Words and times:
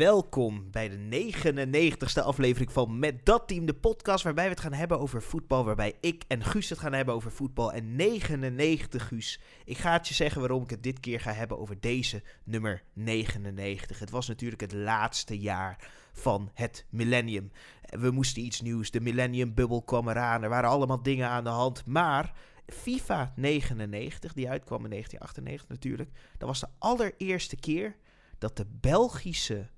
welkom 0.00 0.70
bij 0.70 0.88
de 0.88 1.32
99ste 1.32 2.24
aflevering 2.24 2.72
van 2.72 2.98
Met 2.98 3.26
Dat 3.26 3.48
Team, 3.48 3.66
de 3.66 3.74
podcast 3.74 4.24
waarbij 4.24 4.44
we 4.44 4.50
het 4.50 4.60
gaan 4.60 4.72
hebben 4.72 5.00
over 5.00 5.22
voetbal. 5.22 5.64
Waarbij 5.64 5.96
ik 6.00 6.24
en 6.28 6.44
Guus 6.44 6.68
het 6.68 6.78
gaan 6.78 6.92
hebben 6.92 7.14
over 7.14 7.32
voetbal. 7.32 7.72
En 7.72 7.96
99, 7.96 9.08
Guus. 9.08 9.40
Ik 9.64 9.78
ga 9.78 9.92
het 9.92 10.08
je 10.08 10.14
zeggen 10.14 10.40
waarom 10.40 10.62
ik 10.62 10.70
het 10.70 10.82
dit 10.82 11.00
keer 11.00 11.20
ga 11.20 11.32
hebben 11.32 11.58
over 11.58 11.80
deze 11.80 12.22
nummer 12.44 12.82
99. 12.92 13.98
Het 13.98 14.10
was 14.10 14.28
natuurlijk 14.28 14.60
het 14.60 14.72
laatste 14.72 15.38
jaar 15.38 15.90
van 16.12 16.50
het 16.54 16.86
millennium. 16.90 17.50
We 17.82 18.10
moesten 18.10 18.42
iets 18.42 18.60
nieuws. 18.60 18.90
De 18.90 19.00
millennium 19.00 19.54
bubble 19.54 19.84
kwam 19.84 20.08
eraan. 20.08 20.42
Er 20.42 20.48
waren 20.48 20.70
allemaal 20.70 21.02
dingen 21.02 21.28
aan 21.28 21.44
de 21.44 21.50
hand. 21.50 21.86
Maar 21.86 22.32
FIFA 22.66 23.32
99, 23.36 24.32
die 24.32 24.48
uitkwam 24.48 24.84
in 24.84 24.90
1998 24.90 25.68
natuurlijk, 25.68 26.10
dat 26.38 26.48
was 26.48 26.60
de 26.60 26.68
allereerste 26.78 27.56
keer 27.56 27.96
dat 28.38 28.56
de 28.56 28.66
Belgische 28.80 29.68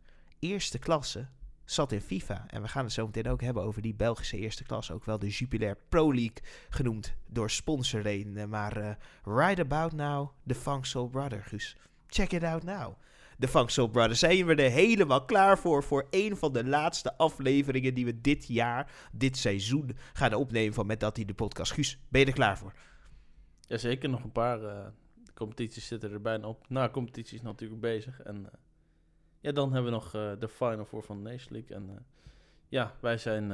eerste 0.43 0.79
klasse 0.79 1.29
zat 1.65 1.93
in 1.93 2.01
FIFA. 2.01 2.45
En 2.49 2.63
we 2.63 2.69
gaan 2.69 2.85
het 2.85 2.93
zo 2.93 3.07
meteen 3.07 3.29
ook 3.29 3.41
hebben 3.41 3.63
over 3.63 3.83
die 3.83 3.95
Belgische 3.95 4.37
eerste 4.37 4.65
klasse. 4.65 4.93
Ook 4.93 5.05
wel 5.05 5.19
de 5.19 5.29
Jupiler 5.29 5.77
Pro 5.89 6.15
League 6.15 6.37
genoemd 6.69 7.15
door 7.29 7.51
sponsorreden. 7.51 8.49
Maar 8.49 8.79
uh, 8.79 8.91
right 9.25 9.59
about 9.59 9.93
now, 9.93 10.31
the 10.47 10.55
Funk 10.55 10.87
Soul 10.87 11.09
Brother, 11.09 11.43
Guus. 11.45 11.77
Check 12.07 12.33
it 12.33 12.43
out 12.43 12.63
now. 12.63 12.95
De 13.39 13.49
Funk 13.49 13.71
Soul 13.71 13.89
Brothers 13.89 14.19
zijn 14.19 14.47
we 14.47 14.55
er 14.55 14.71
helemaal 14.71 15.25
klaar 15.25 15.59
voor. 15.59 15.85
Voor 15.85 16.07
een 16.11 16.37
van 16.37 16.53
de 16.53 16.65
laatste 16.65 17.17
afleveringen 17.17 17.95
die 17.95 18.05
we 18.05 18.21
dit 18.21 18.47
jaar, 18.47 18.93
dit 19.13 19.37
seizoen 19.37 19.97
gaan 20.13 20.35
opnemen 20.35 20.75
van 20.75 20.87
Met 20.87 21.01
Dat 21.01 21.15
die 21.15 21.25
de 21.25 21.35
podcast. 21.35 21.73
Guus, 21.73 21.99
ben 22.09 22.21
je 22.21 22.27
er 22.27 22.33
klaar 22.33 22.59
voor? 22.59 22.73
Jazeker, 23.61 24.09
nog 24.09 24.25
een 24.25 24.33
paar 24.33 24.63
uh, 24.63 24.87
competities 25.35 25.87
zitten 25.87 26.13
er 26.13 26.21
bijna 26.21 26.47
op. 26.47 26.69
Na 26.69 26.89
competities 26.91 27.43
natuurlijk 27.43 27.81
bezig. 27.81 28.21
En 28.21 28.51
ja, 29.43 29.53
dan 29.53 29.73
hebben 29.73 29.93
we 29.93 29.99
nog 29.99 30.07
uh, 30.07 30.33
de 30.39 30.49
Final 30.49 30.85
Four 30.85 31.03
van 31.03 31.25
de 31.25 31.31
Nation 31.31 31.53
League. 31.53 31.77
En 31.77 32.07
ja, 32.69 32.95
wij 33.01 33.19
zijn 33.19 33.51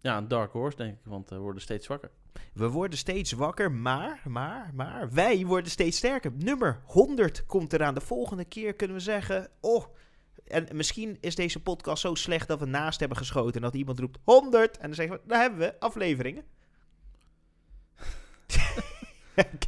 ja, 0.00 0.16
een 0.16 0.28
dark 0.28 0.52
horse, 0.52 0.76
denk 0.76 0.92
ik, 0.92 1.04
want 1.04 1.30
we 1.30 1.36
worden 1.36 1.62
steeds 1.62 1.86
zwakker. 1.86 2.10
We 2.52 2.68
worden 2.68 2.98
steeds 2.98 3.32
wakker, 3.32 3.72
maar, 3.72 4.22
maar, 4.28 4.70
maar, 4.74 5.12
wij 5.12 5.46
worden 5.46 5.70
steeds 5.70 5.96
sterker. 5.96 6.32
Nummer 6.32 6.82
100 6.84 7.46
komt 7.46 7.72
eraan. 7.72 7.94
De 7.94 8.00
volgende 8.00 8.44
keer 8.44 8.74
kunnen 8.74 8.96
we 8.96 9.02
zeggen, 9.02 9.48
oh, 9.60 9.84
en 10.44 10.68
misschien 10.72 11.16
is 11.20 11.34
deze 11.34 11.62
podcast 11.62 12.02
zo 12.02 12.14
slecht 12.14 12.48
dat 12.48 12.60
we 12.60 12.66
naast 12.66 13.00
hebben 13.00 13.18
geschoten 13.18 13.54
en 13.54 13.60
dat 13.60 13.74
iemand 13.74 13.98
roept 13.98 14.18
100 14.24 14.76
en 14.76 14.86
dan 14.86 14.94
zeggen 14.94 15.16
we, 15.16 15.22
daar 15.26 15.40
hebben 15.40 15.58
we 15.58 15.80
afleveringen. 15.80 16.44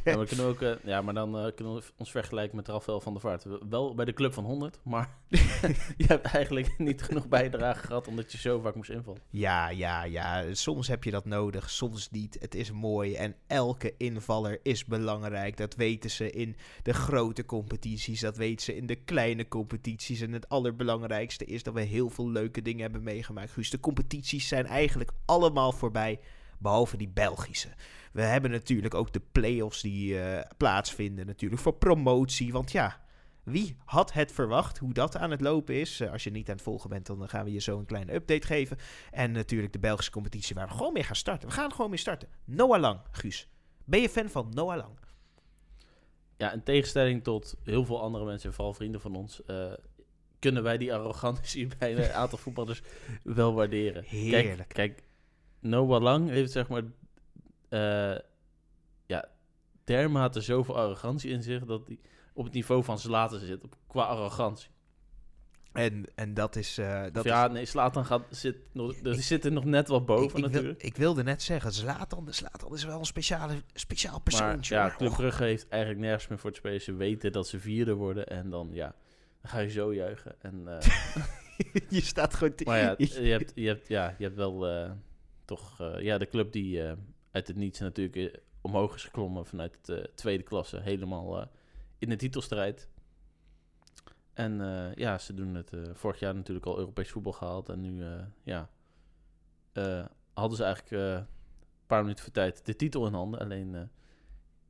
Ja, 0.03 0.15
maar, 0.15 0.25
kunnen 0.25 0.45
ook, 0.45 0.61
uh, 0.61 0.71
ja, 0.83 1.01
maar 1.01 1.13
dan 1.13 1.45
uh, 1.45 1.51
kunnen 1.55 1.75
we 1.75 1.83
ons 1.97 2.11
vergelijken 2.11 2.55
met 2.55 2.67
Rafael 2.67 3.01
van 3.01 3.13
der 3.13 3.21
Vaart. 3.21 3.45
Wel 3.69 3.95
bij 3.95 4.05
de 4.05 4.13
club 4.13 4.33
van 4.33 4.43
100, 4.43 4.79
maar 4.83 5.09
je 5.97 6.05
hebt 6.07 6.25
eigenlijk 6.25 6.75
niet 6.77 7.01
genoeg 7.01 7.27
bijdrage 7.27 7.85
gehad 7.85 8.07
omdat 8.07 8.31
je 8.31 8.37
zo 8.37 8.59
vaak 8.59 8.75
moest 8.75 8.89
invallen. 8.89 9.21
Ja, 9.29 9.69
ja, 9.69 10.03
ja. 10.03 10.53
Soms 10.53 10.87
heb 10.87 11.03
je 11.03 11.11
dat 11.11 11.25
nodig, 11.25 11.69
soms 11.69 12.09
niet. 12.11 12.37
Het 12.39 12.55
is 12.55 12.71
mooi 12.71 13.15
en 13.15 13.35
elke 13.47 13.93
invaller 13.97 14.59
is 14.63 14.85
belangrijk. 14.85 15.57
Dat 15.57 15.75
weten 15.75 16.09
ze 16.09 16.31
in 16.31 16.55
de 16.83 16.93
grote 16.93 17.45
competities, 17.45 18.19
dat 18.19 18.37
weten 18.37 18.65
ze 18.65 18.75
in 18.75 18.85
de 18.85 18.95
kleine 18.95 19.47
competities. 19.47 20.21
En 20.21 20.33
het 20.33 20.49
allerbelangrijkste 20.49 21.45
is 21.45 21.63
dat 21.63 21.73
we 21.73 21.81
heel 21.81 22.09
veel 22.09 22.29
leuke 22.29 22.61
dingen 22.61 22.81
hebben 22.81 23.03
meegemaakt. 23.03 23.55
Dus 23.55 23.69
de 23.69 23.79
competities 23.79 24.47
zijn 24.47 24.65
eigenlijk 24.65 25.11
allemaal 25.25 25.71
voorbij, 25.71 26.19
behalve 26.57 26.97
die 26.97 27.09
Belgische. 27.09 27.69
We 28.11 28.21
hebben 28.21 28.51
natuurlijk 28.51 28.93
ook 28.93 29.13
de 29.13 29.21
play-offs 29.31 29.81
die 29.81 30.13
uh, 30.13 30.39
plaatsvinden 30.57 31.25
natuurlijk 31.25 31.61
voor 31.61 31.73
promotie. 31.73 32.51
Want 32.51 32.71
ja, 32.71 33.01
wie 33.43 33.77
had 33.85 34.13
het 34.13 34.31
verwacht 34.31 34.77
hoe 34.77 34.93
dat 34.93 35.17
aan 35.17 35.31
het 35.31 35.41
lopen 35.41 35.75
is? 35.75 36.01
Uh, 36.01 36.11
als 36.11 36.23
je 36.23 36.31
niet 36.31 36.49
aan 36.49 36.55
het 36.55 36.63
volgen 36.63 36.89
bent, 36.89 37.05
dan 37.05 37.29
gaan 37.29 37.45
we 37.45 37.51
je 37.51 37.59
zo 37.59 37.79
een 37.79 37.85
kleine 37.85 38.13
update 38.13 38.47
geven. 38.47 38.77
En 39.11 39.31
natuurlijk 39.31 39.73
de 39.73 39.79
Belgische 39.79 40.11
competitie 40.11 40.55
waar 40.55 40.67
we 40.67 40.73
gewoon 40.73 40.93
mee 40.93 41.03
gaan 41.03 41.15
starten. 41.15 41.47
We 41.47 41.53
gaan 41.53 41.71
gewoon 41.71 41.89
mee 41.89 41.99
starten. 41.99 42.27
Noah 42.45 42.79
Lang, 42.79 42.99
Guus. 43.11 43.47
Ben 43.85 44.01
je 44.01 44.09
fan 44.09 44.29
van 44.29 44.51
Noah 44.53 44.77
Lang? 44.77 44.99
Ja, 46.37 46.51
in 46.51 46.63
tegenstelling 46.63 47.23
tot 47.23 47.55
heel 47.63 47.85
veel 47.85 48.01
andere 48.01 48.25
mensen, 48.25 48.53
vooral 48.53 48.73
vrienden 48.73 49.01
van 49.01 49.15
ons, 49.15 49.41
uh, 49.47 49.73
kunnen 50.39 50.63
wij 50.63 50.77
die 50.77 50.93
arrogantie 50.93 51.67
bij 51.79 51.97
een 51.97 52.13
aantal 52.13 52.37
voetballers 52.37 52.81
wel 53.23 53.53
waarderen. 53.53 54.03
Heerlijk. 54.03 54.55
Kijk, 54.57 54.67
kijk 54.67 55.03
Noah 55.65 56.01
Lang 56.01 56.29
heeft 56.29 56.51
zeg 56.51 56.67
maar 56.67 56.83
uh, 57.69 58.19
ja, 59.05 59.25
dermate 59.83 60.41
zoveel 60.41 60.77
arrogantie 60.77 61.31
in 61.31 61.43
zich 61.43 61.65
dat 61.65 61.87
hij 61.87 61.99
op 62.33 62.43
het 62.43 62.53
niveau 62.53 62.83
van 62.83 62.99
Zlatan 62.99 63.39
zit, 63.39 63.63
op, 63.63 63.75
qua 63.87 64.03
arrogantie. 64.03 64.69
En, 65.73 66.05
en 66.15 66.33
dat 66.33 66.55
is... 66.55 66.79
Uh, 66.79 67.03
dat 67.11 67.23
ja, 67.23 67.45
is... 67.45 67.51
nee, 67.51 67.65
Zlatan 67.65 68.05
gaat, 68.05 68.23
zit, 68.29 68.57
nog, 68.71 68.93
ik, 68.93 69.21
zit 69.21 69.45
er 69.45 69.51
nog 69.51 69.65
net 69.65 69.87
wat 69.87 70.05
boven 70.05 70.23
ik, 70.23 70.35
ik 70.35 70.51
natuurlijk. 70.51 70.81
Wil, 70.81 70.89
ik 70.89 70.97
wilde 70.97 71.23
net 71.23 71.41
zeggen, 71.41 71.71
Zlatan, 71.71 72.25
de 72.25 72.31
Zlatan 72.31 72.73
is 72.73 72.83
wel 72.83 72.99
een 72.99 73.05
speciale, 73.05 73.63
speciaal 73.73 74.19
persoontje. 74.19 74.75
Maar 74.75 74.89
ja, 74.89 74.95
Club 74.95 75.13
Brugge 75.13 75.43
heeft 75.43 75.67
eigenlijk 75.67 76.01
nergens 76.01 76.27
meer 76.27 76.39
voor 76.39 76.49
het 76.49 76.59
spelen. 76.59 76.81
Ze 76.81 76.93
weten 76.93 77.31
dat 77.31 77.47
ze 77.47 77.59
vierde 77.59 77.93
worden 77.93 78.27
en 78.27 78.49
dan, 78.49 78.69
ja, 78.71 78.95
dan 79.41 79.51
ga 79.51 79.59
je 79.59 79.69
zo 79.69 79.93
juichen. 79.93 80.35
En, 80.41 80.61
uh, 80.65 80.79
je 81.99 82.01
staat 82.01 82.33
gewoon... 82.33 82.53
Maar 82.63 82.79
ja, 82.79 82.95
je 82.97 83.29
hebt, 83.29 83.51
je 83.55 83.67
hebt, 83.67 83.87
ja, 83.87 84.15
je 84.17 84.23
hebt 84.23 84.35
wel 84.35 84.83
uh, 84.83 84.91
toch... 85.45 85.77
ja, 85.99 86.17
de 86.17 86.27
club 86.27 86.51
die 86.51 86.81
uit 87.35 87.47
het 87.47 87.55
niets 87.55 87.79
natuurlijk 87.79 88.15
eh, 88.15 88.41
omhoog 88.61 88.95
is 88.95 89.03
geklommen 89.03 89.45
vanuit 89.45 89.85
de 89.85 90.11
tweede 90.15 90.43
klasse. 90.43 90.79
Helemaal 90.79 91.49
in 91.97 92.09
de 92.09 92.15
titelstrijd. 92.15 92.89
En 94.33 94.53
ja, 94.95 95.17
ze 95.17 95.33
doen 95.33 95.55
het 95.55 95.71
vorig 95.93 96.19
jaar 96.19 96.35
natuurlijk 96.35 96.65
al 96.65 96.77
Europees 96.77 97.11
voetbal 97.11 97.31
gehaald. 97.31 97.69
En 97.69 97.81
nu 97.81 98.03
ja, 98.43 98.69
hadden 100.33 100.57
ze 100.57 100.63
eigenlijk 100.63 100.91
een 100.91 101.27
paar 101.87 102.01
minuten 102.01 102.23
voor 102.23 102.33
tijd 102.33 102.65
de 102.65 102.75
titel 102.75 103.07
in 103.07 103.13
handen. 103.13 103.39
Alleen 103.39 103.89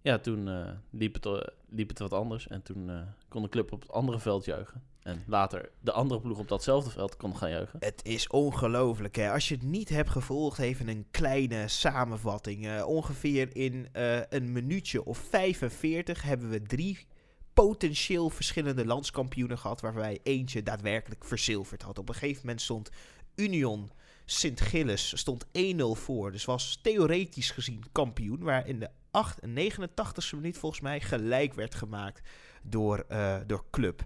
ja, 0.01 0.17
toen 0.17 0.49
liep, 0.89 1.13
het, 1.13 1.53
liep 1.69 1.89
het 1.89 1.99
wat 1.99 2.13
anders. 2.13 2.47
En 2.47 2.61
toen 2.61 2.91
kon 3.27 3.41
de 3.41 3.49
club 3.49 3.71
op 3.71 3.81
het 3.81 3.91
andere 3.91 4.19
veld 4.19 4.45
juichen. 4.45 4.83
En 5.05 5.23
later 5.27 5.69
de 5.79 5.91
andere 5.91 6.21
ploeg 6.21 6.37
op 6.37 6.47
datzelfde 6.47 6.89
veld 6.89 7.17
kon 7.17 7.37
gaan 7.37 7.49
juichen. 7.49 7.79
Het 7.79 7.99
is 8.03 8.27
ongelooflijk. 8.27 9.15
Hè? 9.15 9.31
Als 9.31 9.47
je 9.47 9.55
het 9.55 9.63
niet 9.63 9.89
hebt 9.89 10.09
gevolgd, 10.09 10.59
even 10.59 10.87
een 10.87 11.05
kleine 11.11 11.67
samenvatting. 11.67 12.65
Uh, 12.65 12.87
ongeveer 12.87 13.55
in 13.55 13.87
uh, 13.93 14.19
een 14.29 14.51
minuutje 14.51 15.05
of 15.05 15.17
45 15.17 16.21
hebben 16.21 16.49
we 16.49 16.61
drie 16.61 17.07
potentieel 17.53 18.29
verschillende 18.29 18.85
landskampioenen 18.85 19.57
gehad. 19.57 19.81
Waarbij 19.81 20.19
eentje 20.23 20.63
daadwerkelijk 20.63 21.25
verzilverd 21.25 21.81
had. 21.81 21.97
Op 21.97 22.09
een 22.09 22.15
gegeven 22.15 22.41
moment 22.41 22.61
stond 22.61 22.89
Union 23.35 23.91
Sint-Gilles 24.25 25.17
stond 25.17 25.45
1-0 25.45 25.49
voor. 25.91 26.31
Dus 26.31 26.45
was 26.45 26.79
theoretisch 26.81 27.51
gezien 27.51 27.83
kampioen. 27.91 28.43
Waar 28.43 28.67
in 28.67 28.79
de 28.79 28.89
8, 29.11 29.39
89ste 29.47 30.35
minuut 30.35 30.57
volgens 30.57 30.81
mij 30.81 30.99
gelijk 30.99 31.53
werd 31.53 31.75
gemaakt 31.75 32.21
door, 32.63 33.05
uh, 33.11 33.35
door 33.47 33.65
Club. 33.71 34.05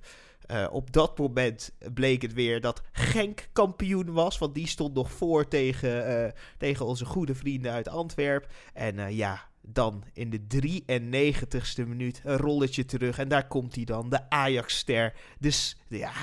Uh, 0.52 0.68
op 0.72 0.94
dat 0.94 1.18
moment 1.18 1.72
bleek 1.94 2.22
het 2.22 2.34
weer 2.34 2.62
dat 2.62 2.82
Genk 2.92 3.50
kampioen 3.54 4.14
was. 4.14 4.38
Want 4.38 4.56
die 4.56 4.68
stond 4.68 4.94
nog 4.94 5.12
voor 5.12 5.48
tegen, 5.48 6.24
uh, 6.24 6.32
tegen 6.58 6.86
onze 6.86 7.06
goede 7.06 7.36
vrienden 7.36 7.72
uit 7.72 7.88
Antwerpen. 7.88 8.50
En 8.74 8.98
uh, 8.98 9.12
ja, 9.12 9.48
dan 9.62 10.04
in 10.14 10.30
de 10.30 10.42
93ste 10.42 11.88
minuut 11.88 12.22
een 12.24 12.38
rolletje 12.38 12.86
terug. 12.86 13.18
En 13.18 13.28
daar 13.28 13.48
komt 13.48 13.76
hij 13.76 13.84
dan, 13.84 14.10
de 14.10 14.30
Ajax-ster. 14.30 15.14
Dus 15.40 15.78
ja, 15.88 16.14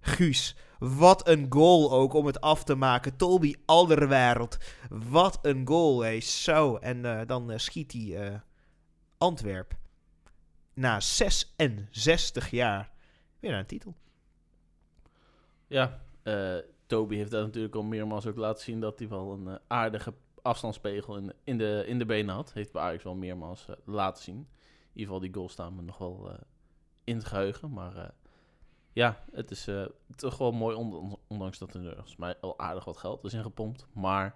Guus. 0.00 0.56
Wat 0.78 1.28
een 1.28 1.46
goal 1.48 1.92
ook 1.92 2.12
om 2.12 2.26
het 2.26 2.40
af 2.40 2.64
te 2.64 2.74
maken. 2.74 3.16
Tolby 3.16 3.54
Alderwereld. 3.66 4.56
Wat 4.88 5.38
een 5.42 5.66
goal, 5.66 6.04
hé. 6.04 6.20
Zo. 6.20 6.76
En 6.76 7.26
dan 7.26 7.52
schiet 7.56 7.92
hij 7.92 8.42
Antwerp. 9.18 9.76
Na 10.74 11.00
66 11.00 12.50
jaar 12.50 12.93
weer 13.48 13.58
een 13.58 13.66
titel. 13.66 13.94
Ja, 15.66 16.00
uh, 16.22 16.56
Toby 16.86 17.16
heeft 17.16 17.30
dat 17.30 17.44
natuurlijk 17.44 17.74
al 17.74 17.82
meermaals 17.82 18.26
ook 18.26 18.36
laten 18.36 18.64
zien 18.64 18.80
dat 18.80 18.98
hij 18.98 19.08
wel 19.08 19.32
een 19.32 19.46
uh, 19.46 19.54
aardige 19.66 20.14
afstandspegel 20.42 21.16
in, 21.16 21.32
in, 21.44 21.58
de, 21.58 21.84
in 21.86 21.98
de 21.98 22.06
benen 22.06 22.34
had. 22.34 22.52
Heeft 22.52 22.72
bij 22.72 22.82
Ajax 22.82 23.04
wel 23.04 23.14
meermaals 23.14 23.66
uh, 23.70 23.76
laten 23.84 24.22
zien. 24.22 24.36
In 24.36 25.00
ieder 25.00 25.14
geval 25.14 25.20
die 25.20 25.34
goals 25.34 25.52
staan 25.52 25.74
me 25.74 25.82
nog 25.82 25.98
wel 25.98 26.30
in 27.04 27.22
geheugen. 27.22 27.72
Maar 27.72 28.14
ja, 28.92 29.24
het 29.32 29.50
is 29.50 29.68
toch 30.16 30.38
wel 30.38 30.52
mooi, 30.52 30.76
ondanks 31.28 31.58
dat 31.58 31.74
er 31.74 31.82
volgens 31.82 32.16
mij 32.16 32.40
al 32.40 32.58
aardig 32.58 32.84
wat 32.84 32.96
geld 32.96 33.24
is 33.24 33.32
ingepompt. 33.32 33.86
Maar 33.92 34.34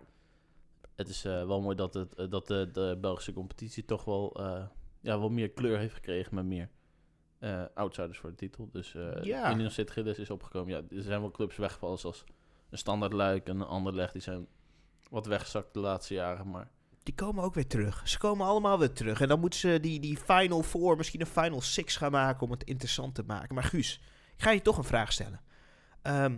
het 0.97 1.09
is 1.09 1.23
wel 1.23 1.61
mooi 1.61 1.77
dat, 1.77 1.95
het, 1.95 2.31
dat 2.31 2.47
de, 2.47 2.71
de 2.73 2.99
Belgische 3.01 3.33
competitie 3.33 3.85
toch 3.85 4.05
wel, 4.05 4.41
ja, 5.01 5.19
wel 5.19 5.31
meer 5.31 5.51
kleur 5.51 5.79
heeft 5.79 5.95
gekregen 5.95 6.35
met 6.35 6.45
meer 6.45 6.71
uh, 7.41 7.63
outsiders 7.75 8.19
voor 8.19 8.31
de 8.31 8.37
titel. 8.37 8.69
Dus 8.73 8.95
uh, 8.95 9.23
ja. 9.23 9.71
Gilles 9.71 10.19
is 10.19 10.31
opgekomen. 10.31 10.75
Ja, 10.75 10.97
er 10.97 11.03
zijn 11.03 11.21
wel 11.21 11.31
clubs 11.31 11.57
weggevallen 11.57 11.99
zoals 11.99 12.25
een 12.71 12.79
Standard 12.79 13.13
Luik 13.13 13.49
en 13.49 13.61
een 13.61 13.67
ander 13.67 13.95
leg. 13.95 14.13
Die 14.13 14.23
zijn 14.23 14.47
wat 15.11 15.27
weggezakt 15.27 15.75
de 15.75 15.81
laatste 15.81 16.15
jaren, 16.15 16.51
maar... 16.51 16.71
Die 17.03 17.15
komen 17.15 17.45
ook 17.45 17.55
weer 17.55 17.67
terug. 17.67 18.09
Ze 18.09 18.19
komen 18.19 18.47
allemaal 18.47 18.79
weer 18.79 18.93
terug. 18.93 19.21
En 19.21 19.29
dan 19.29 19.41
moeten 19.41 19.59
ze 19.59 19.79
die, 19.81 20.01
die 20.01 20.17
Final 20.17 20.63
Four, 20.63 20.97
misschien 20.97 21.21
een 21.21 21.27
Final 21.27 21.61
Six 21.61 21.97
gaan 21.97 22.11
maken 22.11 22.43
om 22.43 22.51
het 22.51 22.65
interessant 22.65 23.15
te 23.15 23.23
maken. 23.23 23.55
Maar 23.55 23.65
Guus, 23.65 24.01
ik 24.37 24.43
ga 24.43 24.51
je 24.51 24.63
toch 24.63 24.79
een 24.79 24.85
vraag 24.85 25.13
stellen. 25.13 25.41
Ehm, 26.03 26.37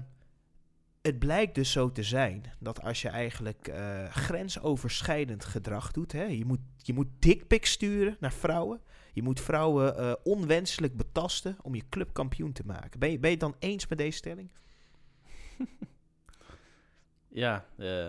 het 1.02 1.18
blijkt 1.18 1.54
dus 1.54 1.72
zo 1.72 1.92
te 1.92 2.02
zijn 2.02 2.52
dat 2.58 2.82
als 2.82 3.02
je 3.02 3.08
eigenlijk 3.08 3.68
eh, 3.68 4.04
grensoverschrijdend 4.10 5.44
gedrag 5.44 5.90
doet, 5.90 6.12
hè, 6.12 6.24
je 6.24 6.44
moet, 6.44 6.60
je 6.76 6.92
moet 6.92 7.08
dickpics 7.18 7.70
sturen 7.70 8.16
naar 8.20 8.32
vrouwen, 8.32 8.80
je 9.12 9.22
moet 9.22 9.40
vrouwen 9.40 9.96
eh, 9.96 10.12
onwenselijk 10.22 10.96
betasten 10.96 11.56
om 11.62 11.74
je 11.74 11.88
club 11.88 12.12
kampioen 12.12 12.52
te 12.52 12.66
maken. 12.66 13.00
Ben 13.00 13.10
je, 13.10 13.18
ben 13.18 13.30
je 13.30 13.36
het 13.36 13.44
dan 13.44 13.56
eens 13.58 13.86
met 13.88 13.98
deze 13.98 14.16
stelling? 14.16 14.50
Ja, 17.32 17.64
eh, 17.76 18.08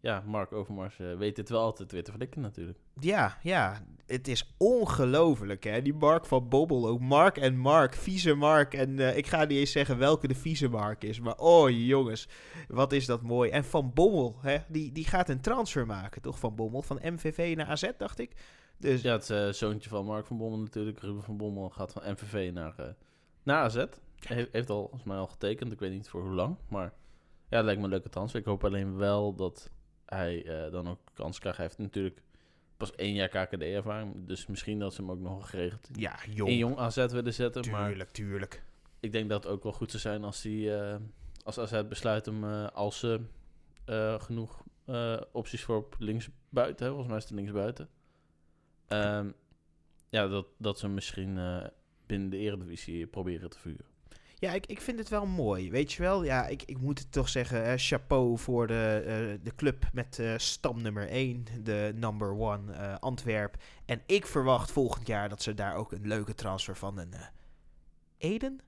ja 0.00 0.22
Mark 0.26 0.52
Overmars 0.52 0.98
eh, 0.98 1.16
weet 1.16 1.36
het 1.36 1.48
wel 1.48 1.60
altijd 1.60 1.92
weer 1.92 2.04
te 2.04 2.12
flikken 2.12 2.40
natuurlijk. 2.40 2.78
Ja, 3.00 3.38
ja, 3.42 3.84
het 4.06 4.28
is 4.28 4.54
ongelooflijk 4.56 5.64
hè. 5.64 5.82
Die 5.82 5.94
Mark 5.94 6.26
van 6.26 6.48
Bobbel 6.48 6.88
ook. 6.88 7.00
Mark 7.00 7.36
en 7.36 7.56
Mark, 7.56 7.94
vieze 7.94 8.34
Mark. 8.34 8.74
En 8.74 9.16
ik 9.16 9.26
ga 9.26 9.44
niet 9.44 9.58
eens 9.58 9.72
zeggen 9.72 9.98
welke 9.98 10.28
de 10.28 10.34
vieze 10.34 10.68
Mark 10.68 11.04
is. 11.04 11.20
Maar 11.20 11.36
oh 11.36 11.70
jongens, 11.70 12.28
wat 12.68 12.92
is 12.92 13.06
dat 13.06 13.22
mooi. 13.22 13.50
En 13.50 13.64
Van 13.64 13.92
Bommel, 13.94 14.36
hè, 14.40 14.58
die, 14.68 14.92
die 14.92 15.04
gaat 15.04 15.28
een 15.28 15.40
transfer 15.40 15.86
maken 15.86 16.22
toch 16.22 16.38
Van 16.38 16.54
Bommel? 16.54 16.82
Van 16.82 17.00
MVV 17.02 17.54
naar 17.56 17.66
AZ 17.66 17.90
dacht 17.98 18.18
ik. 18.18 18.32
Dus 18.82 19.02
Ja, 19.02 19.12
het 19.12 19.30
eh, 19.30 19.48
zoontje 19.48 19.88
van 19.88 20.04
Mark 20.04 20.26
van 20.26 20.36
Bommel 20.38 20.58
natuurlijk. 20.58 21.00
Ruben 21.00 21.22
van 21.22 21.36
Bommel 21.36 21.70
gaat 21.70 21.92
van 21.92 22.02
MVV 22.12 22.50
naar, 22.52 22.74
eh 22.78 22.86
naar 23.42 23.62
AZ. 23.62 23.84
He- 24.20 24.46
heeft 24.52 24.70
al, 24.70 24.80
volgens 24.80 25.04
mij 25.04 25.16
al 25.16 25.26
getekend. 25.26 25.72
Ik 25.72 25.78
weet 25.78 25.92
niet 25.92 26.08
voor 26.08 26.22
hoe 26.22 26.34
lang. 26.34 26.56
Maar 26.68 26.92
ja, 27.48 27.56
het 27.56 27.64
lijkt 27.64 27.78
me 27.80 27.86
een 27.86 27.92
leuke 27.92 28.08
transfer. 28.08 28.40
Ik 28.40 28.46
hoop 28.46 28.64
alleen 28.64 28.96
wel 28.96 29.34
dat 29.34 29.70
hij 30.06 30.44
eh, 30.64 30.72
dan 30.72 30.88
ook 30.88 30.98
kans 31.14 31.38
krijgt. 31.38 31.56
Hij 31.58 31.66
heeft 31.66 31.78
natuurlijk 31.78 32.22
pas 32.76 32.94
één 32.94 33.14
jaar 33.14 33.28
KKD-ervaring. 33.28 34.26
Dus 34.26 34.46
misschien 34.46 34.78
dat 34.78 34.94
ze 34.94 35.00
hem 35.00 35.10
ook 35.10 35.20
nog 35.20 35.50
geregeld 35.50 35.88
ja, 35.92 36.24
in 36.24 36.32
jong. 36.32 36.52
jong 36.58 36.76
AZ 36.78 36.96
willen 37.06 37.34
zetten. 37.34 37.70
Maar 37.70 37.86
Tuurlijk, 37.88 38.10
tuurlijk. 38.10 38.62
ik 39.00 39.12
denk 39.12 39.28
dat 39.28 39.44
het 39.44 39.52
ook 39.52 39.62
wel 39.62 39.72
goed 39.72 39.90
zou 39.90 40.02
zijn 40.02 40.24
als, 40.24 40.40
die, 40.42 40.70
als 41.44 41.58
AZ 41.58 41.82
besluit 41.88 42.26
hem 42.26 42.44
als 42.64 42.98
ze 42.98 43.20
genoeg 44.18 44.62
opties 45.32 45.62
voor 45.64 45.76
op 45.76 45.96
linksbuiten 45.98 46.84
hebben. 46.86 47.04
Volgens 47.04 47.08
mij 47.08 47.16
is 47.16 47.24
het 47.24 47.32
linksbuiten. 47.34 47.88
Ehm 48.92 49.30
ja, 50.12 50.28
dat, 50.28 50.46
dat 50.58 50.78
ze 50.78 50.88
misschien 50.88 51.38
eh, 51.38 51.66
binnen 52.06 52.30
de 52.30 52.36
eredivisie 52.36 53.06
proberen 53.06 53.50
te 53.50 53.58
vuren. 53.58 53.84
Ja, 54.34 54.52
ik, 54.52 54.66
ik 54.66 54.80
vind 54.80 54.98
het 54.98 55.08
wel 55.08 55.26
mooi. 55.26 55.70
Weet 55.70 55.92
je 55.92 56.02
wel, 56.02 56.24
ja, 56.24 56.46
ik, 56.46 56.62
ik 56.62 56.80
moet 56.80 56.98
het 56.98 57.12
toch 57.12 57.28
zeggen. 57.28 57.78
chapeau 57.78 58.38
voor 58.38 58.66
de, 58.66 59.02
eh, 59.06 59.44
de 59.44 59.54
club 59.54 59.84
met 59.92 60.18
eh, 60.18 60.34
stam 60.36 60.82
nummer 60.82 61.08
1, 61.08 61.44
de 61.62 61.92
number 61.94 62.30
one 62.38 62.98
Antwerp. 63.00 63.56
En 63.84 64.02
ik 64.06 64.26
verwacht 64.26 64.72
volgend 64.72 65.06
jaar 65.06 65.28
dat 65.28 65.42
ze 65.42 65.54
daar 65.54 65.74
ook 65.74 65.92
een 65.92 66.06
leuke 66.06 66.34
transfer 66.34 66.76
van 66.76 66.98
een 66.98 67.14
Eden. 68.18 68.60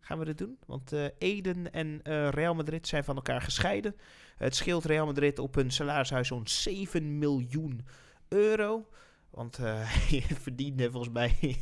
Gaan 0.00 0.18
we 0.18 0.24
dat 0.24 0.38
doen? 0.38 0.58
Want 0.66 0.92
Eden 1.18 1.72
en 1.72 2.00
Real 2.30 2.54
Madrid 2.54 2.86
zijn 2.86 3.04
van 3.04 3.16
elkaar 3.16 3.42
gescheiden. 3.42 3.96
Het 4.36 4.56
scheelt 4.56 4.84
Real 4.84 5.06
Madrid 5.06 5.38
op 5.38 5.56
een 5.56 5.70
salarishuis 5.70 6.28
zo'n 6.28 6.46
7 6.46 7.18
miljoen 7.18 7.86
euro. 8.28 8.86
Want 9.30 9.58
eh, 9.58 9.64
hij 10.08 10.22
verdiende 10.40 10.90
volgens 10.90 11.12
mij. 11.12 11.56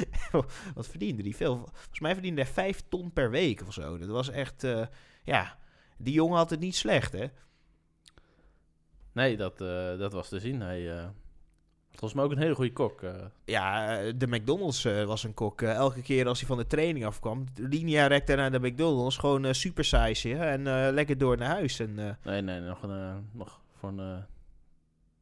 wat 0.74 0.88
verdiende 0.88 1.22
die? 1.22 1.36
Veel. 1.36 1.56
Volgens 1.56 2.00
mij 2.00 2.12
verdiende 2.12 2.42
hij 2.42 2.50
5 2.50 2.82
ton 2.88 3.12
per 3.12 3.30
week 3.30 3.62
of 3.66 3.72
zo. 3.72 3.98
Dat 3.98 4.08
was 4.08 4.30
echt. 4.30 4.64
eh, 4.64 4.86
ja, 5.24 5.58
die 5.98 6.14
jongen 6.14 6.36
had 6.36 6.50
het 6.50 6.60
niet 6.60 6.76
slecht, 6.76 7.12
hè? 7.12 7.26
Nee, 9.12 9.36
dat, 9.36 9.60
eh, 9.60 9.98
dat 9.98 10.12
was 10.12 10.28
te 10.28 10.40
zien. 10.40 10.60
Hij 10.60 10.98
eh, 10.98 11.06
volgens 11.90 12.12
mij 12.14 12.24
ook 12.24 12.30
een 12.32 12.38
hele 12.38 12.54
goede 12.54 12.72
kok. 12.72 13.02
eh. 13.02 13.14
Ja, 13.44 13.98
eh, 13.98 14.12
de 14.16 14.26
McDonald's 14.26 14.84
eh, 14.84 15.04
was 15.04 15.24
een 15.24 15.34
kok. 15.34 15.62
Eh, 15.62 15.72
elke 15.74 16.02
keer 16.02 16.26
als 16.28 16.38
hij 16.38 16.48
van 16.48 16.56
de 16.56 16.66
training 16.66 17.04
afkwam, 17.06 17.44
linea 17.54 18.06
recta 18.06 18.34
naar 18.34 18.50
de 18.52 18.60
McDonald's. 18.68 19.16
Gewoon 19.16 19.44
eh, 19.44 19.52
super 19.52 19.84
size 19.84 20.34
en 20.36 20.66
eh, 20.66 20.92
lekker 20.92 21.18
door 21.18 21.36
naar 21.36 21.48
huis. 21.48 21.78
En 21.80 21.98
eh, 21.98 22.14
nee, 22.24 22.42
nee, 22.42 22.60
nog, 22.60 22.82
een, 22.82 22.90
eh, 22.90 23.16
nog 23.32 23.60
voor 23.78 23.88
een 23.88 23.98
eh, 24.00 24.22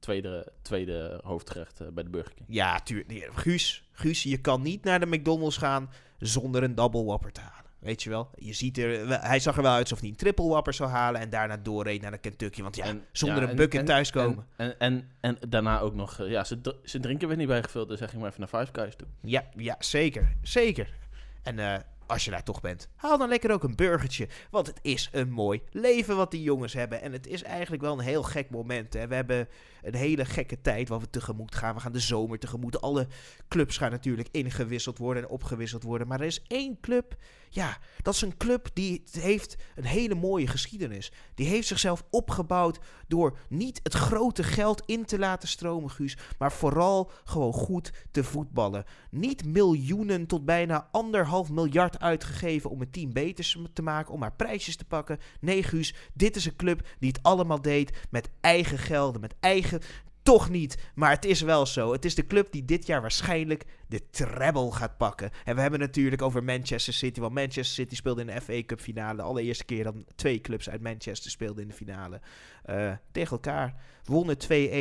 tweede, 0.05 0.53
tweede 0.63 1.21
hoofdgerecht 1.23 1.81
eh, 1.81 1.87
bij 1.89 2.05
de 2.05 2.11
Burger 2.11 2.33
King. 2.35 2.49
ja, 2.49 2.81
tuurlijk. 2.81 3.31
Guus, 3.35 3.85
Guus, 3.93 4.23
je 4.23 4.39
kan 4.39 4.63
niet 4.63 4.85
naar 4.85 5.01
de 5.01 5.07
McDonald's 5.07 5.57
gaan 5.57 5.91
zonder 6.19 6.63
een 6.63 6.75
double 6.75 7.05
whopper 7.05 7.33
te 7.33 7.41
halen. 7.41 7.63
Weet 7.79 8.03
je 8.03 8.11
wel? 8.11 8.31
Je 8.37 8.53
ziet 8.53 8.79
er, 8.79 9.21
hij 9.23 9.39
zag 9.41 9.57
er 9.57 9.63
wel 9.63 9.73
uit 9.73 9.83
alsof 9.83 10.01
hij 10.01 10.09
een 10.09 10.17
triple 10.17 10.49
whopper 10.49 10.75
zou 10.75 10.91
halen 10.91 11.21
en 11.21 11.31
daarna 11.31 11.57
doorreed 11.57 12.03
naar 12.03 12.11
de 12.11 12.19
Kentucky. 12.19 12.63
Want 12.63 12.77
ja, 12.77 12.85
En- 12.85 13.05
zonder 13.13 13.37
ja, 13.39 13.43
een 13.45 13.49
en- 13.51 13.57
bucket 13.57 13.81
en- 13.81 13.87
thuiskomen. 13.87 14.47
En, 14.57 14.79
en, 14.79 15.09
en, 15.21 15.37
daarna 15.49 15.81
ook 15.81 15.95
nog, 15.95 16.21
eh, 16.21 16.31
ja, 16.31 16.45
ze, 16.45 16.59
ze 16.85 17.01
drinken 17.01 17.27
werd 17.27 17.41
niet 17.41 17.49
bijgevuld, 17.49 17.89
dus 17.89 17.99
hij 17.99 18.09
ging 18.09 18.21
maar 18.23 18.31
even 18.31 18.47
naar 18.51 18.61
Five 18.65 18.81
Guys 18.81 18.97
toe. 18.97 19.07
Ja, 19.21 19.45
ja, 19.57 19.77
zeker. 19.79 20.37
Zeker. 20.43 20.95
En 21.43 21.59
eh, 21.59 21.79
als 22.07 22.25
je 22.25 22.31
daar 22.31 22.43
toch 22.43 22.61
bent, 22.61 22.89
haal 22.97 23.19
dan 23.19 23.29
lekker 23.29 23.51
ook 23.51 23.63
een 23.63 23.77
burgertje. 23.77 24.29
Want 24.51 24.67
het 24.67 24.79
is 24.83 25.09
een 25.13 25.31
mooi 25.31 25.63
leven 25.71 26.17
wat 26.17 26.31
die 26.31 26.43
jongens 26.43 26.73
hebben. 26.73 27.03
En 27.03 27.13
het 27.13 27.27
is 27.27 27.43
eigenlijk 27.43 27.83
wel 27.83 27.93
een 27.93 28.05
heel 28.05 28.23
gek 28.23 28.51
moment. 28.51 28.93
Hè. 28.93 29.07
We 29.07 29.15
hebben 29.15 29.49
een 29.83 29.95
hele 29.95 30.25
gekke 30.25 30.61
tijd 30.61 30.89
waar 30.89 31.01
we 31.01 31.11
tegemoet 31.11 31.55
gaan. 31.55 31.75
We 31.75 31.81
gaan 31.81 31.93
de 31.93 32.01
zomer 32.01 32.39
tegemoet. 32.39 32.81
Alle 32.81 33.07
clubs 33.49 33.77
gaan 33.77 33.91
natuurlijk 33.91 34.29
ingewisseld 34.31 34.99
worden 34.99 35.23
en 35.23 35.29
opgewisseld 35.29 35.83
worden. 35.83 36.07
Maar 36.07 36.21
er 36.21 36.27
is 36.27 36.43
één 36.47 36.81
club, 36.81 37.17
ja, 37.51 37.79
dat 38.03 38.15
is 38.15 38.23
een 38.23 38.37
club 38.37 38.69
die 38.73 39.03
heeft 39.11 39.57
een 39.75 39.85
hele 39.85 40.15
mooie 40.15 40.47
geschiedenis. 40.47 41.13
Die 41.35 41.47
heeft 41.47 41.67
zichzelf 41.67 42.05
opgebouwd 42.11 42.79
door 43.09 43.39
niet 43.49 43.81
het 43.83 43.95
grote 43.95 44.43
geld 44.43 44.83
in 44.87 45.05
te 45.05 45.19
laten 45.19 45.49
stromen, 45.49 45.91
Guus. 45.91 46.17
Maar 46.39 46.53
vooral 46.53 47.11
gewoon 47.25 47.53
goed 47.53 47.93
te 48.11 48.25
voetballen. 48.25 48.85
Niet 49.11 49.45
miljoenen 49.45 50.27
tot 50.27 50.45
bijna 50.45 50.89
anderhalf 50.91 51.51
miljard 51.51 51.94
uitgegeven 51.99 52.71
om 52.71 52.81
het 52.81 52.93
team 52.93 53.13
beter 53.13 53.57
te 53.73 53.83
maken, 53.83 54.13
om 54.13 54.21
maar 54.21 54.33
prijsjes 54.33 54.77
te 54.77 54.85
pakken. 54.85 55.19
Nee, 55.41 55.63
Guus, 55.63 55.95
dit 56.13 56.37
is 56.37 56.45
een 56.45 56.57
club 56.57 56.89
die 56.99 57.09
het 57.09 57.23
allemaal 57.23 57.63
deed 57.63 58.07
met 58.11 58.31
eigen 58.41 58.79
gelden, 58.79 59.21
met 59.21 59.35
eigen. 59.41 59.81
Toch 60.23 60.51
niet, 60.51 60.91
maar 60.95 61.11
het 61.11 61.25
is 61.25 61.41
wel 61.41 61.67
zo. 61.67 61.93
Het 61.93 62.05
is 62.05 62.15
de 62.15 62.27
club 62.27 62.53
die 62.53 62.65
dit 62.65 62.87
jaar 62.87 63.01
waarschijnlijk 63.01 63.65
de 63.89 64.11
treble 64.11 64.73
gaat 64.73 64.97
pakken. 64.97 65.31
En 65.45 65.55
we 65.55 65.61
hebben 65.61 65.81
natuurlijk 65.81 66.23
over 66.23 66.45
Manchester 66.45 66.93
City. 66.93 67.21
Want 67.21 67.35
Manchester 67.35 67.65
City 67.65 67.95
speelde 67.95 68.21
in 68.21 68.27
de 68.27 68.41
FA 68.41 68.63
Cup 68.67 68.81
finale. 68.81 69.17
De 69.17 69.23
allereerste 69.23 69.65
keer 69.65 69.85
dat 69.85 69.95
twee 70.15 70.41
clubs 70.41 70.71
uit 70.71 70.83
Manchester 70.83 71.31
speelden 71.31 71.63
in 71.63 71.69
de 71.69 71.75
finale. 71.75 72.21
eh, 72.65 72.93
tegen 73.13 73.31
elkaar. 73.31 73.75
Wonnen 74.05 74.37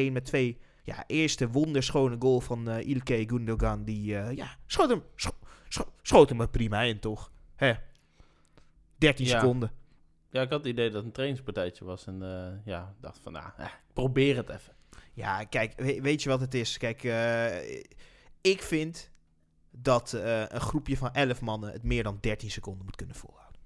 2-1 0.10 0.12
met 0.12 0.26
twee 0.26 0.58
ja, 0.84 1.04
eerste 1.08 1.50
wonderschone 1.50 2.16
goal 2.20 2.42
van 2.42 2.70
eh 2.70 2.88
Ilkay 2.88 3.26
Gundogan. 3.28 3.84
Die 3.84 4.18
eh, 4.18 4.36
ja, 4.36 4.58
schoot, 4.66 4.90
hem, 4.90 5.04
scho- 5.74 5.92
schoot 6.02 6.30
hem 6.30 6.42
er 6.42 6.50
prima 6.50 6.82
in, 6.82 7.00
toch? 7.00 7.32
Hè? 7.56 7.74
13 8.98 9.26
Ja. 9.26 9.40
seconden. 9.40 9.72
Ja, 10.30 10.42
ik 10.42 10.50
had 10.50 10.60
het 10.60 10.68
idee 10.68 10.86
dat 10.86 10.96
het 10.96 11.06
een 11.06 11.12
trainingspartijtje 11.12 11.86
was 11.86 12.06
en 12.06 12.22
eh, 12.24 12.66
ja, 12.66 12.96
dacht 13.00 13.20
van, 13.24 13.32
nou, 13.32 13.50
eh, 13.58 13.66
probeer 13.94 14.36
het 14.36 14.50
even. 14.50 14.74
Ja, 15.14 15.44
kijk, 15.44 15.74
we- 15.76 16.02
weet 16.02 16.24
je 16.24 16.30
wat 16.30 16.40
het 16.40 16.54
is? 16.54 16.78
Kijk, 16.78 17.04
eh, 17.04 17.80
ik 18.42 18.62
vind 18.62 19.12
dat 19.72 20.14
eh, 20.14 20.40
een 20.48 20.62
groepje 20.62 20.98
van 20.98 21.14
11 21.14 21.42
mannen 21.42 21.72
het 21.72 21.84
meer 21.84 22.04
dan 22.04 22.18
13 22.22 22.52
seconden 22.52 22.86
moet 22.86 22.96
kunnen 22.96 23.16
volhouden. 23.16 23.62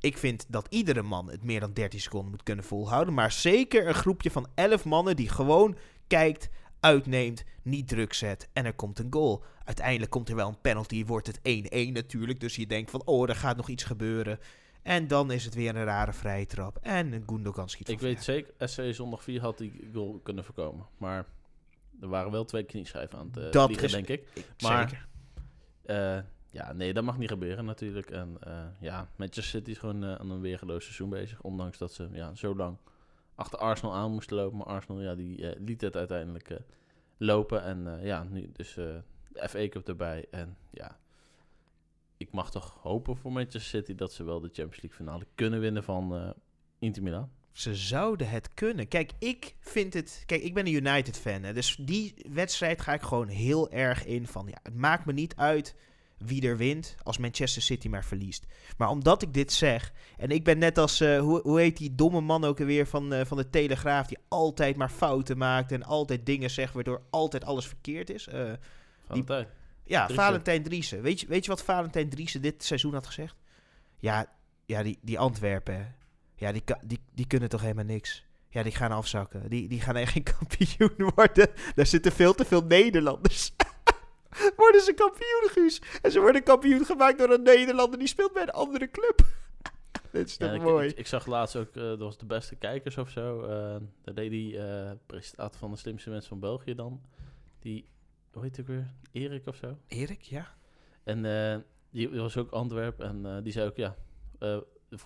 Ik 0.00 0.18
vind 0.18 0.46
dat 0.52 0.66
iedere 0.70 1.02
man 1.02 1.30
het 1.30 1.44
meer 1.44 1.60
dan 1.60 1.72
13 1.72 2.00
seconden 2.00 2.30
moet 2.30 2.42
kunnen 2.42 2.64
volhouden. 2.64 3.14
Maar 3.14 3.32
zeker 3.32 3.86
een 3.88 3.94
groepje 3.94 4.30
van 4.30 4.48
11 4.54 4.84
mannen 4.84 5.16
die 5.16 5.28
gewoon 5.28 5.76
kijkt, 6.06 6.48
uitneemt, 6.80 7.44
niet 7.62 7.88
druk 7.88 8.12
zet 8.12 8.48
en 8.52 8.64
er 8.64 8.74
komt 8.74 8.98
een 8.98 9.06
goal. 9.10 9.44
Uiteindelijk 9.64 10.10
komt 10.10 10.28
er 10.28 10.36
wel 10.36 10.48
een 10.48 10.60
penalty, 10.60 11.04
wordt 11.04 11.26
het 11.26 11.38
1-1 11.38 11.92
natuurlijk. 11.92 12.40
Dus 12.40 12.56
je 12.56 12.66
denkt 12.66 12.90
van, 12.90 13.02
oh, 13.04 13.28
er 13.28 13.36
gaat 13.36 13.56
nog 13.56 13.68
iets 13.68 13.84
gebeuren. 13.84 14.38
En 14.82 15.08
dan 15.08 15.30
is 15.30 15.44
het 15.44 15.54
weer 15.54 15.76
een 15.76 15.84
rare 15.84 16.12
vrije 16.12 16.46
trap. 16.46 16.78
En 16.82 17.12
een 17.12 17.22
Gundogan 17.26 17.68
schiet 17.68 17.88
Ik 17.88 18.00
weet 18.00 18.24
zeker, 18.24 18.52
SC 18.68 18.82
zondag 18.90 19.22
4 19.22 19.40
had 19.40 19.58
die 19.58 19.88
goal 19.94 20.20
kunnen 20.22 20.44
voorkomen. 20.44 20.86
Maar 20.98 21.26
er 22.00 22.08
waren 22.08 22.30
wel 22.32 22.44
twee 22.44 22.62
knieschijven 22.64 23.18
aan 23.18 23.26
het 23.32 23.36
eh, 23.44 23.50
Dat 23.50 23.64
vliegen, 23.64 23.86
is- 23.86 23.92
denk 23.92 24.08
ik. 24.08 24.26
Ik- 24.34 24.46
Maar- 24.62 24.88
Zeker. 24.88 25.06
Eh, 25.84 26.22
ja, 26.50 26.72
nee, 26.72 26.92
dat 26.92 27.04
mag 27.04 27.18
niet 27.18 27.28
gebeuren 27.28 27.64
natuurlijk. 27.64 28.10
En 28.10 28.36
eh, 28.40 28.52
ja, 28.80 29.08
Manchester 29.16 29.58
City 29.60 29.70
is 29.70 29.78
gewoon 29.78 30.04
aan 30.04 30.30
een 30.30 30.40
weergeloos 30.40 30.82
seizoen 30.84 31.10
bezig. 31.10 31.40
Ondanks 31.40 31.78
dat 31.78 31.92
ze 31.92 32.08
ja, 32.12 32.34
zo 32.34 32.56
lang 32.56 32.76
achter 33.38 33.58
Arsenal 33.58 33.94
aan 33.94 34.12
moesten 34.12 34.36
lopen. 34.36 34.58
Maar 34.58 34.66
Arsenal, 34.66 35.02
ja, 35.02 35.14
die 35.14 35.50
eh, 35.50 35.60
liet 35.60 35.80
het 35.80 35.96
uiteindelijk 35.96 36.50
eh, 36.50 36.58
lopen. 37.16 37.62
En 37.62 37.98
eh, 37.98 38.04
ja, 38.04 38.24
nu 38.24 38.50
dus 38.52 38.74
de 38.74 39.02
FA 39.48 39.68
Cup 39.68 39.88
erbij. 39.88 40.26
En 40.30 40.56
ja, 40.70 40.98
ik 42.16 42.32
mag 42.32 42.50
toch 42.50 42.78
hopen 42.82 43.16
voor 43.16 43.32
Manchester 43.32 43.60
City 43.60 43.94
dat 43.94 44.12
ze 44.12 44.24
wel 44.24 44.40
de 44.40 44.50
Champions 44.52 44.82
League 44.82 44.98
finale 44.98 45.26
kunnen 45.34 45.60
winnen 45.60 45.84
van 45.84 46.34
Inter 46.78 47.02
Milan. 47.02 47.30
Ze 47.52 47.74
zouden 47.74 48.28
het 48.28 48.54
kunnen. 48.54 48.88
Kijk, 48.88 49.12
ik 49.18 49.54
vind 49.60 49.94
het. 49.94 50.22
Kijk, 50.26 50.42
ik 50.42 50.54
ben 50.54 50.66
een 50.66 50.72
United-fan. 50.72 51.42
Hè, 51.42 51.52
dus 51.52 51.76
die 51.76 52.14
wedstrijd 52.30 52.80
ga 52.80 52.92
ik 52.92 53.02
gewoon 53.02 53.28
heel 53.28 53.70
erg 53.70 54.04
in 54.04 54.26
van. 54.26 54.46
Ja, 54.46 54.58
het 54.62 54.74
maakt 54.74 55.04
me 55.04 55.12
niet 55.12 55.36
uit 55.36 55.74
wie 56.18 56.42
er 56.48 56.56
wint 56.56 56.96
als 57.02 57.18
Manchester 57.18 57.62
City 57.62 57.88
maar 57.88 58.04
verliest. 58.04 58.46
Maar 58.76 58.88
omdat 58.88 59.22
ik 59.22 59.34
dit 59.34 59.52
zeg. 59.52 59.92
En 60.16 60.30
ik 60.30 60.44
ben 60.44 60.58
net 60.58 60.78
als. 60.78 61.00
eh, 61.00 61.20
hoe, 61.20 61.40
hoe 61.42 61.60
heet 61.60 61.76
die 61.76 61.94
domme 61.94 62.20
man 62.20 62.44
ook 62.44 62.60
alweer 62.60 62.86
van, 62.86 63.12
eh, 63.12 63.24
van 63.26 63.36
de 63.36 63.50
Telegraaf. 63.50 64.06
Die 64.06 64.18
altijd 64.28 64.76
maar 64.76 64.90
fouten 64.90 65.38
maakt. 65.38 65.72
En 65.72 65.82
altijd 65.82 66.26
dingen 66.26 66.50
zegt 66.50 66.74
waardoor 66.74 67.02
altijd 67.10 67.44
alles 67.44 67.66
verkeerd 67.66 68.10
is. 68.10 68.26
Eh, 68.26 68.52
Valentijn. 69.06 69.46
ja. 69.84 70.08
Valentijn 70.08 70.62
Driessen. 70.62 71.02
Weet 71.02 71.20
je, 71.20 71.26
weet 71.26 71.44
je 71.44 71.50
wat 71.50 71.62
Valentijn 71.62 72.08
Driessen 72.08 72.42
dit 72.42 72.64
seizoen 72.64 72.92
had 72.94 73.06
gezegd? 73.06 73.36
Ja, 73.98 74.26
ja, 74.66 74.82
die, 74.82 74.98
die 75.02 75.18
Antwerpen, 75.18 75.74
hè. 75.74 75.84
ja, 76.46 76.52
die, 76.52 76.62
die, 76.84 76.98
die 77.14 77.26
kunnen 77.26 77.48
toch 77.48 77.60
helemaal 77.60 77.84
niks. 77.84 78.26
Ja, 78.50 78.62
die 78.62 78.72
gaan 78.72 78.92
afzakken. 78.92 79.50
Die, 79.50 79.68
die 79.68 79.80
gaan 79.80 79.96
echt 79.96 80.12
geen 80.12 80.22
kampioen 80.38 81.12
worden. 81.14 81.48
Daar 81.74 81.86
zitten 81.86 82.12
veel 82.12 82.34
te 82.34 82.44
veel 82.44 82.62
Nederlanders. 82.62 83.52
worden 84.58 84.80
ze 84.80 84.92
kampioen, 84.92 85.48
Guus? 85.50 85.82
En 86.02 86.10
ze 86.10 86.20
worden 86.20 86.42
kampioen 86.42 86.84
gemaakt 86.84 87.18
door 87.18 87.30
een 87.30 87.42
Nederlander 87.42 87.98
die 87.98 88.08
speelt 88.08 88.32
bij 88.32 88.42
een 88.42 88.50
andere 88.50 88.90
club. 88.90 89.26
Dit 90.12 90.28
is 90.28 90.36
Ja, 90.36 90.46
toch 90.46 90.54
ik, 90.56 90.62
mooi? 90.62 90.88
ik, 90.88 90.98
ik 90.98 91.06
zag 91.06 91.26
laatst 91.26 91.56
ook, 91.56 91.76
eh, 91.76 91.82
dat 91.82 91.98
was 91.98 92.18
de 92.18 92.26
beste 92.26 92.54
kijkers 92.56 92.98
of 92.98 93.10
zo. 93.10 93.42
eh 93.42 93.76
daar 94.04 94.14
deed 94.14 94.30
die 94.30 94.58
eh 94.58 94.90
presentator 95.06 95.58
van 95.58 95.70
de 95.70 95.76
slimste 95.76 96.10
mensen 96.10 96.28
van 96.28 96.40
België 96.40 96.74
dan. 96.74 97.00
Die, 97.58 97.88
hoe 98.32 98.42
heet 98.42 98.56
hij 98.56 98.64
ook 98.64 98.70
weer? 98.70 98.90
Erik 99.12 99.46
of 99.46 99.56
zo. 99.56 99.78
Erik, 99.88 100.22
ja. 100.22 100.56
En 101.04 101.24
eh, 101.24 101.58
die, 101.90 102.10
die 102.10 102.20
was 102.20 102.36
ook 102.36 102.50
Antwerp 102.50 103.00
en 103.00 103.26
eh, 103.26 103.36
die 103.42 103.52
zei 103.52 103.68
ook, 103.68 103.76
ja, 103.76 103.94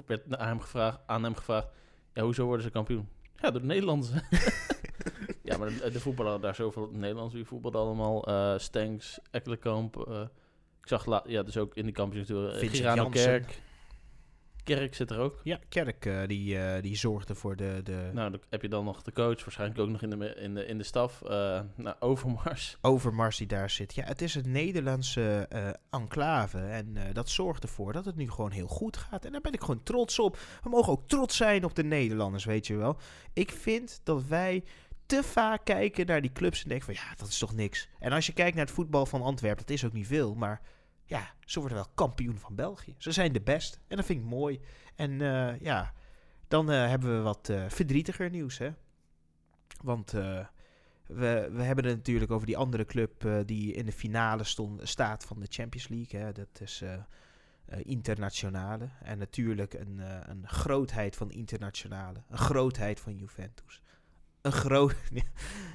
werd 0.07 0.27
naar 0.27 0.47
hem 0.47 0.61
gevraagd, 0.61 1.01
aan 1.07 1.23
hem 1.23 1.35
gevraagd, 1.35 1.69
ja, 2.15 2.23
hoezo 2.23 2.45
worden 2.45 2.63
ze 2.65 2.71
kampioen? 2.71 3.09
Ja, 3.37 3.51
door 3.51 3.61
de 3.61 3.67
Nederlanders. 3.67 4.11
maar 5.71 5.79
de, 5.83 5.91
de 5.91 6.01
voetballen 6.01 6.41
daar 6.41 6.55
zoveel 6.55 6.89
Nederlanders, 6.93 7.35
wie 7.35 7.45
voetbalden 7.45 7.81
allemaal? 7.81 8.27
eh 8.27 8.59
Stenks, 8.59 9.19
Ekkelenkamp. 9.31 9.97
eh, 10.09 10.21
ik 10.81 10.89
zag, 10.89 11.07
la- 11.07 11.25
ja, 11.27 11.43
dus 11.43 11.57
ook 11.57 11.75
in 11.75 11.87
uh, 11.89 12.51
Vincent 12.51 12.71
Girano 12.71 13.03
Jansen. 13.03 13.25
Kerk. 13.25 13.61
Kerk 14.65 14.95
zit 14.95 15.11
er 15.11 15.19
ook. 15.19 15.41
Ja, 15.45 15.59
Kerk 15.69 16.07
eh, 16.07 16.27
die, 16.27 16.59
eh, 16.59 16.83
die 16.83 16.97
zorgde 16.97 17.35
voor 17.35 17.57
de... 17.57 17.81
de 17.85 18.11
Nou, 18.13 18.31
dan 18.31 18.41
heb 18.51 18.63
je 18.63 18.69
dan 18.69 18.85
nog 18.85 19.03
de 19.03 19.13
coach, 19.13 19.45
waarschijnlijk 19.45 19.81
ook 19.81 19.89
nog 19.89 20.03
in 20.03 20.11
de, 20.11 20.35
in 20.35 20.55
de, 20.55 20.67
in 20.67 20.79
de 20.79 20.85
staf. 20.85 21.23
eh 21.23 21.61
nou, 21.77 21.97
Overmars. 22.01 22.77
Overmars 22.81 23.37
die 23.37 23.47
daar 23.47 23.71
zit. 23.71 23.95
Ja, 23.95 24.05
het 24.05 24.23
is 24.23 24.35
een 24.35 24.51
Nederlandse 24.53 25.47
eh, 25.49 25.69
enclave. 25.91 26.59
En 26.59 26.97
eh, 26.97 27.15
dat 27.15 27.29
zorgt 27.29 27.63
ervoor 27.63 27.93
dat 27.93 28.05
het 28.05 28.17
nu 28.17 28.31
gewoon 28.31 28.51
heel 28.51 28.67
goed 28.67 28.97
gaat. 28.97 29.25
En 29.25 29.33
daar 29.33 29.41
ben 29.41 29.53
ik 29.53 29.61
gewoon 29.61 29.83
trots 29.83 30.19
op. 30.19 30.39
We 30.63 30.69
mogen 30.71 30.93
ook 30.93 31.09
trots 31.09 31.37
zijn 31.37 31.65
op 31.65 31.75
de 31.75 31.85
Nederlanders, 31.85 32.45
weet 32.45 32.67
je 32.67 32.77
wel. 32.77 32.97
Ik 33.33 33.51
vind 33.51 34.01
dat 34.05 34.25
wij 34.25 34.65
te 35.13 35.23
vaak 35.23 35.65
kijken 35.65 36.07
naar 36.07 36.21
die 36.21 36.33
clubs 36.33 36.63
en 36.63 36.69
denken 36.69 36.87
van... 36.87 36.95
Ja, 36.95 37.15
dat 37.17 37.29
is 37.29 37.39
toch 37.39 37.55
niks. 37.55 37.89
En 37.99 38.13
als 38.13 38.27
je 38.27 38.33
kijkt 38.33 38.57
naar 38.57 38.65
het 38.65 38.75
voetbal 38.75 39.07
van 39.07 39.23
Antwerpen, 39.23 39.67
dat 39.67 39.75
is 39.75 39.85
ook 39.85 39.93
niet 39.93 40.07
veel. 40.07 40.35
Maar 40.35 40.61
ja, 41.05 41.35
ze 41.45 41.59
worden 41.59 41.79
wel 41.79 41.91
kampioen 41.95 42.39
van 42.39 42.55
België. 42.55 42.95
Ze 42.99 43.13
zijn 43.13 43.33
de 43.33 43.41
best. 43.41 43.81
En 43.89 43.97
dat 43.97 44.07
vind 44.07 44.21
ik 44.21 44.27
mooi. 44.27 44.61
En 44.95 45.21
eh, 45.21 45.61
ja, 45.61 45.93
dan 46.49 46.71
eh, 46.71 46.89
hebben 46.89 47.17
we 47.17 47.23
wat 47.23 47.49
eh, 47.49 47.65
verdrietiger 47.69 48.31
nieuws, 48.31 48.59
hè. 48.59 48.71
Want... 49.83 50.11
we, 50.11 51.49
we 51.53 51.63
hebben 51.63 51.85
het 51.85 51.97
natuurlijk 51.97 52.31
over 52.31 52.47
die 52.47 52.57
andere 52.57 52.85
club 52.85 53.27
die 53.47 53.73
in 53.73 53.85
de 53.85 53.93
finale 53.93 54.45
stond, 54.45 54.89
staat 54.89 55.25
van 55.25 55.41
de 55.41 55.47
Champions 55.49 55.89
League. 55.89 56.21
Hè. 56.21 56.33
Dat 56.33 56.61
is 56.61 56.85
Internationale. 57.83 58.89
En 59.03 59.19
natuurlijk 59.19 59.75
een, 59.75 60.01
een 60.31 60.49
grootheid 60.49 61.17
van 61.17 61.31
Internationale. 61.31 62.23
Een 62.29 62.39
grootheid 62.39 63.01
van 63.01 63.17
Juventus. 63.17 63.83
Een 64.43 64.53
groot... 64.53 64.95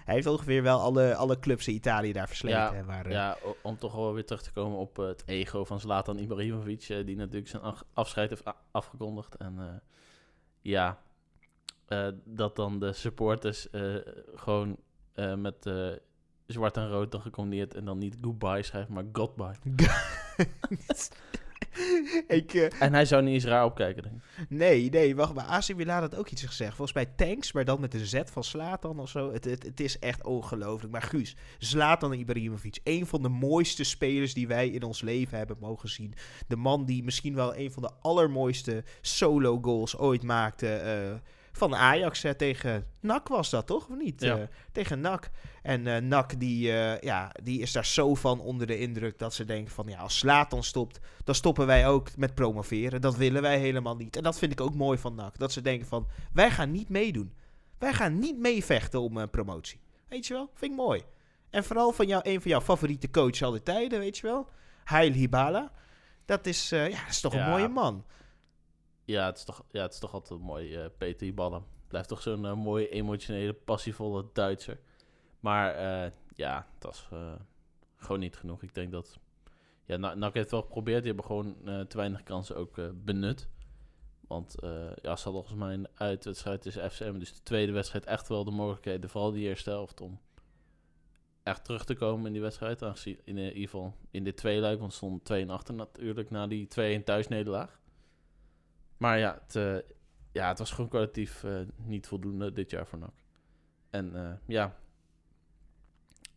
Hij 0.05 0.15
heeft 0.15 0.27
ongeveer 0.27 0.63
wel 0.63 0.79
alle, 0.79 1.15
alle 1.15 1.39
clubs 1.39 1.67
in 1.67 1.73
Italië 1.73 2.11
daar 2.13 2.27
versleten. 2.27 2.59
Ja, 2.59 2.73
hè, 2.73 2.83
waar, 2.83 3.05
eh, 3.05 3.11
Ja, 3.11 3.37
om 3.61 3.77
toch 3.77 3.95
wel 3.95 4.13
weer 4.13 4.25
terug 4.25 4.41
te 4.41 4.51
komen 4.51 4.77
op 4.77 4.99
eh, 4.99 5.05
het 5.05 5.23
ego 5.25 5.65
van 5.65 5.79
Zlatan 5.79 6.17
Ibrahimovic, 6.17 6.89
eh, 6.89 7.05
die 7.05 7.15
natuurlijk 7.15 7.47
zijn 7.47 7.63
afscheid 7.93 8.29
heeft 8.29 8.43
afgekondigd. 8.71 9.35
En 9.35 9.81
ja, 10.61 11.01
dat 12.23 12.55
dan 12.55 12.79
de 12.79 12.93
supporters 12.93 13.67
gewoon 14.35 14.77
met 15.37 15.71
zwart 16.45 16.77
en 16.77 16.89
rood 16.89 17.11
dan 17.11 17.21
gecombineerd 17.21 17.73
en 17.73 17.85
dan 17.85 17.97
niet 17.97 18.17
goodbye 18.21 18.63
schrijven, 18.63 18.93
maar 18.93 19.05
goodbye. 19.11 19.55
ik, 22.27 22.53
eh, 22.53 22.81
En 22.81 22.93
hij 22.93 23.05
zou 23.05 23.23
niet 23.23 23.33
eens 23.33 23.45
raar 23.45 23.65
opkijken, 23.65 24.03
denk 24.03 24.15
ik. 24.15 24.49
Nee, 24.49 24.89
nee, 24.89 25.15
wacht 25.15 25.33
maar. 25.33 25.45
AC 25.45 25.75
Milan 25.75 25.99
had 25.99 26.15
ook 26.15 26.29
iets 26.29 26.43
gezegd. 26.43 26.75
Volgens 26.75 26.93
mij 26.93 27.05
Tanks, 27.05 27.51
maar 27.51 27.65
dan 27.65 27.79
met 27.79 27.93
een 27.93 28.05
Z 28.05 28.21
van 28.25 28.43
Slatan 28.43 28.99
of 28.99 29.09
zo. 29.09 29.33
Het, 29.33 29.45
het, 29.45 29.63
het 29.63 29.79
is 29.79 29.99
echt 29.99 30.23
ongelooflijk. 30.23 30.91
Maar 30.91 31.01
Guus, 31.01 31.35
Zlatan 31.57 32.13
Ibrahimovic, 32.13 32.79
een 32.83 33.05
van 33.05 33.21
de 33.21 33.29
mooiste 33.29 33.83
spelers 33.83 34.33
die 34.33 34.47
wij 34.47 34.69
in 34.69 34.83
ons 34.83 35.01
leven 35.01 35.37
hebben 35.37 35.57
mogen 35.59 35.89
zien. 35.89 36.13
De 36.47 36.55
man 36.55 36.85
die 36.85 37.03
misschien 37.03 37.35
wel 37.35 37.55
een 37.55 37.71
van 37.71 37.83
de 37.83 37.91
allermooiste 38.01 38.83
solo 39.01 39.59
goals 39.61 39.97
ooit 39.97 40.23
maakte. 40.23 40.67
eh, 40.67 41.13
van 41.57 41.75
Ajax 41.75 42.21
hè, 42.21 42.35
tegen 42.35 42.87
NAC 42.99 43.27
was 43.27 43.49
dat 43.49 43.67
toch? 43.67 43.87
Of 43.89 43.95
niet? 43.97 44.21
Ja. 44.21 44.37
Eh, 44.37 44.43
tegen 44.71 44.99
NAC. 44.99 45.29
En 45.61 45.87
eh 45.87 46.01
NAC 46.01 46.39
die, 46.39 46.71
eh, 46.71 47.01
ja, 47.01 47.31
die 47.43 47.61
is 47.61 47.71
daar 47.71 47.85
zo 47.85 48.15
van 48.15 48.39
onder 48.39 48.67
de 48.67 48.79
indruk 48.79 49.19
dat 49.19 49.33
ze 49.33 49.45
denken 49.45 49.73
van... 49.73 49.87
ja, 49.87 49.97
als 49.97 50.17
Slatan 50.17 50.63
stopt, 50.63 50.99
dan 51.23 51.35
stoppen 51.35 51.65
wij 51.65 51.87
ook 51.87 52.17
met 52.17 52.35
promoveren. 52.35 53.01
Dat 53.01 53.15
willen 53.15 53.41
wij 53.41 53.59
helemaal 53.59 53.95
niet. 53.95 54.15
En 54.15 54.23
dat 54.23 54.37
vind 54.37 54.51
ik 54.51 54.61
ook 54.61 54.75
mooi 54.75 54.97
van 54.97 55.15
NAC. 55.15 55.37
Dat 55.37 55.51
ze 55.51 55.61
denken 55.61 55.87
van, 55.87 56.07
wij 56.33 56.51
gaan 56.51 56.71
niet 56.71 56.89
meedoen. 56.89 57.33
Wij 57.77 57.93
gaan 57.93 58.19
niet 58.19 58.37
meevechten 58.37 59.01
om 59.01 59.17
een 59.17 59.29
promotie. 59.29 59.79
Weet 60.07 60.27
je 60.27 60.33
wel? 60.33 60.49
Vind 60.53 60.71
ik 60.71 60.77
mooi. 60.77 61.03
En 61.49 61.63
vooral 61.63 61.91
van 61.91 62.07
jou, 62.07 62.21
een 62.25 62.41
van 62.41 62.51
jouw 62.51 62.61
favoriete 62.61 63.09
coaches 63.09 63.43
al 63.43 63.51
die 63.51 63.63
tijden, 63.63 63.99
weet 63.99 64.17
je 64.17 64.27
wel? 64.27 64.49
Heil 64.83 65.11
Hibala. 65.11 65.71
Dat 66.25 66.45
is, 66.45 66.71
eh, 66.71 66.89
ja, 66.89 66.99
dat 66.99 67.09
is 67.09 67.21
toch 67.21 67.33
een 67.33 67.49
mooie 67.49 67.67
man. 67.67 68.05
Ja, 69.07 69.25
het 69.25 69.37
is 69.37 69.43
toch, 69.43 69.63
ja, 69.71 69.81
het 69.81 69.93
is 69.93 69.99
toch 69.99 70.13
altijd 70.13 70.39
mooi, 70.39 70.75
eh 70.75 70.85
Peter 70.97 71.33
Ballen. 71.33 71.63
Blijft 71.87 72.07
toch 72.09 72.21
zo'n 72.21 72.45
eh, 72.45 72.53
mooie, 72.53 72.89
emotionele, 72.89 73.53
passievolle 73.53 74.25
Duitser. 74.33 74.79
Maar 75.39 75.75
eh, 75.75 76.11
ja, 76.35 76.67
was 76.79 77.07
eh, 77.11 77.33
gewoon 77.95 78.19
niet 78.19 78.35
genoeg. 78.35 78.63
Ik 78.63 78.73
denk 78.73 78.91
dat... 78.91 79.19
Ja, 79.85 79.97
Na- 79.97 80.13
NAC 80.13 80.33
heeft 80.33 80.45
het 80.45 80.51
wel 80.51 80.61
geprobeerd. 80.61 81.03
Die 81.03 81.13
hebben 81.13 81.25
gewoon 81.25 81.55
te 81.87 81.97
weinig 81.97 82.23
kansen 82.23 82.55
ook 82.55 82.79
benut. 83.05 83.49
Want 84.27 84.55
ja, 85.01 85.15
ze 85.15 85.23
hadden 85.23 85.31
volgens 85.31 85.55
mij 85.55 85.73
een 85.73 85.87
uitwedstrijd 85.93 86.61
tussen 86.61 86.91
FCM. 86.91 87.19
Dus 87.19 87.33
de 87.33 87.43
tweede 87.43 87.71
wedstrijd 87.71 88.05
echt 88.05 88.27
wel 88.27 88.43
de 88.43 88.51
mogelijkheden, 88.51 89.09
vooral 89.09 89.31
die 89.31 89.47
eerste 89.47 89.69
helft, 89.69 90.01
om 90.01 90.19
echt 91.43 91.65
terug 91.65 91.85
te 91.85 91.95
komen 91.95 92.25
in 92.25 92.31
die 92.33 92.41
wedstrijd. 92.41 92.83
Aangezien 92.83 93.19
in, 93.23 93.37
ieder 93.37 93.53
geval 93.53 93.95
in 94.11 94.23
dit 94.23 94.37
tweeluik, 94.37 94.79
want 94.79 94.93
stond 94.93 95.25
2 95.25 95.41
en 95.41 95.49
achter 95.49 95.73
natuurlijk 95.73 96.29
na 96.29 96.47
die 96.47 96.67
2-1 96.99 97.03
thuisnederlaag. 97.03 97.79
Maar 98.97 99.19
ja, 99.19 99.41
het, 99.43 99.55
eh, 99.55 99.77
ja, 100.31 100.47
het 100.47 100.59
was 100.59 100.71
gewoon 100.71 100.89
collectief 100.89 101.43
eh, 101.43 101.59
niet 101.75 102.07
voldoende 102.07 102.51
dit 102.51 102.71
jaar 102.71 102.87
voor 102.87 102.99
NAC. 102.99 103.13
En 103.89 104.15
eh, 104.15 104.33
ja, 104.45 104.75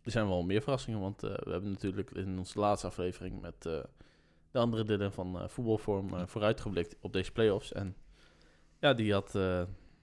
er 0.02 0.10
zijn 0.10 0.28
wel 0.28 0.42
meer 0.42 0.62
verrassingen. 0.62 1.00
Want 1.00 1.20
we 1.20 1.50
hebben 1.50 1.70
natuurlijk 1.70 2.10
in 2.10 2.38
onze 2.38 2.58
laatste 2.58 2.86
aflevering 2.86 3.40
met 3.40 3.62
de 3.62 4.58
andere 4.58 4.84
delen 4.84 5.12
van 5.12 5.50
voetbalvorm 5.50 6.28
vooruitgeblikt 6.28 6.96
op 7.00 7.12
deze 7.12 7.32
play-offs. 7.32 7.72
En 7.72 7.96
ja, 8.78 8.94
die 8.94 9.12
had 9.12 9.38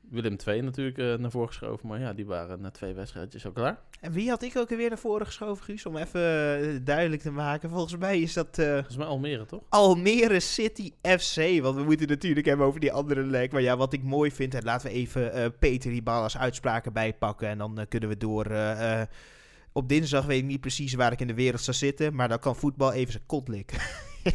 Willem 0.10 0.36
II 0.48 0.62
natuurlijk 0.62 0.98
eh, 0.98 1.14
naar 1.14 1.32
voren 1.32 1.48
geschoven. 1.48 1.88
Maar 1.88 2.00
ja, 2.00 2.14
die 2.14 2.26
waren 2.26 2.62
na 2.62 2.72
twee 2.72 2.94
wedstrijdjes 2.94 3.46
al 3.46 3.52
klaar. 3.52 3.80
En 4.02 4.12
wie 4.12 4.30
had 4.30 4.42
ik 4.42 4.58
ook 4.58 4.72
alweer 4.72 4.90
naar 4.90 4.98
voren 4.98 5.26
geschoven, 5.26 5.64
Guus? 5.64 5.86
Om 5.86 5.98
even 5.98 6.22
eh, 6.22 6.80
duidelijk 6.84 7.22
te 7.22 7.32
maken. 7.32 7.70
Volgens 7.70 7.98
mij 7.98 8.22
is 8.22 8.34
dat 8.34 8.58
eh, 8.58 8.74
Volgens 8.74 8.98
mij 8.98 9.08
Almere, 9.08 9.46
toch? 9.46 9.64
Almere 9.70 10.40
City 10.40 10.92
FC. 11.02 11.62
Want 11.62 11.76
we 11.76 11.84
moeten 11.84 12.08
natuurlijk 12.08 12.46
hebben 12.46 12.66
over 12.66 12.80
die 12.80 12.92
andere 12.92 13.24
lek. 13.24 13.52
Maar 13.52 13.62
ja, 13.62 13.78
wat 13.78 13.94
ik 13.94 14.04
mooi 14.04 14.32
vind. 14.32 14.54
En 14.54 14.64
laten 14.64 14.88
we 14.88 14.94
even 14.94 15.54
Peter 15.60 15.92
Hibala's 15.92 16.38
uitspraken 16.38 16.94
bijpakken. 16.94 17.48
En 17.48 17.58
dan 17.58 17.86
kunnen 17.90 18.10
we 18.10 18.18
door. 18.18 18.52
op 19.72 19.90
dinsdag 19.90 20.26
weet 20.26 20.40
ik 20.40 20.46
niet 20.46 20.62
precies 20.62 20.94
waar 20.94 21.12
ik 21.12 21.20
in 21.20 21.28
de 21.28 21.34
wereld 21.34 21.62
zou 21.62 21.78
zitten. 21.78 22.16
Maar 22.16 22.30
dan 22.30 22.40
kan 22.40 22.56
voetbal 22.56 22.94
even 22.94 23.12
zijn 23.12 23.26
kont 23.26 23.48
likken. 23.48 23.80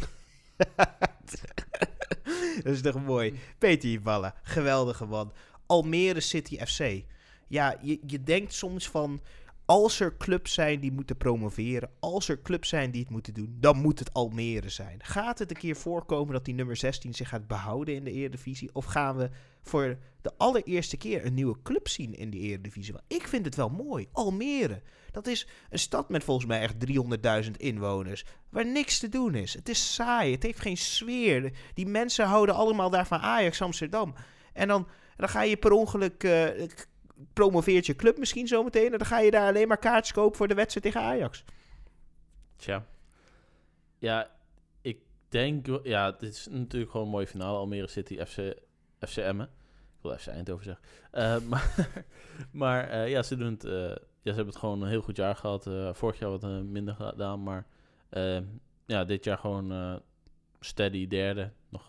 dat 2.63 2.73
is 2.73 2.81
toch 2.81 3.05
mooi. 3.05 3.39
Peter 3.57 3.89
Hiballa, 3.89 4.35
geweldige 4.43 5.05
man. 5.05 5.31
Almere 5.73 6.19
City 6.19 6.57
FC. 6.57 7.03
Ja, 7.47 7.77
je, 7.81 7.99
je 8.07 8.23
denkt 8.23 8.53
soms 8.53 8.89
van... 8.89 9.21
Als 9.65 9.99
er 9.99 10.17
clubs 10.17 10.53
zijn 10.53 10.79
die 10.79 10.91
moeten 10.91 11.17
promoveren, 11.17 11.89
als 11.99 12.29
er 12.29 12.41
clubs 12.41 12.69
zijn 12.69 12.91
die 12.91 13.01
het 13.01 13.09
moeten 13.09 13.33
doen, 13.33 13.57
dan 13.59 13.77
moet 13.77 13.99
het 13.99 14.13
Almere 14.13 14.69
zijn. 14.69 14.99
Gaat 15.03 15.39
het 15.39 15.49
een 15.49 15.57
keer 15.57 15.75
voorkomen 15.75 16.33
dat 16.33 16.45
die 16.45 16.53
nummer 16.53 16.75
16 16.75 17.13
zich 17.13 17.29
gaat 17.29 17.47
behouden 17.47 17.95
in 17.95 18.03
de 18.03 18.11
Eredivisie? 18.11 18.69
Of 18.73 18.85
gaan 18.85 19.17
we 19.17 19.29
voor 19.61 19.97
de 20.21 20.31
allereerste 20.37 20.97
keer 20.97 21.25
een 21.25 21.33
nieuwe 21.33 21.61
club 21.63 21.87
zien 21.87 22.15
in 22.15 22.29
de 22.29 22.37
Eredivisie? 22.37 22.93
Want 22.93 23.05
ik 23.07 23.27
vind 23.27 23.45
het 23.45 23.55
wel 23.55 23.69
mooi. 23.69 24.07
Almere. 24.11 24.81
Dat 25.11 25.27
is 25.27 25.47
een 25.69 25.79
stad 25.79 26.09
met 26.09 26.23
volgens 26.23 26.47
mij 26.47 26.61
echt 26.61 26.75
300.000 27.45 27.51
inwoners. 27.57 28.25
Waar 28.49 28.65
niks 28.65 28.99
te 28.99 29.09
doen 29.09 29.35
is. 29.35 29.53
Het 29.53 29.69
is 29.69 29.93
saai. 29.93 30.31
Het 30.31 30.43
heeft 30.43 30.59
geen 30.59 30.77
sfeer. 30.77 31.51
Die 31.73 31.87
mensen 31.87 32.25
houden 32.25 32.55
allemaal 32.55 32.89
daar 32.89 33.07
van 33.07 33.19
Ajax 33.19 33.61
Amsterdam. 33.61 34.13
En 34.53 34.67
dan, 34.67 34.87
dan 35.17 35.29
ga 35.29 35.41
je 35.41 35.57
per 35.57 35.71
ongeluk. 35.71 36.23
eh, 36.23 36.67
promoveert 37.33 37.85
je 37.85 37.95
club 37.95 38.17
misschien 38.17 38.47
zometeen. 38.47 38.91
En 38.91 38.97
dan 38.97 39.07
ga 39.07 39.19
je 39.19 39.31
daar 39.31 39.47
alleen 39.47 39.67
maar 39.67 39.77
kaartjes 39.77 40.13
kopen 40.13 40.37
voor 40.37 40.47
de 40.47 40.53
wedstrijd 40.53 40.85
tegen 40.85 41.09
Ajax. 41.09 41.43
Tja. 42.55 42.85
Ja, 43.97 44.31
ik 44.81 44.99
denk... 45.29 45.67
Ja, 45.83 46.11
dit 46.11 46.33
is 46.33 46.47
natuurlijk 46.51 46.91
gewoon 46.91 47.05
een 47.05 47.11
mooie 47.11 47.27
finale. 47.27 47.57
Almere 47.57 47.87
City, 47.87 48.25
FC, 48.25 48.53
FC 48.99 49.17
Emmen. 49.17 49.45
Ik 49.97 50.01
wil 50.01 50.17
FC 50.17 50.27
Eindhoven 50.27 50.65
zeggen. 50.65 50.85
Eh, 51.11 51.37
maar 51.49 51.87
maar 52.51 52.89
eh, 52.89 53.09
ja, 53.09 53.23
ze, 53.23 53.35
doen 53.35 53.51
het, 53.51 53.63
ja, 53.63 54.31
ze 54.31 54.35
hebben 54.35 54.47
het 54.47 54.55
gewoon 54.55 54.81
een 54.81 54.89
heel 54.89 55.01
goed 55.01 55.17
jaar 55.17 55.35
gehad. 55.35 55.67
Eh, 55.67 55.93
vorig 55.93 56.19
jaar 56.19 56.29
wat 56.29 56.63
minder 56.63 56.95
gedaan, 56.95 57.43
maar... 57.43 57.65
ja, 58.85 59.03
dit 59.03 59.23
jaar 59.23 59.37
gewoon 59.37 60.01
steady 60.59 61.07
derde. 61.07 61.51
Nog 61.69 61.87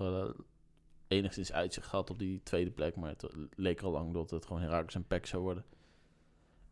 enigszins 1.14 1.52
uitzicht 1.52 1.86
gehad 1.86 2.10
op 2.10 2.18
die 2.18 2.40
tweede 2.42 2.70
plek. 2.70 2.96
Maar 2.96 3.10
het 3.10 3.26
leek 3.56 3.82
al 3.82 3.90
lang 3.90 4.12
dat 4.12 4.30
het 4.30 4.46
gewoon 4.46 4.62
Herakles 4.62 4.94
en 4.94 5.06
Pek 5.06 5.26
zou 5.26 5.42
worden. 5.42 5.64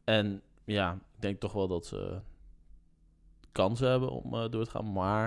En 0.04 0.42
ja, 0.64 0.92
ik 0.92 1.20
denk 1.20 1.40
toch 1.40 1.52
wel 1.52 1.68
dat 1.68 1.86
ze 1.86 2.20
kansen 3.52 3.90
hebben 3.90 4.10
om 4.10 4.34
eh, 4.34 4.50
door 4.50 4.64
te 4.64 4.70
gaan. 4.70 4.92
Maar 4.92 5.26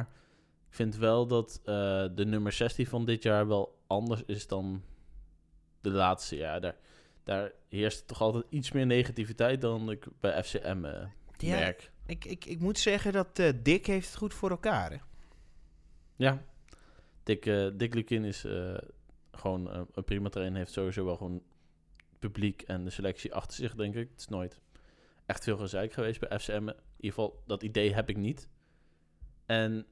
ik 0.69 0.75
vind 0.75 0.95
wel 0.95 1.27
dat 1.27 1.59
eh, 1.63 2.05
de 2.15 2.25
nummer 2.25 2.51
16 2.51 2.87
van 2.87 3.05
dit 3.05 3.23
jaar 3.23 3.47
wel 3.47 3.77
anders 3.87 4.23
is 4.25 4.47
dan 4.47 4.83
de 5.81 5.89
laatste 5.89 6.35
jaar. 6.35 6.61
Daar, 6.61 6.75
daar 7.23 7.51
heerst 7.69 8.07
toch 8.07 8.21
altijd 8.21 8.45
iets 8.49 8.71
meer 8.71 8.85
negativiteit 8.85 9.61
dan 9.61 9.91
ik 9.91 10.07
bij 10.19 10.43
FCM 10.43 10.85
eh, 10.85 11.07
Ja, 11.37 11.55
merk. 11.55 11.91
ik, 12.05 12.25
ik, 12.25 12.45
ik 12.45 12.59
moet 12.59 12.79
zeggen 12.79 13.13
dat 13.13 13.35
Dick 13.63 13.85
heeft 13.85 14.07
het 14.07 14.17
goed 14.17 14.33
voor 14.33 14.49
elkaar. 14.49 14.91
Hè? 14.91 14.97
Ja, 16.15 16.43
Dick, 17.23 17.43
Dick 17.73 17.93
Lukin 17.93 18.23
is 18.23 18.45
gewoon 19.37 19.71
eh, 19.71 19.81
een 19.91 20.03
prima 20.03 20.29
trainer. 20.29 20.57
Heeft 20.57 20.71
sowieso 20.71 21.05
wel 21.05 21.17
gewoon 21.17 21.33
het 22.09 22.19
publiek 22.19 22.61
en 22.61 22.83
de 22.83 22.89
selectie 22.89 23.33
achter 23.33 23.55
zich, 23.55 23.75
denk 23.75 23.95
ik. 23.95 24.09
Het 24.09 24.19
is 24.19 24.27
nooit 24.27 24.59
echt 25.25 25.43
veel 25.43 25.57
gezeik 25.57 25.93
geweest 25.93 26.19
bij 26.19 26.39
FCM. 26.39 26.53
In 26.53 26.75
ieder 26.95 27.19
geval, 27.19 27.43
dat 27.45 27.63
idee 27.63 27.93
heb 27.93 28.09
ik 28.09 28.17
niet. 28.17 28.49
En 29.45 29.85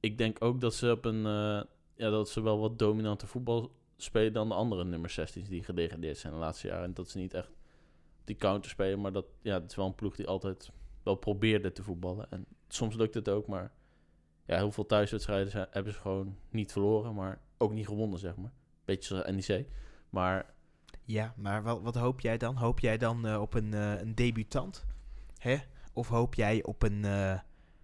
ik 0.00 0.18
denk 0.18 0.44
ook 0.44 0.60
dat 0.60 0.74
ze 0.74 0.90
op 0.90 1.04
een... 1.04 1.26
eh, 1.26 1.62
ja, 1.94 2.10
dat 2.10 2.28
ze 2.28 2.40
wel 2.40 2.58
wat 2.58 2.78
dominanter 2.78 3.28
voetbal 3.28 3.74
spelen 3.96 4.32
dan 4.32 4.48
de 4.48 4.54
andere 4.54 4.84
nummer 4.84 5.10
16's 5.10 5.48
die 5.48 5.64
gedegradeerd 5.64 6.18
zijn 6.18 6.32
de 6.32 6.38
laatste 6.38 6.66
jaren. 6.66 6.84
En 6.84 6.94
dat 6.94 7.08
ze 7.08 7.18
niet 7.18 7.34
echt 7.34 7.50
die 8.24 8.36
counter 8.36 8.70
spelen, 8.70 9.00
maar 9.00 9.12
dat 9.12 9.26
ja, 9.42 9.54
het 9.60 9.70
is 9.70 9.76
wel 9.76 9.86
een 9.86 9.94
ploeg 9.94 10.16
die 10.16 10.26
altijd 10.26 10.70
wel 11.02 11.14
probeerde 11.14 11.72
te 11.72 11.82
voetballen. 11.82 12.30
En 12.30 12.46
soms 12.68 12.94
lukt 12.94 13.14
het 13.14 13.28
ook, 13.28 13.46
maar 13.46 13.72
ja, 14.46 14.56
heel 14.56 14.72
veel 14.72 14.86
thuiswedstrijden 14.86 15.50
zijn, 15.50 15.66
hebben 15.70 15.92
ze 15.92 15.98
gewoon 15.98 16.36
niet 16.50 16.72
verloren, 16.72 17.14
maar 17.14 17.40
ook 17.58 17.72
niet 17.72 17.86
gewonnen, 17.86 18.18
zeg 18.18 18.36
maar. 18.36 18.52
Beetje 18.84 19.22
zoals 19.22 19.46
NEC. 19.48 19.66
Maar 20.10 20.54
Ja, 21.04 21.34
maar 21.36 21.62
wat, 21.62 21.82
wat 21.82 21.94
hoop 21.94 22.20
jij 22.20 22.38
dan? 22.38 22.56
Hoop 22.56 22.80
jij 22.80 22.98
dan 22.98 23.26
eh, 23.26 23.40
op 23.40 23.54
een, 23.54 23.74
eh, 23.74 24.00
een 24.00 24.14
debutant? 24.14 24.86
Hè? 25.38 25.56
Of 25.92 26.08
hoop 26.08 26.34
jij 26.34 26.62
op 26.62 26.82
een, 26.82 27.04
eh, 27.04 27.38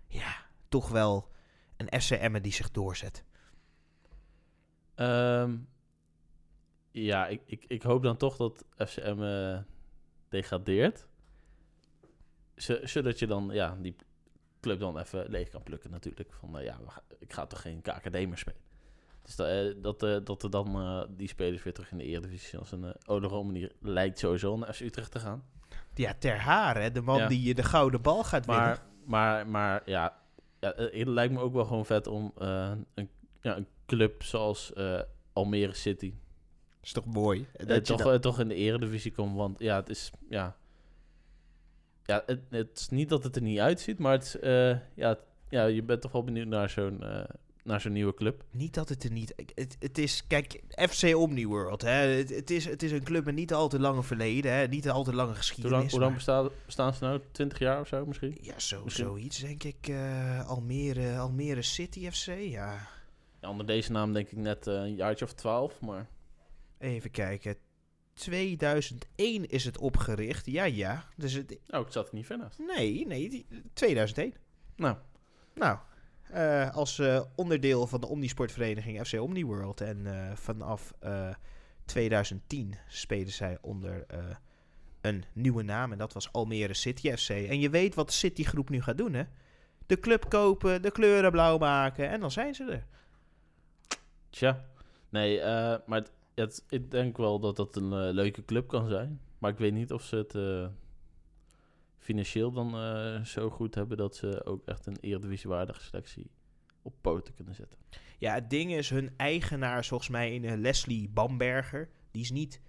ja, 0.06 0.46
toch 0.68 0.88
wel 0.88 1.28
een 1.76 2.00
FCM 2.00 2.40
die 2.40 2.52
zich 2.52 2.70
doorzet? 2.70 3.24
ehm, 4.94 5.56
ja, 6.90 7.26
ik, 7.26 7.42
ik, 7.46 7.64
ik 7.68 7.82
hoop 7.82 8.02
dan 8.02 8.16
toch 8.16 8.36
dat 8.36 8.64
FCM 8.76 9.60
degradeert. 10.28 11.06
Zo- 12.56 12.86
Zodat 12.86 13.18
je 13.18 13.26
dan 13.26 13.48
ja, 13.52 13.76
die 13.80 13.96
club 14.60 14.80
dan 14.80 14.98
even 14.98 15.30
leeg 15.30 15.48
kan 15.48 15.62
plukken 15.62 15.90
natuurlijk. 15.90 16.32
Van 16.32 16.62
ja, 16.62 16.78
ik 17.18 17.32
ga 17.32 17.46
toch 17.46 17.60
geen 17.60 17.80
KKD 17.82 18.12
meer 18.12 18.38
spelen. 18.38 18.60
Dus 19.28 19.36
dat, 19.36 19.48
eh, 19.48 19.82
dat, 19.82 20.02
eh, 20.02 20.16
dat 20.24 20.42
er 20.42 20.50
dan 20.50 20.66
eh, 20.74 21.02
die 21.16 21.28
spelers 21.28 21.62
weer 21.62 21.72
terug 21.72 21.90
in 21.90 21.98
de 21.98 22.04
Eredivisie 22.04 22.58
als 22.58 22.72
een 22.72 22.94
uh, 23.08 23.42
manier 23.42 23.72
lijkt 23.80 24.18
sowieso 24.18 24.56
naar 24.56 24.72
FC 24.74 24.80
Utrecht 24.80 25.10
te 25.10 25.18
gaan. 25.18 25.42
Ja, 25.94 26.14
ter 26.18 26.36
haar, 26.38 26.80
hè? 26.80 26.90
De 26.90 27.00
man 27.00 27.18
Ja. 27.18 27.28
die 27.28 27.48
eh, 27.50 27.56
de 27.56 27.62
gouden 27.62 28.02
bal 28.02 28.24
gaat 28.24 28.46
winnen. 28.46 28.64
Maar, 28.64 28.82
maar, 29.04 29.46
maar 29.48 29.82
ja, 29.84 30.18
ja, 30.60 30.72
het 30.76 31.06
lijkt 31.08 31.32
me 31.34 31.40
ook 31.40 31.52
wel 31.52 31.64
gewoon 31.64 31.86
vet 31.86 32.06
om 32.06 32.32
een, 32.36 33.08
ja, 33.40 33.56
een 33.56 33.66
club 33.86 34.22
zoals 34.22 34.72
Almere 35.32 35.74
City 35.74 36.14
is 36.82 36.92
toch 36.92 37.04
mooi? 37.06 37.46
Dat 37.66 37.86
je 37.88 37.94
toch, 37.94 38.18
toch 38.18 38.40
in 38.40 38.48
de 38.48 38.54
eredivisie 38.54 39.12
komen. 39.12 39.34
Want 39.36 39.58
ja, 39.58 39.76
het 39.76 39.88
is, 39.88 40.10
ja, 40.28 40.56
ja 42.04 42.22
het, 42.26 42.40
het 42.50 42.78
is 42.78 42.88
niet 42.88 43.08
dat 43.08 43.22
het 43.24 43.36
er 43.36 43.42
niet 43.42 43.58
uitziet, 43.58 43.98
maar 43.98 44.12
het 44.12 44.38
ja, 44.94 45.08
het- 45.08 45.26
ja, 45.48 45.64
je 45.64 45.82
bent 45.82 46.00
toch 46.00 46.12
wel 46.12 46.24
benieuwd 46.24 46.46
naar 46.46 46.68
zo'n 46.70 47.02
naar 47.68 47.80
zo'n 47.80 47.92
nieuwe 47.92 48.14
club. 48.14 48.44
Niet 48.50 48.74
dat 48.74 48.88
het 48.88 49.04
er 49.04 49.10
niet... 49.10 49.34
Het, 49.54 49.76
het 49.80 49.98
is, 49.98 50.26
kijk, 50.26 50.60
FC 50.90 51.14
Omniworld, 51.16 51.82
hè? 51.82 51.90
Het, 51.90 52.28
het, 52.34 52.50
is, 52.50 52.64
het 52.64 52.82
is 52.82 52.92
een 52.92 53.02
club 53.04 53.24
met 53.24 53.34
niet 53.34 53.52
al 53.52 53.68
te 53.68 53.80
lange 53.80 54.02
verleden, 54.02 54.52
hè? 54.52 54.66
Niet 54.66 54.90
al 54.90 55.04
te 55.04 55.14
lange 55.14 55.28
Hoe 55.28 55.36
geschiedenis. 55.36 55.78
lang, 55.78 55.90
hoe 55.90 56.00
lang 56.00 56.14
bestaan, 56.14 56.48
bestaan 56.66 56.94
ze 56.94 57.04
nou? 57.04 57.20
20 57.32 57.58
jaar 57.58 57.80
of 57.80 57.88
zo 57.88 58.06
misschien? 58.06 58.38
Ja, 58.40 58.58
zo, 58.58 58.84
Misschien- 58.84 59.04
zoiets 59.06 59.38
denk 59.38 59.62
ik. 59.64 59.88
eh, 59.88 60.48
Almere, 60.48 61.18
Almere 61.18 61.62
City 61.62 62.10
FC, 62.10 62.26
ja. 62.26 62.88
Ja, 63.40 63.48
onder 63.50 63.66
deze 63.66 63.92
naam 63.92 64.12
denk 64.12 64.28
ik 64.28 64.38
net 64.38 64.66
eh, 64.66 64.74
een 64.74 64.94
jaartje 64.94 65.24
of 65.24 65.32
12, 65.32 65.80
maar 65.80 66.06
Even 66.78 67.10
kijken. 67.10 67.56
2001 68.14 69.48
is 69.48 69.64
het 69.64 69.78
opgericht. 69.78 70.46
Ja, 70.46 70.64
ja. 70.64 71.04
Dus 71.16 71.32
het, 71.32 71.58
oh, 71.70 71.80
ik 71.80 71.92
zat 71.92 72.08
er 72.08 72.14
niet 72.14 72.26
ver 72.26 72.38
naast. 72.38 72.58
nee, 72.58 73.06
nee, 73.06 73.28
die- 73.30 73.46
2001. 73.72 74.34
Nou, 74.76 74.96
Nou, 75.54 75.78
eh, 76.30 76.74
als 76.74 76.98
eh, 76.98 77.22
onderdeel 77.34 77.86
van 77.86 78.00
de 78.00 78.06
Omnisportvereniging 78.06 79.06
FC 79.06 79.20
Omniworld. 79.20 79.80
En 79.80 80.06
eh, 80.06 80.36
vanaf 80.36 80.92
eh, 81.00 81.30
2010 81.84 82.74
spelen 82.88 83.32
zij 83.32 83.58
onder 83.60 84.06
een 85.00 85.24
nieuwe 85.32 85.62
naam. 85.62 85.92
En 85.92 85.98
dat 85.98 86.12
was 86.12 86.32
Almere 86.32 86.74
City 86.74 87.16
FC. 87.16 87.28
En 87.30 87.60
je 87.60 87.70
weet 87.70 87.94
wat 87.94 88.12
City 88.12 88.44
groep 88.44 88.68
nu 88.70 88.82
gaat 88.82 88.98
doen, 88.98 89.12
hè? 89.14 89.22
De 89.86 89.98
club 90.00 90.28
kopen, 90.28 90.82
de 90.82 90.90
kleuren 90.90 91.30
blauw 91.30 91.58
maken 91.58 92.08
en 92.08 92.20
dan 92.20 92.30
zijn 92.30 92.54
ze 92.54 92.64
er. 92.64 92.84
Tja, 94.30 94.64
nee, 95.08 95.40
maar 95.86 95.98
het, 96.00 96.12
het- 96.34 96.64
ik 96.68 96.90
denk 96.90 97.16
wel 97.16 97.38
dat 97.40 97.56
dat 97.56 97.76
een 97.76 98.10
leuke 98.10 98.44
club 98.44 98.68
kan 98.68 98.88
zijn. 98.88 99.20
Maar 99.38 99.50
ik 99.50 99.58
weet 99.58 99.72
niet 99.72 99.92
of 99.92 100.02
ze 100.02 100.16
het 100.16 100.34
financieel 101.98 102.52
dan 102.52 102.74
eh, 102.74 103.24
zo 103.24 103.50
goed 103.50 103.74
hebben 103.74 103.96
dat 103.96 104.16
ze 104.16 104.44
ook 104.44 104.66
echt 104.66 104.86
een 104.86 104.96
eredivisiewaardige 105.00 105.80
selectie 105.80 106.30
op 106.82 106.94
poten 107.00 107.34
kunnen 107.34 107.54
zetten. 107.54 107.78
Ja, 108.18 108.34
het 108.34 108.50
ding 108.50 108.72
is, 108.72 108.90
hun 108.90 109.10
eigenaar 109.16 109.84
volgens 109.84 110.10
mij 110.10 110.36
een 110.36 110.60
Leslie 110.60 111.08
Bamberger. 111.08 111.88
Die 112.10 112.22
is 112.22 112.30
niet 112.30 112.60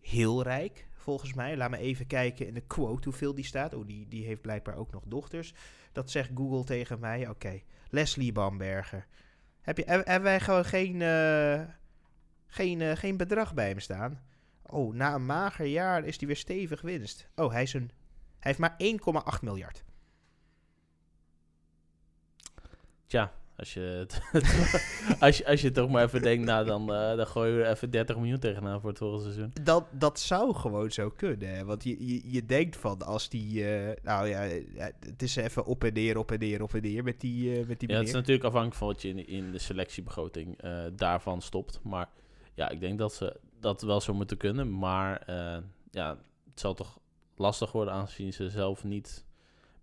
heel 0.00 0.42
rijk, 0.42 0.88
volgens 0.92 1.34
mij. 1.34 1.56
Laat 1.56 1.70
me 1.70 1.76
even 1.78 2.06
kijken 2.06 2.46
in 2.46 2.54
de 2.54 2.60
quote 2.66 3.08
hoeveel 3.08 3.34
die 3.34 3.44
staat. 3.44 3.74
Oh, 3.74 3.86
die, 3.86 4.08
die 4.08 4.24
heeft 4.24 4.40
blijkbaar 4.40 4.76
ook 4.76 4.92
nog 4.92 5.04
dochters. 5.06 5.54
Dat 5.92 6.10
zegt 6.10 6.30
Google 6.34 6.64
tegen 6.64 7.00
mij. 7.00 7.28
Oké, 7.28 7.60
Leslie 7.90 8.32
Bamberger. 8.32 9.06
Heb 9.60 9.76
je, 9.76 9.84
heb- 9.86 10.06
hebben 10.06 10.28
wij 10.28 10.40
gewoon 10.40 10.64
geen, 10.64 11.02
eh, 11.02 11.62
geen, 12.46 12.80
eh, 12.80 12.96
geen 12.96 13.16
bedrag 13.16 13.54
bij 13.54 13.68
hem 13.68 13.80
staan? 13.80 14.22
Oh, 14.62 14.94
na 14.94 15.14
een 15.14 15.26
mager 15.26 15.66
jaar 15.66 16.04
is 16.04 16.18
hij 16.18 16.26
weer 16.26 16.36
stevig 16.36 16.80
winst. 16.80 17.28
Oh, 17.34 17.52
hij, 17.52 17.62
is 17.62 17.72
een, 17.72 17.90
hij 18.38 18.54
heeft 18.56 18.58
maar 18.58 18.76
1,8 19.36 19.42
miljard. 19.42 19.84
Tja, 23.06 23.32
als 23.58 23.74
je, 23.74 23.80
het, 23.80 24.20
als 25.20 25.38
je, 25.38 25.46
als 25.46 25.60
je 25.60 25.70
toch 25.70 25.90
maar 25.90 26.04
even 26.04 26.22
denkt, 26.22 26.44
nou 26.44 26.66
dan, 26.66 26.94
eh, 26.94 27.16
dan 27.16 27.26
gooi 27.26 27.52
je 27.52 27.62
er 27.62 27.70
even 27.70 27.90
30 27.90 28.16
miljoen 28.16 28.38
tegenaan 28.38 28.80
voor 28.80 28.88
het 28.88 28.98
volgende 28.98 29.24
seizoen. 29.24 29.52
Dat, 29.62 29.84
dat 29.90 30.20
zou 30.20 30.54
gewoon 30.54 30.90
zo 30.90 31.10
kunnen. 31.10 31.56
Hè? 31.56 31.64
Want 31.64 31.84
je, 31.84 32.06
je, 32.06 32.32
je 32.32 32.46
denkt 32.46 32.76
van 32.76 33.02
als 33.02 33.28
die. 33.28 33.74
eh, 33.74 33.96
nou 34.02 34.28
ja, 34.28 34.40
het 35.00 35.22
is 35.22 35.36
even 35.36 35.64
op 35.64 35.84
en 35.84 35.92
neer, 35.92 36.18
op 36.18 36.32
en 36.32 36.38
neer, 36.38 36.62
op 36.62 36.74
en 36.74 36.82
neer 36.82 37.04
met 37.04 37.20
die, 37.20 37.58
eh, 37.58 37.66
met 37.66 37.80
die 37.80 37.88
Ja, 37.88 37.98
het 37.98 38.06
is 38.06 38.12
natuurlijk 38.12 38.44
afhankelijk 38.44 38.78
van 38.78 38.88
wat 38.88 39.02
je 39.02 39.08
in, 39.08 39.26
in 39.26 39.52
de 39.52 39.58
selectiebegroting 39.58 40.58
daarvan 40.96 41.42
stopt. 41.42 41.80
Maar 41.82 42.08
ja, 42.54 42.68
ik 42.68 42.80
denk 42.80 42.98
dat 42.98 43.14
ze 43.14 43.40
dat 43.60 43.82
wel 43.82 44.00
zo 44.00 44.14
moeten 44.14 44.36
kunnen. 44.36 44.78
Maar 44.78 45.22
ja, 45.90 46.18
het 46.50 46.60
zal 46.60 46.74
toch 46.74 46.98
lastig 47.38 47.72
worden 47.72 47.94
aangezien 47.94 48.32
ze 48.32 48.50
zelf 48.50 48.84
niet... 48.84 49.26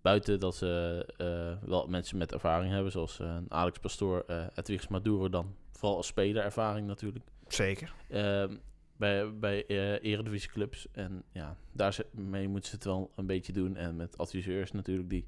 Buiten 0.06 0.40
dat 0.40 0.56
ze 0.56 1.04
eh, 1.18 1.70
wel 1.70 1.88
mensen 1.88 2.18
met 2.18 2.34
ervaring 2.34 2.74
hebben, 2.74 2.92
zoals 2.92 3.20
eh, 3.20 3.38
Alex 3.48 3.80
Pastoor, 3.80 4.24
eh 4.28 4.46
Edwigs 4.56 4.88
Maduro 4.88 5.30
dan. 5.30 5.56
Vooral 5.72 5.98
als 5.98 6.08
speler 6.08 6.44
ervaring 6.44 6.88
natuurlijk. 6.88 7.26
Zeker. 7.48 7.94
Ehm, 8.10 8.58
bij 8.98 9.40
bij 9.40 9.66
eh 9.66 10.04
eredivisieclubs. 10.04 10.88
En 10.92 11.24
ja, 11.32 11.58
daarmee 11.72 12.48
moeten 12.48 12.70
ze 12.70 12.76
het 12.76 12.86
wel 12.86 13.12
een 13.16 13.26
beetje 13.26 13.54
doen. 13.54 13.76
En 13.76 13.96
met 13.96 14.18
adviseurs 14.18 14.72
natuurlijk 14.72 15.10
die 15.10 15.28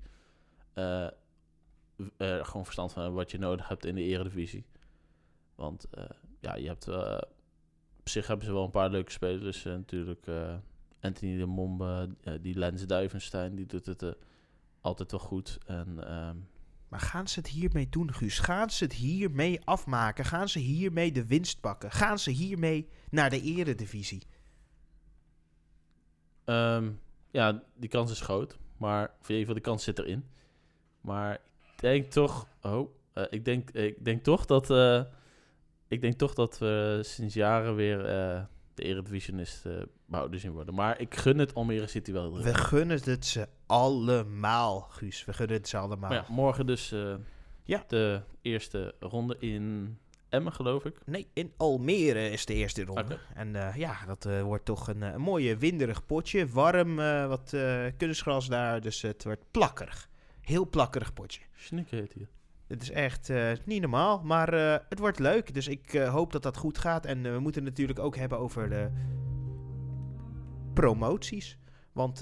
gewoon 2.18 2.64
verstand 2.64 2.92
van 2.92 3.02
hebben 3.02 3.20
wat 3.20 3.32
je 3.32 3.40
nodig 3.40 3.68
hebt 3.68 3.86
in 3.86 3.96
de 3.96 4.04
eredivisie. 4.04 4.66
Want 5.56 5.88
ja, 6.40 6.56
je 6.56 6.68
hebt... 6.68 6.88
op 8.00 8.10
zich 8.10 8.28
hebben 8.28 8.46
ze 8.46 8.54
wel 8.54 8.64
een 8.64 8.70
paar 8.70 8.90
leuke 8.90 9.12
spelers. 9.12 9.64
natuurlijk 9.64 10.26
Anthony 11.00 11.38
de 11.38 11.46
Mombe, 11.46 12.16
eh, 12.22 12.34
die 12.42 12.58
Lens 12.58 12.86
Duivenstein, 12.86 13.56
die 13.56 13.66
doet 13.66 13.86
het 13.86 14.04
eh, 14.04 14.12
altijd 14.82 15.12
wel 15.12 15.20
goed. 15.20 15.58
En 15.66 16.08
ehm, 16.08 16.38
Maar 16.88 17.00
gaan 17.00 17.28
ze 17.28 17.40
het 17.40 17.48
hiermee 17.48 17.90
doen, 17.90 18.14
Guus? 18.14 18.40
Gaan 18.40 18.70
ze 18.70 18.84
het 18.84 18.94
hiermee 18.94 19.62
afmaken? 19.66 20.26
Gaan 20.26 20.50
ze 20.50 20.60
hiermee 20.60 21.12
de 21.12 21.26
winst 21.26 21.60
pakken? 21.60 21.92
Gaan 21.92 22.20
ze 22.20 22.32
hiermee 22.32 22.90
naar 23.10 23.30
de 23.30 23.42
eredivisie? 23.42 24.22
Ehm, 26.46 26.92
ja, 27.32 27.64
die 27.76 27.90
kans 27.90 28.12
is 28.12 28.22
groot. 28.22 28.58
Maar, 28.78 29.16
ieder 29.22 29.38
geval, 29.38 29.54
de 29.54 29.62
kans 29.62 29.84
zit 29.84 30.00
erin. 30.00 30.26
Maar 31.02 31.34
ik 31.34 31.80
denk 31.82 32.12
toch... 32.12 32.48
Oh, 32.62 32.90
eh, 33.14 33.24
ik, 33.30 33.46
denk, 33.46 33.72
ik 33.72 34.06
denk 34.06 34.24
toch 34.24 34.46
dat... 34.46 34.70
ik 35.88 36.02
denk 36.02 36.18
toch 36.18 36.34
dat 36.34 36.58
we 36.58 37.00
sinds 37.04 37.34
jaren 37.34 37.76
weer 37.76 38.06
de 38.78 38.84
Eredivisionist 38.84 39.66
eh 39.66 39.74
behouden 40.06 40.40
zien 40.40 40.52
worden. 40.52 40.74
Maar 40.74 41.00
ik 41.00 41.16
gun 41.16 41.38
het 41.38 41.54
Almere 41.54 41.88
City 41.88 42.12
wel. 42.12 42.42
We 42.42 42.54
gunnen 42.54 43.00
het 43.04 43.26
ze 43.26 43.48
allemaal, 43.66 44.80
Guus. 44.80 45.26
We 45.26 45.34
gunnen 45.34 45.56
het 45.58 45.68
ze 45.68 45.78
allemaal. 45.78 46.10
Maar 46.10 46.26
ja, 46.28 46.34
morgen 46.34 46.66
dus 46.66 46.92
eh, 46.92 47.16
Ja. 47.64 47.84
de 47.88 48.22
eerste 48.42 48.96
ronde 49.00 49.36
in 49.40 49.98
Emmen, 50.30 50.54
geloof 50.54 50.86
ik. 50.86 50.96
Nee, 51.06 51.28
in 51.34 51.54
Almere 51.58 52.30
is 52.30 52.46
de 52.46 52.54
eerste 52.54 52.84
ronde. 52.86 53.20
En 53.34 53.56
eh, 53.56 53.76
ja, 53.76 54.06
dat 54.06 54.28
wordt 54.44 54.66
toch 54.66 54.88
een, 54.88 55.02
een 55.02 55.22
mooie 55.22 55.58
winderig 55.58 56.06
potje. 56.06 56.48
Warm, 56.48 56.96
wat 57.28 57.56
kunstgras 57.98 58.48
daar, 58.48 58.82
dus 58.82 59.02
het 59.02 59.24
wordt 59.24 59.44
plakkerig. 59.52 60.10
Heel 60.42 60.70
plakkerig 60.70 61.14
potje. 61.14 61.42
Sneek 61.56 61.90
heet 61.90 62.14
hier. 62.14 62.28
Het 62.68 62.82
is 62.82 62.92
echt 62.92 63.30
eh, 63.30 63.52
niet 63.66 63.82
normaal, 63.82 64.22
maar 64.24 64.54
eh, 64.54 64.78
het 64.90 65.00
wordt 65.00 65.20
leuk. 65.20 65.54
Dus 65.54 65.68
ik 65.68 65.94
eh, 65.94 66.10
hoop 66.10 66.32
dat 66.32 66.44
dat 66.44 66.58
goed 66.58 66.78
gaat. 66.78 67.06
En 67.06 67.22
we 67.22 67.40
moeten 67.40 67.62
het 67.62 67.70
natuurlijk 67.70 68.00
ook 68.00 68.16
hebben 68.16 68.38
over 68.40 68.70
de 68.70 68.90
promoties. 70.74 71.58
Want, 71.92 72.20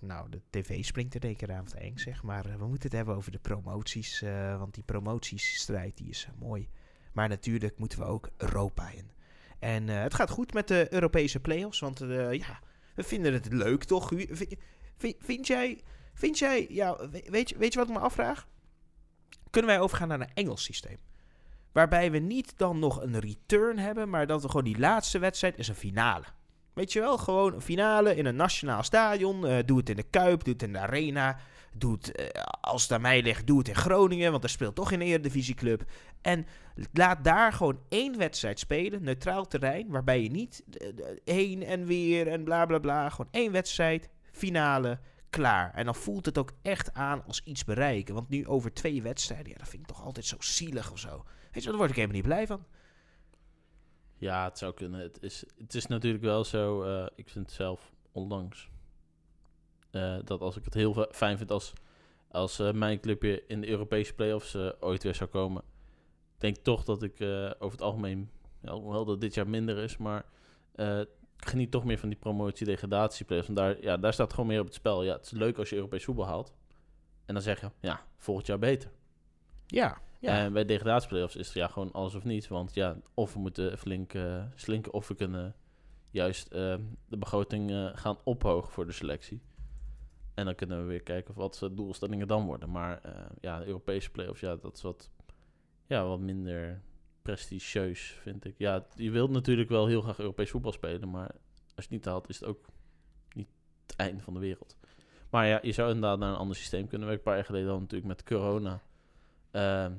nou, 0.00 0.28
de 0.30 0.40
tv 0.50 0.84
springt 0.84 1.14
er 1.14 1.34
keer 1.36 1.52
aan, 1.52 1.64
wat 1.64 1.72
eng 1.72 1.96
zeg. 1.98 2.22
Maar 2.22 2.42
we 2.58 2.66
moeten 2.66 2.88
het 2.88 2.92
hebben 2.96 3.14
over 3.14 3.32
de 3.32 3.38
promoties. 3.38 4.24
want 4.58 4.74
die 4.74 4.82
promotiesstrijd, 4.82 5.96
die 5.96 6.08
is 6.08 6.28
mooi. 6.38 6.68
Maar 7.12 7.28
natuurlijk 7.28 7.78
moeten 7.78 7.98
we 7.98 8.04
ook 8.04 8.28
Europa 8.36 8.90
in. 8.90 9.10
En 9.58 9.88
het 9.88 10.14
gaat 10.14 10.30
goed 10.30 10.52
met 10.52 10.68
de 10.68 10.86
Europese 10.90 11.40
play-offs. 11.40 11.80
Want 11.80 11.98
ja, 12.30 12.60
we 12.94 13.02
vinden 13.02 13.32
het 13.32 13.52
leuk, 13.52 13.84
toch? 13.84 14.12
Vind, 14.96 15.16
vind, 15.18 15.46
jij... 15.46 15.82
Vind 16.14 16.38
jij... 16.38 16.66
Ja, 16.70 17.08
we- 17.10 17.24
weet, 17.30 17.56
weet 17.56 17.72
je 17.72 17.78
wat 17.78 17.88
ik 17.88 17.94
me 17.94 18.00
afvraag? 18.00 18.46
Kunnen 19.56 19.74
wij 19.74 19.84
overgaan 19.84 20.08
naar 20.08 20.20
een 20.20 20.34
Engels 20.34 20.64
systeem? 20.64 20.98
Waarbij 21.72 22.10
we 22.10 22.18
niet 22.18 22.52
dan 22.56 22.78
nog 22.78 23.02
een 23.02 23.18
return 23.18 23.78
hebben, 23.78 24.10
maar 24.10 24.26
dat 24.26 24.42
we 24.42 24.48
gewoon 24.48 24.64
die 24.64 24.78
laatste 24.78 25.18
wedstrijd 25.18 25.58
is 25.58 25.68
een 25.68 25.74
finale. 25.74 26.24
Weet 26.72 26.92
je 26.92 27.00
wel, 27.00 27.18
gewoon 27.18 27.54
een 27.54 27.60
finale 27.60 28.16
in 28.16 28.26
een 28.26 28.36
nationaal 28.36 28.82
stadion. 28.82 29.46
eh, 29.46 29.58
doe 29.66 29.78
het 29.78 29.88
in 29.88 29.96
de 29.96 30.02
Kuip, 30.02 30.44
doe 30.44 30.52
het 30.52 30.62
in 30.62 30.72
de 30.72 30.78
Arena. 30.78 31.38
Doe 31.72 31.92
het, 31.92 32.12
eh, 32.12 32.42
als 32.60 32.82
het 32.82 32.92
aan 32.92 33.00
mij 33.00 33.22
ligt, 33.22 33.46
doe 33.46 33.58
het 33.58 33.68
in 33.68 33.74
Groningen, 33.74 34.30
want 34.30 34.44
er 34.44 34.50
speelt 34.50 34.74
toch 34.74 34.92
een 34.92 35.00
eredivisieclub. 35.00 35.84
En 36.22 36.46
laat 36.92 37.24
daar 37.24 37.52
gewoon 37.52 37.80
één 37.88 38.18
wedstrijd 38.18 38.58
spelen, 38.58 39.02
neutraal 39.02 39.46
terrein, 39.46 39.88
waarbij 39.88 40.22
je 40.22 40.30
niet 40.30 40.64
eh, 40.78 40.88
eh, 40.88 40.94
heen 41.24 41.62
en 41.62 41.86
weer 41.86 42.28
en 42.28 42.44
bla 42.44 42.66
bla 42.66 42.78
bla. 42.78 43.08
Gewoon 43.08 43.32
één 43.32 43.52
wedstrijd, 43.52 44.08
finale, 44.32 44.98
klaar. 45.36 45.74
En 45.74 45.84
dan 45.84 45.94
voelt 45.94 46.26
het 46.26 46.38
ook 46.38 46.52
echt 46.62 46.94
aan 46.94 47.24
als 47.26 47.40
iets 47.44 47.64
bereiken. 47.64 48.14
Want 48.14 48.28
nu 48.28 48.46
over 48.46 48.72
twee 48.72 49.02
wedstrijden, 49.02 49.48
ja, 49.52 49.58
dat 49.58 49.68
vind 49.68 49.82
ik 49.82 49.88
toch 49.88 50.04
altijd 50.04 50.26
zo 50.26 50.36
zielig 50.38 50.92
of 50.92 50.98
zo. 50.98 51.24
Weet 51.52 51.62
je, 51.62 51.68
daar 51.68 51.78
word 51.78 51.90
ik 51.90 51.96
helemaal 51.96 52.16
niet 52.16 52.26
blij 52.26 52.46
van. 52.46 52.64
Ja, 54.18 54.44
het 54.44 54.58
zou 54.58 54.74
kunnen. 54.74 55.00
Het 55.00 55.22
is, 55.22 55.44
het 55.58 55.74
is 55.74 55.86
natuurlijk 55.86 56.24
wel 56.24 56.44
zo, 56.44 56.82
eh, 56.82 57.06
ik 57.14 57.28
vind 57.28 57.46
het 57.46 57.54
zelf 57.54 57.92
onlangs, 58.12 58.70
eh, 59.90 60.18
dat 60.24 60.40
als 60.40 60.56
ik 60.56 60.64
het 60.64 60.74
heel 60.74 60.92
fi- 60.94 61.06
fijn 61.10 61.38
vind 61.38 61.50
als, 61.50 61.72
als 62.28 62.58
eh, 62.58 62.72
mijn 62.72 63.00
clubje 63.00 63.44
in 63.46 63.60
de 63.60 63.68
Europese 63.68 64.14
play-offs 64.14 64.56
ooit 64.80 65.02
weer 65.02 65.14
zou 65.14 65.30
komen. 65.30 65.62
Denk 66.38 66.56
toch 66.56 66.84
dat 66.84 67.02
ik 67.02 67.20
over 67.58 67.70
het 67.70 67.82
algemeen, 67.82 68.30
ja, 68.62 68.72
hoewel 68.72 69.04
dat 69.04 69.20
dit 69.20 69.34
jaar 69.34 69.48
minder 69.48 69.78
is, 69.78 69.96
maar 69.96 70.24
geniet 71.36 71.70
toch 71.70 71.84
meer 71.84 71.98
van 71.98 72.08
die 72.08 72.18
promotie-degradatie-play-offs. 72.18 73.48
Want 73.48 73.58
daar, 73.58 73.82
ja, 73.82 73.96
daar 73.96 74.12
staat 74.12 74.32
gewoon 74.32 74.46
meer 74.48 74.60
op 74.60 74.66
het 74.66 74.74
spel. 74.74 75.02
Ja, 75.02 75.12
het 75.12 75.24
is 75.24 75.30
leuk 75.30 75.58
als 75.58 75.68
je 75.68 75.76
Europees 75.76 76.04
voetbal 76.04 76.26
haalt. 76.26 76.52
En 77.24 77.34
dan 77.34 77.42
zeg 77.42 77.60
je, 77.60 77.70
ja, 77.80 78.00
volgend 78.16 78.46
jaar 78.46 78.58
beter. 78.58 78.90
Ja, 79.66 79.98
ja. 80.20 80.38
En 80.38 80.52
bij 80.52 80.64
degradatieplayoffs 80.64 81.36
is 81.36 81.46
het 81.46 81.56
ja 81.56 81.68
gewoon 81.68 81.92
alles 81.92 82.14
of 82.14 82.24
niets. 82.24 82.48
Want 82.48 82.74
ja, 82.74 82.96
of 83.14 83.32
we 83.32 83.38
moeten 83.38 83.78
flink 83.78 84.14
eh, 84.14 84.44
slinken, 84.54 84.92
of 84.92 85.08
we 85.08 85.14
kunnen 85.14 85.54
juist 86.10 86.48
eh, 86.48 86.76
de 87.08 87.16
begroting 87.16 87.70
eh, 87.70 87.90
gaan 87.94 88.18
ophogen 88.24 88.72
voor 88.72 88.86
de 88.86 88.92
selectie. 88.92 89.42
En 90.34 90.44
dan 90.44 90.54
kunnen 90.54 90.80
we 90.80 90.84
weer 90.84 91.02
kijken 91.02 91.34
wat 91.34 91.56
de 91.60 91.74
doelstellingen 91.74 92.28
dan 92.28 92.46
worden. 92.46 92.70
Maar 92.70 93.00
ja, 93.40 93.58
de 93.58 93.66
Europese 93.66 94.10
playoffs, 94.10 94.40
ja, 94.40 94.56
dat 94.56 94.76
is 94.76 94.82
wat, 94.82 95.10
ja, 95.86 96.06
wat 96.06 96.20
minder 96.20 96.82
prestigieus, 97.26 98.18
vind 98.20 98.44
ik. 98.44 98.54
Ja, 98.58 98.86
je 98.94 99.10
wilt 99.10 99.30
natuurlijk 99.30 99.68
wel 99.68 99.86
heel 99.86 100.00
graag 100.00 100.18
Europees 100.18 100.50
voetbal 100.50 100.72
spelen, 100.72 101.10
maar 101.10 101.30
als 101.74 101.74
je 101.74 101.82
het 101.82 101.90
niet 101.90 102.04
haalt, 102.04 102.28
is 102.28 102.40
het 102.40 102.48
ook 102.48 102.66
niet 103.34 103.48
het 103.86 103.96
einde 103.96 104.22
van 104.22 104.34
de 104.34 104.40
wereld. 104.40 104.76
Maar 105.30 105.46
ja, 105.46 105.58
je 105.62 105.72
zou 105.72 105.88
inderdaad 105.88 106.18
naar 106.18 106.30
een 106.30 106.38
ander 106.38 106.56
systeem 106.56 106.86
kunnen 106.86 107.08
werken. 107.08 107.26
Een 107.26 107.30
paar 107.30 107.34
jaar 107.34 107.44
geleden 107.44 107.68
dan 107.68 107.80
natuurlijk 107.80 108.08
met 108.08 108.22
corona. 108.22 108.82
Ehm, 109.50 109.92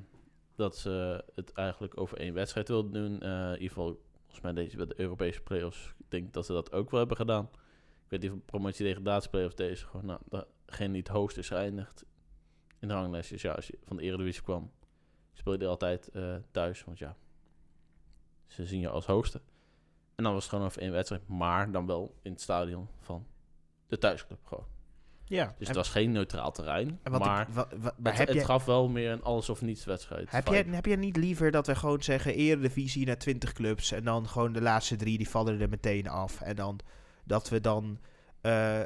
dat 0.56 0.78
ze 0.78 1.24
het 1.36 1.54
eigenlijk 1.54 2.00
over 2.00 2.18
één 2.18 2.34
wedstrijd 2.34 2.68
wilden 2.68 2.92
doen. 2.92 3.22
Eh, 3.22 3.46
in 3.46 3.52
ieder 3.52 3.68
geval, 3.68 4.02
volgens 4.22 4.42
mij 4.42 4.54
deze 4.54 4.78
bij 4.78 4.86
de 4.86 5.00
Europese 5.00 5.42
play-offs. 5.42 5.94
Ik 5.98 6.06
denk 6.10 6.34
dat 6.34 6.46
ze 6.46 6.54
dat 6.54 6.72
ook 6.72 6.90
wel 6.90 7.00
hebben 7.00 7.18
gedaan. 7.18 7.50
Ik 8.04 8.10
weet 8.10 8.22
niet 8.22 8.32
of 8.32 8.46
promotie 8.46 8.86
degradatie 8.86 9.30
play-offs 9.30 9.56
deze 9.56 9.86
gewoon, 9.86 10.06
nou, 10.06 10.44
degene 10.66 10.92
die 10.92 11.02
het 11.02 11.12
hoogst 11.12 11.38
is 11.38 11.48
geëindigd 11.48 12.06
in 12.80 12.88
de 12.88 12.94
ranglijstjes. 12.94 13.42
Ja, 13.42 13.52
als 13.52 13.68
je 13.68 13.78
van 13.84 13.98
de 13.98 14.04
Eredivisie 14.04 14.44
kwam, 14.44 14.72
speelde 15.38 15.63
je 15.63 15.69
altijd 15.69 16.08
eh, 16.08 16.36
thuis. 16.52 16.84
Want 16.84 16.97
ja, 16.97 17.15
ze 18.47 18.65
zien 18.65 18.80
je 18.80 18.89
als 18.89 19.06
hoogste. 19.06 19.41
En 20.15 20.23
dan 20.23 20.34
was 20.34 20.41
het 20.41 20.52
gewoon 20.52 20.65
over 20.65 20.82
één 20.82 20.91
wedstrijd, 20.91 21.28
maar 21.28 21.71
dan 21.71 21.86
wel 21.86 22.15
in 22.21 22.32
het 22.32 22.41
stadion 22.41 22.88
van 23.02 23.26
de 23.88 23.97
thuisclub 23.97 24.39
gewoon. 24.45 24.65
ja. 25.26 25.56
Dus 25.58 25.67
het 25.67 25.76
was 25.78 25.89
geen 25.89 26.12
neutraal 26.12 26.52
terrein, 26.52 27.00
en 27.04 27.12
wat 27.12 27.19
maar 27.21 27.47
ik, 27.47 27.54
wa- 27.54 27.67
wa- 27.78 27.93
maar 27.97 28.12
het, 28.17 28.28
heb, 28.28 28.36
het 28.38 28.45
gaf 28.45 28.65
wel 28.65 28.88
meer 28.89 29.12
een 29.12 29.23
alles 29.23 29.50
of 29.50 29.62
niets 29.62 29.86
wedstrijd. 29.86 30.32
heb, 30.32 30.47
jij, 30.47 30.65
heb 30.69 30.86
jij 30.86 30.95
niet 30.95 31.17
liever 31.17 31.52
dat 31.52 31.67
we 31.67 31.76
gewoon 31.76 32.02
zeggen 32.04 32.34
eredivisie 32.36 33.06
naar 33.06 33.17
20 33.17 33.54
clubs 33.54 33.91
en 33.91 34.04
dan 34.04 34.28
gewoon 34.28 34.54
de 34.54 34.62
laatste 34.62 34.95
drie 34.95 35.17
die 35.17 35.30
vallen 35.30 35.62
er 35.62 35.69
meteen 35.69 36.08
af 36.08 36.41
en 36.41 36.56
dan 36.56 36.80
dat 37.23 37.50
we 37.50 37.62
dan 37.62 38.00
eh, 38.41 38.82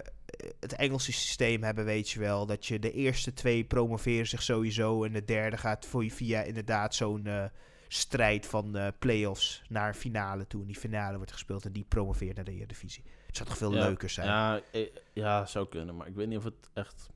het 0.60 0.74
Engelse 0.74 1.12
systeem 1.12 1.63
hebben, 1.63 1.86
weet 1.86 2.10
je 2.10 2.20
wel, 2.20 2.46
dat 2.46 2.65
je 2.65 2.80
de 2.80 2.91
eerste 2.91 3.34
twee 3.34 3.63
promoveren 3.63 4.28
zich 4.28 4.41
sowieso 4.41 5.04
en 5.04 5.13
de 5.13 5.26
derde 5.26 5.58
gaat 5.58 5.86
voor 5.86 6.04
je 6.04 6.12
via 6.12 6.41
inderdaad 6.41 6.96
zo'n 6.96 7.26
eh, 7.26 7.46
strijd 7.88 8.46
van 8.46 8.76
eh 8.76 8.88
play-offs 9.00 9.62
naar 9.70 9.94
finale 9.94 10.48
toe 10.48 10.62
en 10.62 10.67
die 10.67 10.76
finale 10.76 11.17
wordt 11.17 11.32
gespeeld 11.32 11.65
en 11.65 11.72
die 11.72 11.86
promoveert 11.88 12.36
naar 12.36 12.46
de 12.46 12.52
eredivisie. 12.52 13.04
Het 13.26 13.38
zou 13.38 13.50
toch 13.50 13.58
veel 13.58 13.74
Ja, 13.74 13.86
leuker 13.86 14.10
zijn. 14.10 14.28
Ja, 14.28 14.62
eh, 14.72 14.88
ja, 15.13 15.46
zou 15.46 15.67
kunnen. 15.67 15.96
Maar 15.96 16.08
ik 16.08 16.15
weet 16.15 16.28
niet 16.28 16.38
of 16.38 16.44
het 16.44 16.70
echt... 16.74 17.10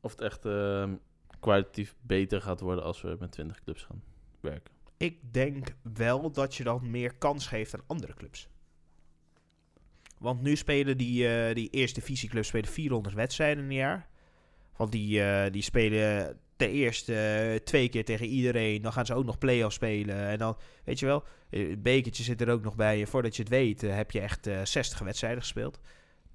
Of 0.00 0.10
het 0.10 0.20
echt 0.20 0.44
ehm, 0.44 0.94
kwalitatief 1.40 1.94
beter 2.00 2.42
gaat 2.42 2.60
worden 2.60 2.84
als 2.84 3.00
we 3.00 3.16
met 3.18 3.32
20 3.32 3.62
clubs 3.62 3.82
gaan 3.82 4.02
werken. 4.40 4.74
Ik 4.96 5.32
denk 5.32 5.74
wel 5.82 6.30
dat 6.30 6.54
je 6.54 6.64
dan 6.64 6.90
meer 6.90 7.14
kans 7.14 7.46
geeft 7.46 7.74
aan 7.74 7.84
andere 7.86 8.14
clubs. 8.14 8.48
Want 10.20 10.42
nu 10.42 10.56
spelen 10.56 10.96
die, 10.96 11.28
eh, 11.28 11.54
die 11.54 11.70
eerste 11.70 12.00
divisieclubs 12.00 12.48
spelen 12.48 12.70
400 12.70 13.14
wedstrijden 13.14 13.64
in 13.64 13.70
een 13.70 13.76
jaar. 13.76 14.08
Want 14.76 14.92
die, 14.92 15.22
eh, 15.22 15.52
die 15.52 15.62
spelen 15.62 16.38
ten 16.56 16.70
eerste 16.70 17.14
eh, 17.14 17.64
twee 17.64 17.88
keer 17.88 18.04
tegen 18.04 18.26
iedereen. 18.26 18.82
Dan 18.82 18.92
gaan 18.92 19.06
ze 19.06 19.14
ook 19.14 19.24
nog 19.24 19.38
play-off 19.38 19.74
spelen. 19.74 20.16
En 20.16 20.38
dan, 20.38 20.56
weet 20.84 20.98
je 20.98 21.06
wel, 21.06 21.24
het 21.50 21.82
bekertje 21.82 22.22
zit 22.22 22.40
er 22.40 22.50
ook 22.50 22.62
nog 22.62 22.76
bij. 22.76 23.00
En 23.00 23.06
voordat 23.06 23.36
je 23.36 23.42
het 23.42 23.50
weet, 23.50 23.80
heb 23.80 24.10
je 24.10 24.20
echt 24.20 24.46
eh 24.46 24.64
60 24.64 24.98
wedstrijden 24.98 25.40
gespeeld. 25.40 25.80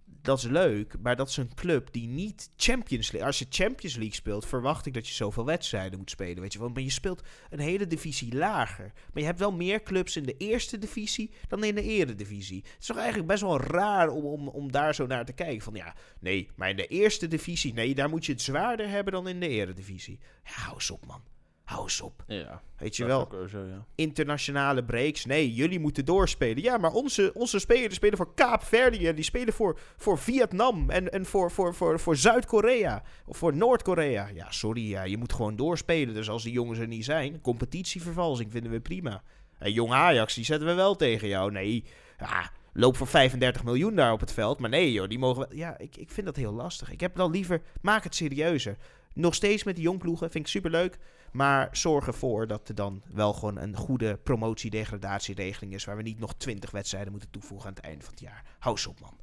Dat 0.05 0.37
is 0.37 0.43
leuk, 0.43 0.95
maar 1.01 1.15
dat 1.15 1.29
is 1.29 1.37
een 1.37 1.53
club 1.53 1.91
die 1.91 2.07
niet 2.07 2.49
Champions 2.57 3.11
League... 3.11 3.27
Als 3.27 3.39
je 3.39 3.45
Champions 3.49 3.95
League 3.95 4.15
speelt, 4.15 4.45
verwacht 4.45 4.85
ik 4.85 4.93
dat 4.93 5.07
je 5.07 5.13
zoveel 5.13 5.45
wedstrijden 5.45 5.99
moet 5.99 6.09
spelen. 6.09 6.41
Weet 6.41 6.53
je 6.53 6.59
wel, 6.59 6.69
maar 6.69 6.81
je 6.81 6.89
speelt 6.89 7.23
een 7.49 7.59
hele 7.59 7.87
divisie 7.87 8.35
lager. 8.35 8.91
Maar 8.93 9.21
je 9.21 9.27
hebt 9.27 9.39
wel 9.39 9.51
meer 9.51 9.83
clubs 9.83 10.15
in 10.15 10.23
de 10.23 10.37
eerste 10.37 10.77
divisie 10.77 11.31
dan 11.47 11.63
in 11.63 11.75
de 11.75 11.81
eredivisie. 11.81 12.63
Het 12.63 12.75
is 12.79 12.85
toch 12.85 12.97
eigenlijk 12.97 13.27
best 13.27 13.41
wel 13.41 13.61
raar 13.61 14.09
om, 14.09 14.25
om, 14.25 14.47
om 14.47 14.71
daar 14.71 14.95
zo 14.95 15.05
naar 15.05 15.25
te 15.25 15.33
kijken. 15.33 15.61
Van 15.61 15.75
ja, 15.75 15.95
nee, 16.19 16.49
maar 16.55 16.69
in 16.69 16.75
de 16.75 16.87
eerste 16.87 17.27
divisie, 17.27 17.73
nee, 17.73 17.95
daar 17.95 18.09
moet 18.09 18.25
je 18.25 18.31
het 18.31 18.41
zwaarder 18.41 18.89
hebben 18.89 19.13
dan 19.13 19.27
in 19.27 19.39
de 19.39 19.47
eredivisie. 19.47 20.19
Ja, 20.43 20.51
hou 20.51 20.73
eens 20.73 20.91
op, 20.91 21.05
man. 21.05 21.21
Hou 21.65 21.83
eens 21.83 22.01
op. 22.01 22.23
Ja, 22.27 22.61
Weet 22.77 22.95
je 22.95 23.05
wel, 23.05 23.29
zo, 23.49 23.65
ja. 23.65 23.85
internationale 23.95 24.83
breaks. 24.83 25.25
Nee, 25.25 25.53
jullie 25.53 25.79
moeten 25.79 26.05
doorspelen. 26.05 26.63
Ja, 26.63 26.77
maar 26.77 26.91
onze, 26.91 27.31
onze 27.33 27.59
spelers 27.59 27.95
spelen 27.95 28.17
voor 28.17 28.33
Kaapverdië. 28.33 29.13
Die 29.13 29.23
spelen 29.23 29.53
voor, 29.53 29.79
voor 29.97 30.17
Vietnam 30.17 30.89
en, 30.89 31.11
en 31.11 31.25
voor, 31.25 31.51
voor, 31.51 31.75
voor, 31.75 31.99
voor 31.99 32.15
Zuid-Korea. 32.15 33.03
Of 33.25 33.37
voor 33.37 33.55
Noord-Korea. 33.55 34.27
Ja, 34.33 34.51
sorry, 34.51 34.89
ja, 34.89 35.03
je 35.03 35.17
moet 35.17 35.33
gewoon 35.33 35.55
doorspelen. 35.55 36.13
Dus 36.13 36.29
als 36.29 36.43
die 36.43 36.53
jongens 36.53 36.79
er 36.79 36.87
niet 36.87 37.05
zijn, 37.05 37.41
competitievervalsing 37.41 38.51
vinden 38.51 38.71
we 38.71 38.79
prima. 38.79 39.23
En 39.57 39.71
jong 39.71 39.91
Ajax, 39.91 40.33
die 40.33 40.45
zetten 40.45 40.67
we 40.67 40.73
wel 40.73 40.95
tegen 40.95 41.27
jou. 41.27 41.51
Nee, 41.51 41.83
ja, 42.19 42.51
loop 42.73 42.97
voor 42.97 43.07
35 43.07 43.63
miljoen 43.63 43.95
daar 43.95 44.11
op 44.11 44.19
het 44.19 44.33
veld. 44.33 44.59
Maar 44.59 44.69
nee, 44.69 44.91
joh, 44.91 45.07
die 45.07 45.19
mogen 45.19 45.47
wel... 45.47 45.57
Ja, 45.57 45.77
ik, 45.77 45.97
ik 45.97 46.11
vind 46.11 46.25
dat 46.25 46.35
heel 46.35 46.53
lastig. 46.53 46.91
Ik 46.91 46.99
heb 46.99 47.15
dan 47.15 47.31
liever, 47.31 47.61
maak 47.81 48.03
het 48.03 48.15
serieuzer. 48.15 48.77
Nog 49.13 49.35
steeds 49.35 49.63
met 49.63 49.75
die 49.75 49.83
jongploegen, 49.83 50.31
vind 50.31 50.45
ik 50.45 50.51
superleuk. 50.51 50.97
Maar 51.35 51.69
zorg 51.71 52.07
ervoor 52.07 52.47
dat 52.47 52.69
er 52.69 52.75
dan 52.75 53.01
wel 53.13 53.33
gewoon 53.33 53.57
een 53.57 53.75
goede 53.75 54.17
promotie-degradatieregeling 54.17 55.73
is. 55.73 55.85
Waar 55.85 55.97
we 55.97 56.03
niet 56.03 56.19
nog 56.19 56.33
20 56.37 56.71
wedstrijden 56.71 57.11
moeten 57.11 57.29
toevoegen 57.29 57.67
aan 57.67 57.73
het 57.73 57.83
einde 57.83 58.03
van 58.03 58.13
het 58.13 58.21
jaar. 58.21 58.43
Hou 58.59 58.77
op, 58.87 58.99
man. 58.99 59.13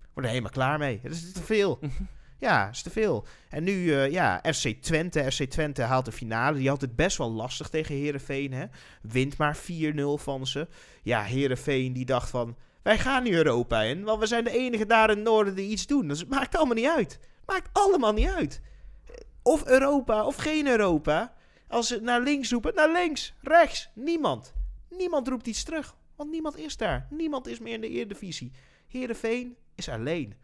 Ik 0.00 0.08
word 0.12 0.26
er 0.26 0.32
helemaal 0.32 0.50
klaar 0.50 0.78
mee. 0.78 1.00
Dat 1.02 1.12
is 1.12 1.32
te 1.32 1.42
veel. 1.42 1.78
ja, 2.46 2.64
dat 2.64 2.74
is 2.74 2.82
te 2.82 2.90
veel. 2.90 3.26
En 3.48 3.64
nu, 3.64 3.94
eh, 3.94 4.10
ja, 4.10 4.42
FC 4.52 4.68
Twente. 4.68 5.32
FC 5.32 5.42
Twente 5.42 5.82
haalt 5.82 6.04
de 6.04 6.12
finale. 6.12 6.58
Die 6.58 6.68
had 6.68 6.80
het 6.80 6.96
best 6.96 7.16
wel 7.16 7.30
lastig 7.30 7.68
tegen 7.68 7.94
Herenveen. 7.94 8.52
Hè? 8.52 8.66
Wint 9.02 9.36
maar 9.36 9.56
4-0 9.56 9.60
van 10.14 10.46
ze. 10.46 10.68
Ja, 11.02 11.22
Herenveen 11.22 11.92
die 11.92 12.04
dacht 12.04 12.30
van. 12.30 12.56
Wij 12.82 12.98
gaan 12.98 13.22
nu 13.22 13.34
Europa 13.34 13.82
in, 13.82 14.04
want 14.04 14.20
we 14.20 14.26
zijn 14.26 14.44
de 14.44 14.58
enige 14.58 14.86
daar 14.86 15.10
in 15.10 15.16
het 15.16 15.24
noorden 15.24 15.54
die 15.54 15.70
iets 15.70 15.86
doen. 15.86 16.08
Dus 16.08 16.20
het 16.20 16.28
maakt 16.28 16.56
allemaal 16.56 16.74
niet 16.74 16.88
uit. 16.96 17.20
Maakt 17.46 17.68
allemaal 17.72 18.12
niet 18.12 18.28
uit. 18.28 18.60
Of 19.42 19.66
Europa 19.66 20.24
of 20.24 20.36
geen 20.36 20.66
Europa. 20.66 21.36
Als 21.68 21.86
ze 21.86 22.00
naar 22.00 22.20
links 22.22 22.50
roepen, 22.50 22.74
naar 22.74 22.92
links, 22.92 23.34
rechts. 23.40 23.88
Niemand. 23.94 24.52
Niemand 24.90 25.28
roept 25.28 25.46
iets 25.46 25.62
terug. 25.62 25.96
Want 26.16 26.30
niemand 26.30 26.56
is 26.56 26.76
daar. 26.76 27.06
Niemand 27.10 27.46
is 27.46 27.58
meer 27.58 27.74
in 27.74 27.80
de 27.80 27.88
Eredivisie. 27.88 28.52
Heerenveen 28.86 29.56
is 29.74 29.88
alleen. 29.88 30.34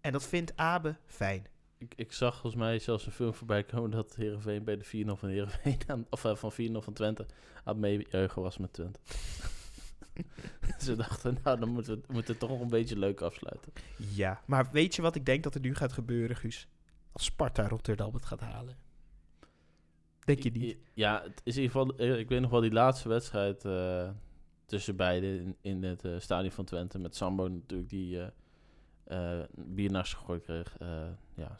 En 0.00 0.12
dat 0.12 0.26
vindt 0.26 0.56
Abe 0.56 0.96
fijn. 1.06 1.46
Ik, 1.78 1.92
ik 1.96 2.12
zag 2.12 2.32
volgens 2.32 2.62
mij 2.62 2.78
zelfs 2.78 3.06
een 3.06 3.12
film 3.12 3.34
voorbij 3.34 3.64
komen 3.64 3.90
dat 3.90 4.14
Heerenveen 4.14 4.64
bij 4.64 4.76
de 4.76 4.84
4-0 4.84 4.88
van 5.12 5.28
Heerenveen 5.28 5.78
aan, 5.86 6.06
of 6.10 6.24
uh, 6.24 6.36
van 6.36 6.52
4-0 6.52 6.56
van 6.72 6.92
Twente 6.92 7.26
aan 7.64 7.80
meejuichen 7.80 8.42
was 8.42 8.58
met 8.58 8.72
Twente. 8.72 8.98
Ze 10.84 10.96
dachten, 10.96 11.38
nou 11.44 11.58
dan 11.60 11.68
moeten 11.68 11.94
we, 11.94 12.12
moeten 12.12 12.30
het 12.30 12.40
toch 12.40 12.50
nog 12.50 12.60
een 12.60 12.68
beetje 12.68 12.98
leuk 12.98 13.20
afsluiten. 13.20 13.72
Ja, 13.96 14.42
maar 14.46 14.68
weet 14.72 14.94
je 14.94 15.02
wat 15.02 15.14
ik 15.14 15.26
denk 15.26 15.42
dat 15.42 15.54
er 15.54 15.60
nu 15.60 15.74
gaat 15.74 15.92
gebeuren, 15.92 16.36
Guus? 16.36 16.68
Als 17.12 17.24
Sparta 17.24 17.68
Rotterdam 17.68 18.14
het 18.14 18.24
gaat 18.24 18.40
halen. 18.40 18.76
Denk 20.28 20.42
je 20.42 20.50
niet? 20.50 20.76
Ja, 20.94 21.22
het 21.22 21.40
is 21.44 21.56
in 21.56 21.62
ieder 21.62 21.80
geval, 21.80 22.18
ik 22.18 22.28
weet 22.28 22.40
nog 22.40 22.50
wel 22.50 22.60
die 22.60 22.72
laatste 22.72 23.08
wedstrijd 23.08 23.64
uh, 23.64 24.08
tussen 24.66 24.96
beiden 24.96 25.40
in, 25.40 25.56
in 25.60 25.82
het 25.82 26.04
uh, 26.04 26.18
stadion 26.18 26.52
van 26.52 26.64
Twente 26.64 26.98
met 26.98 27.16
Sambo 27.16 27.48
natuurlijk 27.48 27.88
die 27.88 28.18
uh, 29.08 29.40
bier 29.50 29.90
naast 29.90 30.14
gegooid 30.14 30.42
kreeg. 30.42 30.76
ja, 31.34 31.56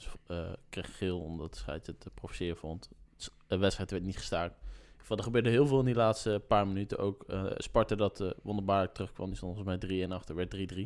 kreeg 0.68 0.96
geel 0.96 1.20
omdat 1.20 1.52
de 1.52 1.58
scheids 1.58 1.86
het 1.86 2.06
provoceren 2.14 2.56
vond. 2.56 2.90
De 3.46 3.56
wedstrijd 3.56 3.90
werd 3.90 4.04
niet 4.04 4.16
gestaakt. 4.16 4.54
Er 5.08 5.22
gebeurde 5.22 5.50
heel 5.50 5.66
veel 5.66 5.78
in 5.78 5.84
die 5.84 5.94
laatste 5.94 6.42
paar 6.48 6.66
minuten. 6.66 6.98
Ook 6.98 7.24
Sparta 7.56 7.94
dat 7.94 8.34
wonderbaarlijk 8.42 8.94
terugkwam. 8.94 9.26
Die 9.26 9.36
stond 9.36 9.54
volgens 9.54 9.78
mij 9.78 9.88
3 9.88 10.02
en 10.02 10.12
achter, 10.12 10.34
werd 10.34 10.56
3-3. 10.74 10.78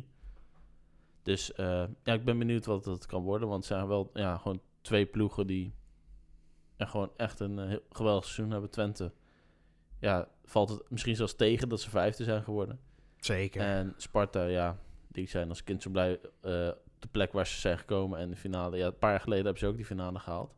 Dus 1.23 1.51
ja, 1.55 1.89
ik 2.03 2.25
ben 2.25 2.37
benieuwd 2.37 2.65
wat 2.65 2.85
het 2.85 3.05
kan 3.05 3.23
worden. 3.23 3.47
Want 3.47 3.63
het 3.67 3.73
zijn 3.73 3.87
wel 3.87 4.09
ja, 4.13 4.37
gewoon 4.37 4.61
twee 4.81 5.05
ploegen 5.05 5.47
die 5.47 5.73
en 6.77 6.87
gewoon 6.87 7.11
echt 7.17 7.39
een 7.39 7.59
heel 7.59 7.83
geweldig 7.89 8.23
seizoen 8.23 8.51
hebben. 8.51 8.69
Twente 8.69 9.11
ja, 10.03 10.27
valt 10.45 10.69
het 10.69 10.89
misschien 10.89 11.15
zelfs 11.15 11.35
tegen 11.35 11.69
dat 11.69 11.81
ze 11.81 11.89
vijfde 11.89 12.23
zijn 12.23 12.43
geworden. 12.43 12.79
Zeker. 13.17 13.61
En 13.61 13.93
Sparta, 13.97 14.45
ja, 14.45 14.77
die 15.07 15.27
zijn 15.27 15.49
als 15.49 15.63
kind 15.63 15.81
zo 15.81 15.89
blij 15.89 16.11
uh, 16.11 16.19
de 16.99 17.07
plek 17.11 17.31
waar 17.31 17.47
ze 17.47 17.59
zijn 17.59 17.77
gekomen. 17.77 18.19
En 18.19 18.29
de 18.29 18.35
finale, 18.35 18.77
ja, 18.77 18.85
een 18.85 18.97
paar 18.97 19.11
jaar 19.11 19.19
geleden 19.19 19.43
hebben 19.43 19.61
ze 19.61 19.67
ook 19.67 19.75
die 19.75 19.85
finale 19.85 20.19
gehaald. 20.19 20.55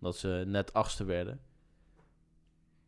Omdat 0.00 0.16
ze 0.16 0.44
net 0.46 0.72
achtste 0.72 1.04
werden. 1.04 1.40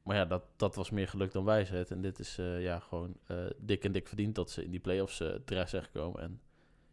Maar 0.02 0.16
ja, 0.16 0.24
dat, 0.24 0.42
dat 0.56 0.74
was 0.74 0.90
meer 0.90 1.08
geluk 1.08 1.32
dan 1.32 1.44
wijsheid. 1.44 1.90
En 1.90 2.00
dit 2.00 2.18
is 2.18 2.38
uh, 2.38 2.62
ja, 2.62 2.78
gewoon 2.78 3.16
uh, 3.30 3.46
dik 3.58 3.84
en 3.84 3.92
dik 3.92 4.08
verdiend 4.08 4.34
dat 4.34 4.50
ze 4.50 4.64
in 4.64 4.70
die 4.70 4.80
play-offs 4.80 5.22
terecht 5.44 5.70
zijn 5.70 5.84
gekomen. 5.84 6.20
En 6.20 6.40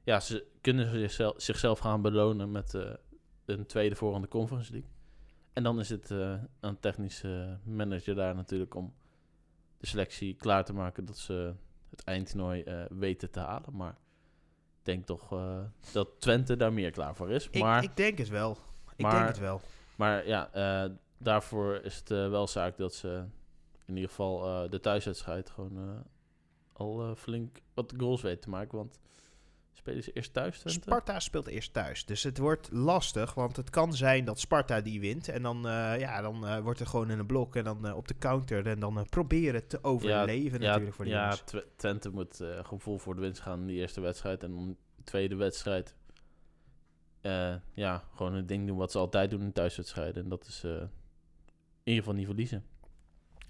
ja, 0.03 0.19
ze 0.19 0.45
kunnen 0.61 0.99
zichzelf, 0.99 1.33
zichzelf 1.37 1.79
gaan 1.79 2.01
belonen 2.01 2.51
met 2.51 2.73
een 3.45 3.65
tweede 3.65 3.95
voorronde 3.95 4.27
Conference 4.27 4.71
League. 4.71 4.89
En 5.55 5.63
dan 5.63 5.79
is 5.79 5.89
het 5.89 6.09
uh, 6.09 6.35
een 6.59 6.79
technische 6.79 7.57
manager 7.63 8.15
daar 8.15 8.35
natuurlijk 8.35 8.75
om 8.75 8.93
de 9.77 9.87
selectie 9.87 10.35
klaar 10.35 10.65
te 10.65 10.73
maken 10.73 11.05
dat 11.05 11.17
ze 11.17 11.53
het 11.89 12.03
eindtoernooi 12.03 12.63
uh, 12.63 12.85
weten 12.89 13.31
te 13.31 13.39
halen. 13.39 13.75
Maar 13.75 13.97
ik 14.79 14.85
denk 14.85 15.05
toch 15.05 15.33
uh, 15.33 15.59
dat 15.91 16.09
Twente 16.19 16.55
daar 16.55 16.73
meer 16.73 16.91
klaar 16.91 17.15
voor 17.15 17.31
is. 17.31 17.49
Maar, 17.49 17.83
ik, 17.83 17.89
ik 17.89 17.95
denk 17.95 18.17
het 18.17 18.29
wel. 18.29 18.57
Ik 18.95 19.01
maar, 19.01 19.11
denk 19.11 19.27
het 19.27 19.39
wel. 19.39 19.61
Maar 19.95 20.27
ja, 20.27 20.49
daarvoor 21.17 21.75
is 21.83 21.95
het 21.95 22.09
wel 22.09 22.47
zaak 22.47 22.77
dat 22.77 22.93
ze 22.93 23.25
in 23.85 23.95
ieder 23.95 24.09
geval 24.09 24.69
de 24.69 24.79
thuiswedstrijd 24.79 25.49
gewoon 25.49 26.03
al 26.73 27.15
flink 27.15 27.61
wat 27.73 27.93
goals 27.97 28.21
weten 28.21 28.41
te 28.41 28.49
maken. 28.49 28.77
Want 28.77 28.99
Spelen 29.77 30.03
ze 30.03 30.11
eerst 30.11 30.33
thuis? 30.33 30.59
Twente? 30.59 30.79
Sparta 30.81 31.19
speelt 31.19 31.47
eerst 31.47 31.73
thuis. 31.73 32.05
Dus 32.05 32.23
het 32.23 32.37
wordt 32.37 32.71
lastig, 32.71 33.33
want 33.33 33.55
het 33.55 33.69
kan 33.69 33.93
zijn 33.93 34.25
dat 34.25 34.39
Sparta 34.39 34.81
die 34.81 34.99
wint. 34.99 35.29
En 35.29 35.41
dan, 35.41 35.57
uh, 35.67 35.99
ja, 35.99 36.21
dan 36.21 36.45
uh, 36.45 36.59
wordt 36.59 36.79
er 36.79 36.87
gewoon 36.87 37.09
in 37.09 37.19
een 37.19 37.25
blok 37.25 37.55
en 37.55 37.63
dan 37.63 37.85
uh, 37.85 37.95
op 37.95 38.07
de 38.07 38.17
counter. 38.17 38.67
En 38.67 38.79
dan 38.79 39.05
proberen 39.09 39.67
te 39.67 39.83
overleven 39.83 40.61
ja, 40.61 40.67
natuurlijk 40.67 40.95
voor 40.95 41.05
die 41.05 41.13
Ja, 41.13 41.37
Twente 41.75 42.09
moet 42.09 42.41
vol 42.63 42.97
voor 42.97 43.15
de 43.15 43.21
winst 43.21 43.41
gaan 43.41 43.59
in 43.59 43.67
die 43.67 43.79
eerste 43.79 44.01
wedstrijd. 44.01 44.43
En 44.43 44.51
dan 44.51 44.77
de 44.95 45.03
tweede 45.03 45.35
wedstrijd, 45.35 45.95
ja, 47.73 48.03
gewoon 48.15 48.33
een 48.33 48.45
ding 48.45 48.67
doen 48.67 48.77
wat 48.77 48.91
ze 48.91 48.97
altijd 48.97 49.29
doen 49.29 49.41
in 49.41 49.53
thuiswedstrijden. 49.53 50.23
En 50.23 50.29
dat 50.29 50.45
is 50.47 50.63
in 50.63 50.89
ieder 51.83 52.03
geval 52.03 52.13
niet 52.13 52.25
verliezen. 52.25 52.65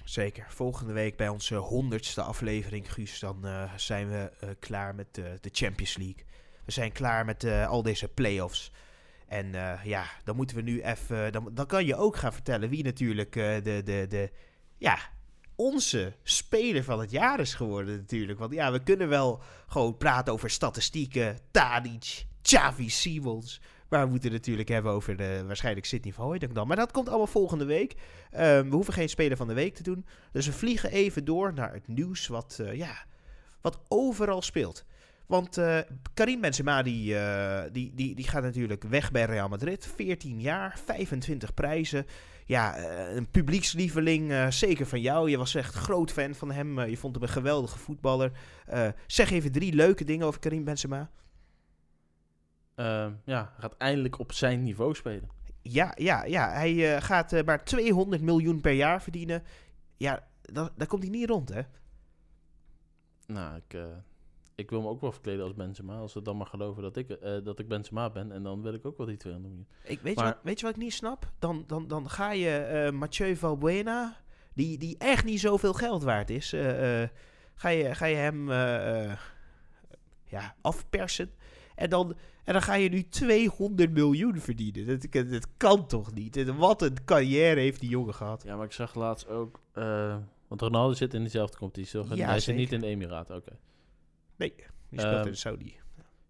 Zeker. 0.05 0.45
Volgende 0.49 0.93
week 0.93 1.17
bij 1.17 1.29
onze 1.29 1.55
honderdste 1.55 2.21
aflevering, 2.21 2.93
Guus, 2.93 3.19
dan 3.19 3.41
uh, 3.43 3.73
zijn 3.75 4.09
we 4.09 4.31
uh, 4.43 4.49
klaar 4.59 4.95
met 4.95 5.07
de, 5.11 5.37
de 5.41 5.49
Champions 5.53 5.97
League. 5.97 6.25
We 6.65 6.71
zijn 6.71 6.91
klaar 6.91 7.25
met 7.25 7.43
uh, 7.43 7.67
al 7.67 7.81
deze 7.81 8.07
play-offs. 8.07 8.71
En 9.27 9.51
ja, 9.83 10.05
dan 10.23 10.35
moeten 10.35 10.55
we 10.55 10.61
nu 10.61 10.81
even... 10.81 11.31
Dan, 11.31 11.49
dan 11.53 11.65
kan 11.65 11.85
je 11.85 11.95
ook 11.95 12.15
gaan 12.15 12.33
vertellen 12.33 12.69
wie 12.69 12.83
natuurlijk 12.83 13.33
de, 13.33 13.81
de, 13.83 14.05
de... 14.09 14.31
Ja, 14.77 14.97
onze 15.55 16.13
speler 16.23 16.83
van 16.83 16.99
het 16.99 17.11
jaar 17.11 17.39
is 17.39 17.53
geworden 17.53 17.95
natuurlijk. 17.97 18.39
Want 18.39 18.53
ja, 18.53 18.71
we 18.71 18.83
kunnen 18.83 19.09
wel 19.09 19.43
gewoon 19.67 19.97
praten 19.97 20.33
over 20.33 20.49
statistieken. 20.49 21.39
Tadic, 21.51 22.25
Xavi 22.41 22.89
Simons... 22.89 23.61
Maar 23.89 24.03
we 24.03 24.09
moeten 24.09 24.29
het 24.29 24.37
natuurlijk 24.37 24.69
hebben 24.69 24.91
over 24.91 25.17
de 25.17 25.43
waarschijnlijk 25.47 25.85
Sydney 25.85 26.13
van 26.13 26.39
dan. 26.53 26.67
Maar 26.67 26.77
dat 26.77 26.91
komt 26.91 27.07
allemaal 27.07 27.27
volgende 27.27 27.65
week. 27.65 27.91
Um, 27.91 28.69
we 28.69 28.75
hoeven 28.75 28.93
geen 28.93 29.09
Speler 29.09 29.37
van 29.37 29.47
de 29.47 29.53
Week 29.53 29.75
te 29.75 29.83
doen. 29.83 30.05
Dus 30.31 30.45
we 30.45 30.53
vliegen 30.53 30.91
even 30.91 31.25
door 31.25 31.53
naar 31.53 31.73
het 31.73 31.87
nieuws 31.87 32.27
wat, 32.27 32.57
uh, 32.61 32.73
ja, 32.73 33.05
wat 33.61 33.79
overal 33.87 34.41
speelt. 34.41 34.85
Want 35.25 35.57
uh, 35.57 35.79
Karim 36.13 36.41
Benzema 36.41 36.81
die, 36.81 37.13
uh, 37.13 37.61
die, 37.71 37.91
die, 37.95 38.15
die 38.15 38.27
gaat 38.27 38.43
natuurlijk 38.43 38.83
weg 38.83 39.11
bij 39.11 39.25
Real 39.25 39.49
Madrid. 39.49 39.87
14 39.95 40.41
jaar, 40.41 40.79
25 40.85 41.53
prijzen. 41.53 42.05
Ja, 42.45 42.77
een 43.15 43.29
publiekslieveling, 43.29 44.53
zeker 44.53 44.85
van 44.85 45.01
jou. 45.01 45.29
Je 45.29 45.37
was 45.37 45.55
echt 45.55 45.73
groot 45.73 46.11
fan 46.11 46.35
van 46.35 46.51
hem. 46.51 46.79
je 46.81 46.97
vond 46.97 47.15
hem 47.15 47.23
een 47.23 47.29
geweldige 47.29 47.77
voetballer. 47.79 48.31
zeg 49.07 49.31
even 49.31 49.51
drie 49.51 49.73
leuke 49.73 50.03
dingen 50.03 50.27
over 50.27 50.39
Karim 50.39 50.63
Benzema. 50.63 51.09
Uh, 52.75 53.07
ja, 53.25 53.53
gaat 53.57 53.77
eindelijk 53.77 54.19
op 54.19 54.31
zijn 54.31 54.63
niveau 54.63 54.95
spelen. 54.95 55.29
Ja, 55.61 55.93
ja, 55.97 56.23
ja. 56.23 56.51
hij 56.51 56.73
uh, 56.73 57.01
gaat 57.01 57.33
uh, 57.33 57.43
maar 57.43 57.63
200 57.63 58.21
miljoen 58.21 58.61
per 58.61 58.71
jaar 58.71 59.01
verdienen. 59.01 59.43
Ja, 59.97 60.27
dat, 60.41 60.71
daar 60.75 60.88
komt 60.88 61.03
hij 61.03 61.11
niet 61.11 61.29
rond, 61.29 61.49
hè? 61.49 61.61
Nou, 63.27 63.55
ik, 63.55 63.73
uh, 63.73 63.85
ik 64.55 64.69
wil 64.69 64.81
me 64.81 64.88
ook 64.88 65.01
wel 65.01 65.11
verkleden 65.11 65.43
als 65.43 65.53
Benzema. 65.53 65.97
Als 65.97 66.11
ze 66.11 66.21
dan 66.21 66.38
maar 66.38 66.47
geloven 66.47 66.81
dat 66.81 66.97
ik, 66.97 67.17
dat 67.43 67.59
ik 67.59 67.67
Benzema 67.67 68.09
ben. 68.09 68.31
En 68.31 68.43
dan 68.43 68.61
wil 68.61 68.73
ik 68.73 68.85
ook 68.85 68.97
wel 68.97 69.07
die 69.07 69.17
200 69.17 69.53
miljoen. 69.53 69.73
Ik, 69.83 70.01
weet, 70.01 70.15
maar, 70.15 70.25
je 70.25 70.31
wat, 70.31 70.39
weet 70.43 70.59
je 70.59 70.65
wat 70.65 70.75
ik 70.75 70.81
niet 70.81 70.93
snap? 70.93 71.31
Dan, 71.39 71.63
dan, 71.67 71.88
dan 71.88 72.09
ga 72.09 72.31
je 72.31 72.89
Mathieu 72.93 73.35
Valbuena, 73.35 74.17
die, 74.53 74.77
die 74.77 74.97
echt 74.97 75.25
niet 75.25 75.39
zoveel 75.39 75.73
geld 75.73 76.03
waard 76.03 76.29
is... 76.29 76.49
ga, 77.55 77.69
je, 77.69 77.95
ga 77.95 78.05
je 78.05 78.15
hem 78.15 78.51
ja, 80.23 80.55
afpersen... 80.61 81.31
En 81.75 81.89
dan, 81.89 82.15
en 82.45 82.53
dan 82.53 82.62
ga 82.62 82.73
je 82.73 82.89
nu 82.89 83.08
200 83.08 83.91
miljoen 83.91 84.39
verdienen. 84.39 84.88
Dat, 84.88 85.29
dat 85.29 85.47
kan 85.58 85.88
toch 85.88 86.13
niet? 86.13 86.45
wat 86.45 86.81
een 86.81 87.03
carrière 87.05 87.60
heeft 87.60 87.79
die 87.79 87.89
jongen 87.89 88.13
gehad. 88.13 88.43
Ja, 88.43 88.55
maar 88.55 88.65
ik 88.65 88.71
zag 88.71 88.95
laatst 88.95 89.27
ook... 89.27 89.60
Uh, 89.73 90.17
want 90.47 90.62
Ronaldo 90.62 90.93
zit 90.93 91.13
in 91.13 91.23
dezelfde 91.23 91.58
competitie, 91.58 91.99
toch? 91.99 92.15
Ja, 92.15 92.27
Hij 92.27 92.39
zit 92.39 92.55
niet 92.55 92.71
in 92.71 92.79
de 92.79 92.88
Emiraten, 92.88 93.36
oké. 93.36 93.45
Okay. 93.45 93.60
Nee, 94.36 94.53
die 94.89 94.99
speelt 94.99 95.25
um, 95.25 95.27
in 95.27 95.38
Saudi. 95.38 95.75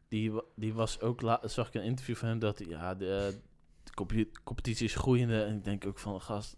Die, 0.08 0.42
die 0.56 0.74
was 0.74 1.00
ook... 1.02 1.40
zag 1.44 1.68
ik 1.68 1.74
een 1.74 1.84
interview 1.84 2.16
van 2.16 2.28
hem 2.28 2.40
dat... 2.40 2.64
Ja, 2.68 2.96
de, 2.96 3.38
de 3.84 4.28
competitie 4.44 4.86
is 4.86 4.96
groeiende. 4.96 5.44
En 5.44 5.56
ik 5.56 5.64
denk 5.64 5.86
ook 5.86 6.00
van... 6.00 6.22
Gast, 6.22 6.58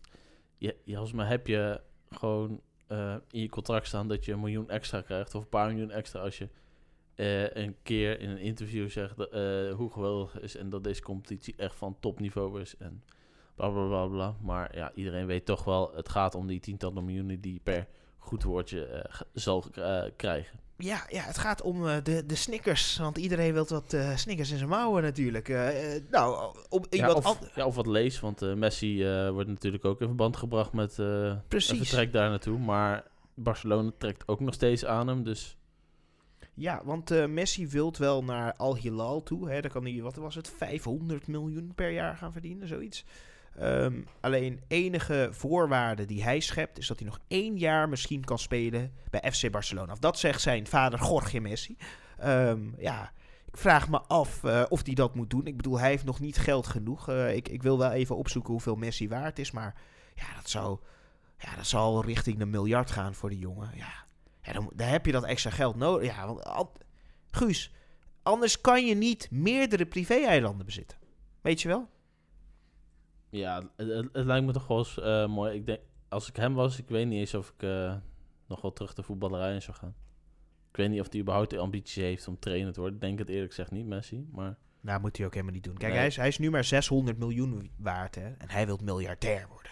ja, 0.57 0.71
volgens 0.85 1.13
mij 1.13 1.27
heb 1.27 1.47
je 1.47 1.81
gewoon 2.09 2.61
uh, 2.91 3.15
in 3.29 3.41
je 3.41 3.49
contract 3.49 3.87
staan... 3.87 4.07
dat 4.07 4.25
je 4.25 4.31
een 4.31 4.39
miljoen 4.39 4.69
extra 4.69 5.01
krijgt. 5.01 5.35
Of 5.35 5.41
een 5.41 5.49
paar 5.49 5.69
miljoen 5.69 5.91
extra 5.91 6.19
als 6.19 6.37
je 6.37 6.49
uh, 7.17 7.49
een 7.49 7.75
keer 7.83 8.19
in 8.19 8.29
een 8.29 8.37
interview 8.37 8.89
zegt 8.89 9.19
uh, 9.19 9.73
hoe 9.73 9.91
geweldig 9.91 10.39
is 10.39 10.55
en 10.55 10.69
dat 10.69 10.83
deze 10.83 11.01
competitie 11.01 11.53
echt 11.57 11.75
van 11.75 11.97
topniveau 11.99 12.61
is 12.61 12.77
en 12.77 13.03
bla 13.55 13.69
bla 13.69 13.87
bla 13.87 14.07
bla. 14.07 14.35
Maar 14.41 14.75
ja, 14.75 14.91
iedereen 14.95 15.25
weet 15.25 15.45
toch 15.45 15.63
wel, 15.63 15.91
het 15.95 16.09
gaat 16.09 16.35
om 16.35 16.47
die 16.47 16.59
tientallen 16.59 17.05
miljoenen 17.05 17.41
die 17.41 17.59
per 17.63 17.87
goed 18.17 18.43
woordje 18.43 18.87
uh, 18.87 19.21
zal 19.33 19.65
krijgen. 20.15 20.59
Ja, 20.77 21.05
ja, 21.09 21.21
het 21.21 21.37
gaat 21.37 21.61
om 21.61 21.83
de, 22.03 22.25
de 22.25 22.35
Snickers. 22.35 22.97
Want 22.97 23.17
iedereen 23.17 23.53
wil 23.53 23.65
wat 23.67 23.95
Snickers 24.15 24.51
in 24.51 24.57
zijn 24.57 24.69
mouwen 24.69 25.03
natuurlijk. 25.03 25.47
nou, 26.11 26.55
om 26.69 26.85
ja, 26.89 27.13
of, 27.13 27.39
ja, 27.55 27.65
of 27.65 27.75
wat 27.75 27.87
lees. 27.87 28.19
Want 28.19 28.55
Messi 28.55 29.03
wordt 29.31 29.49
natuurlijk 29.49 29.85
ook 29.85 30.01
in 30.01 30.07
verband 30.07 30.37
gebracht 30.37 30.73
met 30.73 30.95
Precies. 31.47 31.77
vertrek 31.77 32.13
daar 32.13 32.29
naartoe. 32.29 32.59
Maar 32.59 33.07
Barcelona 33.33 33.91
trekt 33.97 34.27
ook 34.27 34.39
nog 34.39 34.53
steeds 34.53 34.85
aan 34.85 35.07
hem. 35.07 35.23
Dus 35.23 35.57
ja, 36.57 36.81
want 36.83 37.11
uh, 37.11 37.25
Messi 37.25 37.67
wilt 37.67 37.97
wel 37.97 38.23
naar 38.23 38.53
Al 38.53 38.75
Hilal 38.75 39.23
toe. 39.23 39.49
Hè. 39.49 39.61
Daar 39.61 39.71
kan 39.71 39.83
hij, 39.83 40.01
wat 40.01 40.15
was 40.15 40.35
het, 40.35 40.49
500 40.57 41.27
miljoen 41.27 41.71
per 41.75 41.89
jaar 41.89 42.17
gaan 42.17 42.31
verdienen, 42.31 42.67
zoiets. 42.67 43.05
Um, 43.61 44.07
alleen 44.19 44.61
enige 44.67 45.29
voorwaarde 45.31 46.05
die 46.05 46.23
hij 46.23 46.39
schept 46.39 46.77
is 46.77 46.87
dat 46.87 46.99
hij 46.99 47.07
nog 47.07 47.19
één 47.27 47.57
jaar 47.57 47.89
misschien 47.89 48.23
kan 48.23 48.39
spelen 48.39 48.91
bij 49.09 49.31
FC 49.31 49.51
Barcelona. 49.51 49.91
Of 49.91 49.99
dat 49.99 50.19
zegt 50.19 50.41
zijn 50.41 50.67
vader 50.67 50.99
Jorge 50.99 51.39
Messi. 51.39 51.77
Um, 52.23 52.73
ja, 52.77 53.11
ik 53.45 53.57
vraag 53.57 53.89
me 53.89 54.01
af 54.01 54.43
uh, 54.43 54.63
of 54.69 54.85
hij 54.85 54.93
dat 54.93 55.15
moet 55.15 55.29
doen. 55.29 55.47
Ik 55.47 55.57
bedoel, 55.57 55.79
hij 55.79 55.89
heeft 55.89 56.05
nog 56.05 56.19
niet 56.19 56.37
geld 56.37 56.67
genoeg. 56.67 57.09
Uh, 57.09 57.35
ik, 57.35 57.49
ik 57.49 57.63
wil 57.63 57.77
wel 57.77 57.91
even 57.91 58.15
opzoeken 58.15 58.51
hoeveel 58.51 58.75
Messi 58.75 59.09
waard 59.09 59.39
is, 59.39 59.51
maar 59.51 59.75
Ja, 60.15 60.35
dat 60.35 60.49
zou, 60.49 60.77
ja, 61.37 61.55
dat 61.55 61.67
zal 61.67 62.03
richting 62.03 62.37
de 62.37 62.45
miljard 62.45 62.91
gaan 62.91 63.13
voor 63.13 63.29
die 63.29 63.39
jongen. 63.39 63.71
Ja, 63.75 64.06
ja 64.47 64.53
dan, 64.53 64.71
dan 64.75 64.87
heb 64.87 65.05
je 65.05 65.11
dat 65.11 65.23
extra 65.23 65.49
geld 65.49 65.75
nodig. 65.75 66.15
Ja, 66.15 66.25
want 66.27 66.43
al- 66.43 66.73
Guus, 67.31 67.71
anders 68.23 68.61
kan 68.61 68.85
je 68.85 68.95
niet 68.95 69.27
meerdere 69.31 69.85
privé-eilanden 69.85 70.65
bezitten. 70.65 70.97
Weet 71.41 71.61
je 71.61 71.67
wel? 71.67 71.89
Ja, 73.29 73.61
het, 73.75 74.09
lijkt 74.13 74.45
me 74.45 74.51
toch 74.51 74.67
wel 74.67 74.77
eens 74.77 74.99
eh, 74.99 75.27
mooi. 75.27 75.53
Ik 75.55 75.65
denk, 75.65 75.79
als 76.09 76.27
ik 76.29 76.35
hem 76.35 76.53
was, 76.53 76.79
ik 76.79 76.87
weet 76.89 77.07
niet 77.07 77.19
eens 77.19 77.33
of 77.33 77.49
ik 77.57 77.63
eh, 77.63 77.95
nog 78.47 78.61
wel 78.61 78.73
terug 78.73 78.93
de 78.93 79.03
voetballerij 79.03 79.53
in 79.53 79.61
zou 79.61 79.77
gaan. 79.77 79.95
Ik 80.71 80.77
weet 80.77 80.89
niet 80.89 80.99
of 81.01 81.11
hij 81.11 81.19
überhaupt 81.21 81.49
de 81.49 81.57
ambitie 81.57 82.03
heeft 82.03 82.27
om 82.27 82.39
trainer 82.39 82.73
te 82.73 82.79
worden. 82.79 82.95
Ik 82.97 83.03
denk 83.03 83.19
het 83.19 83.29
eerlijk 83.29 83.49
gezegd 83.53 83.71
niet, 83.71 83.85
Messi. 83.85 84.27
Maar 84.31 84.57
Nou, 84.81 84.99
moet 85.01 85.17
hij 85.17 85.25
ook 85.25 85.33
helemaal 85.33 85.53
niet 85.55 85.63
doen. 85.63 85.77
Kijk, 85.77 85.89
Nee. 85.91 85.97
hij, 85.99 86.07
is, 86.07 86.15
hij 86.15 86.27
is 86.27 86.37
nu 86.37 86.49
maar 86.49 86.63
600 86.63 87.17
miljoen 87.17 87.71
waard, 87.77 88.15
hè. 88.15 88.27
En 88.37 88.49
hij 88.49 88.65
wil 88.65 88.79
miljardair 88.83 89.47
worden. 89.47 89.71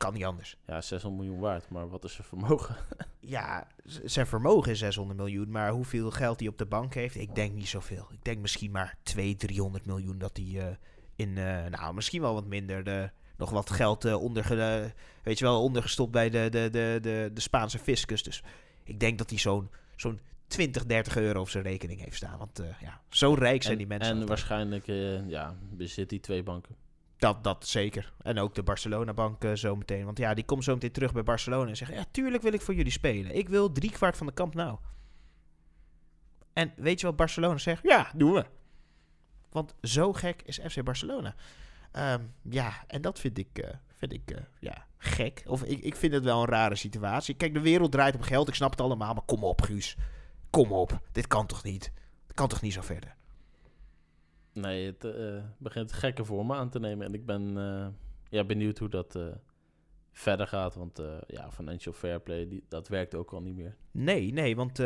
Kan 0.00 0.12
niet 0.14 0.24
anders. 0.24 0.56
ja, 0.66 0.80
600 0.80 1.22
miljoen 1.22 1.40
waard. 1.40 1.70
Maar 1.70 1.88
wat 1.88 2.04
is 2.04 2.12
zijn 2.12 2.26
vermogen? 2.26 2.76
Ja, 3.20 3.66
zijn 3.84 4.26
vermogen 4.26 4.72
is 4.72 4.78
600 4.78 5.18
miljoen, 5.18 5.50
maar 5.50 5.70
hoeveel 5.70 6.10
geld 6.10 6.40
hij 6.40 6.48
op 6.48 6.58
de 6.58 6.66
bank 6.66 6.94
heeft, 6.94 7.14
ik 7.14 7.34
denk 7.34 7.54
niet 7.54 7.68
zoveel. 7.68 8.06
Ik 8.12 8.24
denk 8.24 8.38
misschien 8.38 8.70
maar 8.70 8.96
200, 9.02 9.40
300 9.48 9.86
miljoen 9.86 10.18
dat 10.18 10.36
hij 10.36 10.68
eh, 10.68 10.76
in, 11.16 11.38
eh, 11.38 11.66
nou 11.66 11.94
misschien 11.94 12.20
wel 12.20 12.34
wat 12.34 12.46
minder, 12.46 12.84
de, 12.84 13.10
nog 13.36 13.50
wat 13.50 13.70
geld 13.70 14.04
eh, 14.04 14.22
onderge, 14.22 14.92
weet 15.22 15.38
je 15.38 15.44
wel, 15.44 15.62
ondergestopt 15.62 16.10
bij 16.10 16.30
de, 16.30 16.48
de, 16.50 16.68
de, 16.70 16.98
de, 17.02 17.30
de 17.34 17.40
Spaanse 17.40 17.78
fiscus. 17.78 18.22
Dus 18.22 18.42
ik 18.84 19.00
denk 19.00 19.18
dat 19.18 19.30
hij 19.30 19.38
zo'n 19.38 19.70
zo'n 19.96 20.20
20, 20.46 20.86
30 20.86 21.16
euro 21.16 21.40
op 21.40 21.48
zijn 21.48 21.64
rekening 21.64 22.00
heeft 22.00 22.16
staan. 22.16 22.38
Want 22.38 22.62
ja, 22.80 23.00
zo 23.08 23.34
rijk 23.34 23.62
zijn 23.62 23.72
en, 23.72 23.78
die 23.78 23.88
mensen. 23.88 24.14
En 24.14 24.20
altijd. 24.20 24.28
waarschijnlijk 24.28 24.86
ja, 25.28 25.56
bezit 25.70 26.10
hij 26.10 26.18
twee 26.18 26.42
banken. 26.42 26.76
Dat, 27.20 27.44
dat 27.44 27.66
zeker. 27.66 28.12
En 28.22 28.38
ook 28.38 28.54
de 28.54 28.62
Barcelona-bank 28.62 29.44
eh, 29.44 29.50
zometeen. 29.54 30.04
Want 30.04 30.18
ja, 30.18 30.34
die 30.34 30.44
komt 30.44 30.64
zo 30.64 30.74
meteen 30.74 30.92
terug 30.92 31.12
bij 31.12 31.22
Barcelona 31.22 31.68
en 31.68 31.76
zegt... 31.76 31.92
Ja, 31.92 32.04
tuurlijk 32.10 32.42
wil 32.42 32.52
ik 32.52 32.60
voor 32.60 32.74
jullie 32.74 32.92
spelen. 32.92 33.36
Ik 33.36 33.48
wil 33.48 33.72
driekwart 33.72 34.16
van 34.16 34.26
de 34.26 34.32
kamp 34.32 34.54
nou. 34.54 34.78
En 36.52 36.72
weet 36.76 37.00
je 37.00 37.06
wat 37.06 37.16
Barcelona 37.16 37.58
zegt? 37.58 37.82
Ja, 37.82 38.10
doen 38.14 38.32
we. 38.32 38.44
Want 39.50 39.74
zo 39.82 40.12
gek 40.12 40.42
is 40.42 40.60
FC 40.68 40.82
Barcelona. 40.82 41.34
Ehm, 41.92 42.22
ja, 42.42 42.84
en 42.86 43.02
dat 43.02 43.20
vind 43.20 43.38
ik, 43.38 43.58
eh, 43.58 43.70
vind 43.96 44.12
ik 44.12 44.30
eh, 44.30 44.42
ja, 44.60 44.86
gek. 44.98 45.42
Of 45.46 45.62
ik, 45.62 45.80
ik 45.80 45.96
vind 45.96 46.12
het 46.12 46.24
wel 46.24 46.40
een 46.40 46.48
rare 46.48 46.76
situatie. 46.76 47.34
Kijk, 47.34 47.54
de 47.54 47.60
wereld 47.60 47.92
draait 47.92 48.14
om 48.14 48.22
geld. 48.22 48.48
Ik 48.48 48.54
snap 48.54 48.70
het 48.70 48.80
allemaal. 48.80 49.14
Maar 49.14 49.24
kom 49.24 49.44
op, 49.44 49.62
Guus. 49.62 49.96
Kom 50.50 50.72
op. 50.72 51.00
Dit 51.12 51.26
kan 51.26 51.46
toch 51.46 51.62
niet? 51.62 51.92
Het 52.26 52.36
kan 52.36 52.48
toch 52.48 52.60
niet 52.60 52.72
zo 52.72 52.80
verder? 52.80 53.16
Nee, 54.52 54.86
het 54.86 55.04
eh, 55.04 55.42
begint 55.58 55.92
gekke 55.92 56.24
vormen 56.24 56.56
aan 56.56 56.70
te 56.70 56.80
nemen. 56.80 57.06
En 57.06 57.14
ik 57.14 57.26
ben 57.26 57.56
eh, 57.56 57.86
ja, 58.28 58.44
benieuwd 58.44 58.78
hoe 58.78 58.88
dat 58.88 59.14
eh, 59.14 59.22
verder 60.12 60.46
gaat. 60.46 60.74
Want 60.74 61.02
ja, 61.26 61.50
financial 61.50 61.94
fair 61.94 62.20
play, 62.20 62.48
die, 62.48 62.64
dat 62.68 62.88
werkt 62.88 63.14
ook 63.14 63.32
al 63.32 63.40
niet 63.40 63.56
meer. 63.56 63.76
Nee, 63.90 64.32
nee, 64.32 64.56
want 64.56 64.78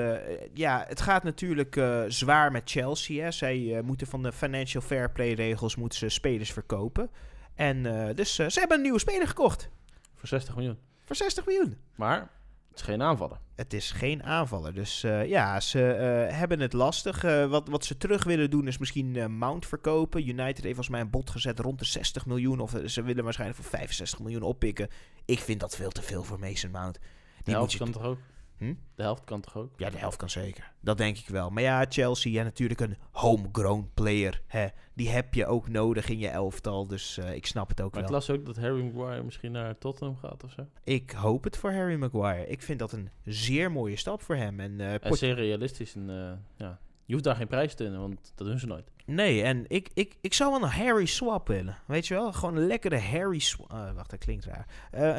ja, 0.54 0.84
het 0.88 1.00
gaat 1.00 1.22
natuurlijk 1.22 2.04
zwaar 2.08 2.52
met 2.52 2.70
Chelsea. 2.70 3.22
Hè. 3.22 3.30
Zij 3.30 3.82
moeten 3.84 4.06
van 4.06 4.22
de 4.22 4.32
financial 4.32 4.82
fair 4.82 5.10
play 5.12 5.32
regels 5.32 5.76
moeten 5.76 5.98
ze 5.98 6.08
spelers 6.08 6.52
verkopen. 6.52 7.10
En 7.54 7.82
dus 8.14 8.34
ze 8.34 8.58
hebben 8.58 8.76
een 8.76 8.82
nieuwe 8.82 8.98
speler 8.98 9.28
gekocht 9.28 9.70
Voor 10.14 10.28
60 10.28 10.56
miljoen. 10.56 10.78
voor 11.04 11.16
60 11.16 11.46
miljoen. 11.46 11.76
Maar 11.94 12.30
het 12.74 12.82
is 12.82 12.88
geen 12.88 13.02
aanvaller. 13.02 13.38
Het 13.54 13.72
is 13.72 13.90
geen 13.90 14.22
aanvaller, 14.22 14.74
dus 14.74 15.02
eh, 15.02 15.28
ja, 15.28 15.60
ze 15.60 15.92
eh, 15.92 16.36
hebben 16.36 16.60
het 16.60 16.72
lastig. 16.72 17.24
Eh, 17.24 17.46
wat, 17.46 17.68
wat 17.68 17.84
ze 17.84 17.96
terug 17.96 18.24
willen 18.24 18.50
doen 18.50 18.66
is 18.66 18.78
misschien 18.78 19.36
Mount 19.38 19.66
verkopen. 19.66 20.28
United 20.28 20.44
heeft 20.44 20.64
volgens 20.64 20.88
mij 20.88 21.00
een 21.00 21.10
bod 21.10 21.30
gezet 21.30 21.58
rond 21.58 21.78
de 21.78 21.84
60 21.84 22.26
miljoen. 22.26 22.60
Of 22.60 22.74
ze 22.86 23.02
willen 23.02 23.24
waarschijnlijk 23.24 23.60
voor 23.60 23.70
65 23.70 24.18
miljoen 24.18 24.42
oppikken. 24.42 24.88
Ik 25.24 25.38
vind 25.38 25.60
dat 25.60 25.76
veel 25.76 25.90
te 25.90 26.02
veel 26.02 26.24
voor 26.24 26.38
Mason 26.38 26.70
Mount. 26.70 26.98
Die 27.42 27.56
moet 27.56 27.72
je 27.72 27.78
kan 27.78 27.90
toch 27.90 28.02
ook? 28.02 28.18
Hm? 28.58 28.74
De 28.94 29.02
helft 29.02 29.24
kan 29.24 29.40
toch 29.40 29.56
ook? 29.56 29.72
Ja, 29.76 29.90
de 29.90 29.98
helft 29.98 30.16
kan 30.16 30.30
zeker. 30.30 30.72
Dat 30.80 30.98
denk 30.98 31.18
ik 31.18 31.28
wel. 31.28 31.50
Maar 31.50 31.62
ja, 31.62 31.86
Chelsea, 31.88 32.32
ja, 32.32 32.42
natuurlijk 32.42 32.80
een 32.80 32.96
homegrown 33.10 33.90
player. 33.94 34.42
Hè. 34.46 34.66
Die 34.94 35.08
heb 35.10 35.34
je 35.34 35.46
ook 35.46 35.68
nodig 35.68 36.08
in 36.08 36.18
je 36.18 36.28
elftal. 36.28 36.86
Dus 36.86 37.18
eh, 37.18 37.34
ik 37.34 37.46
snap 37.46 37.68
het 37.68 37.80
ook 37.80 37.92
Maar 37.92 38.02
ik 38.02 38.08
wel. 38.08 38.16
las 38.18 38.30
ook 38.30 38.46
dat 38.46 38.56
Harry 38.56 38.82
Maguire 38.84 39.22
misschien 39.22 39.52
naar 39.52 39.78
Tottenham 39.78 40.16
gaat 40.16 40.44
of 40.44 40.50
zo. 40.50 40.66
Ik 40.84 41.10
hoop 41.10 41.44
het 41.44 41.56
voor 41.56 41.72
Harry 41.72 41.96
Maguire. 41.96 42.46
Ik 42.46 42.62
vind 42.62 42.78
dat 42.78 42.92
een 42.92 43.10
zeer 43.24 43.72
mooie 43.72 43.96
stap 43.96 44.22
voor 44.22 44.36
hem. 44.36 44.60
En, 44.60 44.80
eh, 44.80 45.04
En 45.06 45.14
zeer 45.16 45.34
realistisch. 45.34 45.94
En, 45.94 46.10
eh, 46.10 46.32
ja. 46.56 46.78
Je 47.06 47.12
hoeft 47.12 47.24
daar 47.24 47.36
geen 47.36 47.46
prijs 47.46 47.74
te 47.74 47.82
winnen, 47.82 48.00
want 48.00 48.32
dat 48.34 48.46
doen 48.46 48.58
ze 48.58 48.66
nooit. 48.66 48.90
Nee, 49.06 49.42
en 49.42 49.64
ik, 49.68 49.90
ik, 49.94 50.16
ik 50.20 50.34
zou 50.34 50.50
wel 50.50 50.62
een 50.62 50.68
Harry 50.74 51.06
swap 51.06 51.48
willen. 51.48 51.76
Weet 51.86 52.06
je 52.06 52.14
wel? 52.14 52.32
Gewoon 52.32 52.56
een 52.56 52.66
lekkere 52.66 52.98
Harry 52.98 53.38
swap. 53.38 53.70
wacht, 53.94 54.10
dat 54.10 54.18
klinkt 54.18 54.44
raar. 54.44 54.66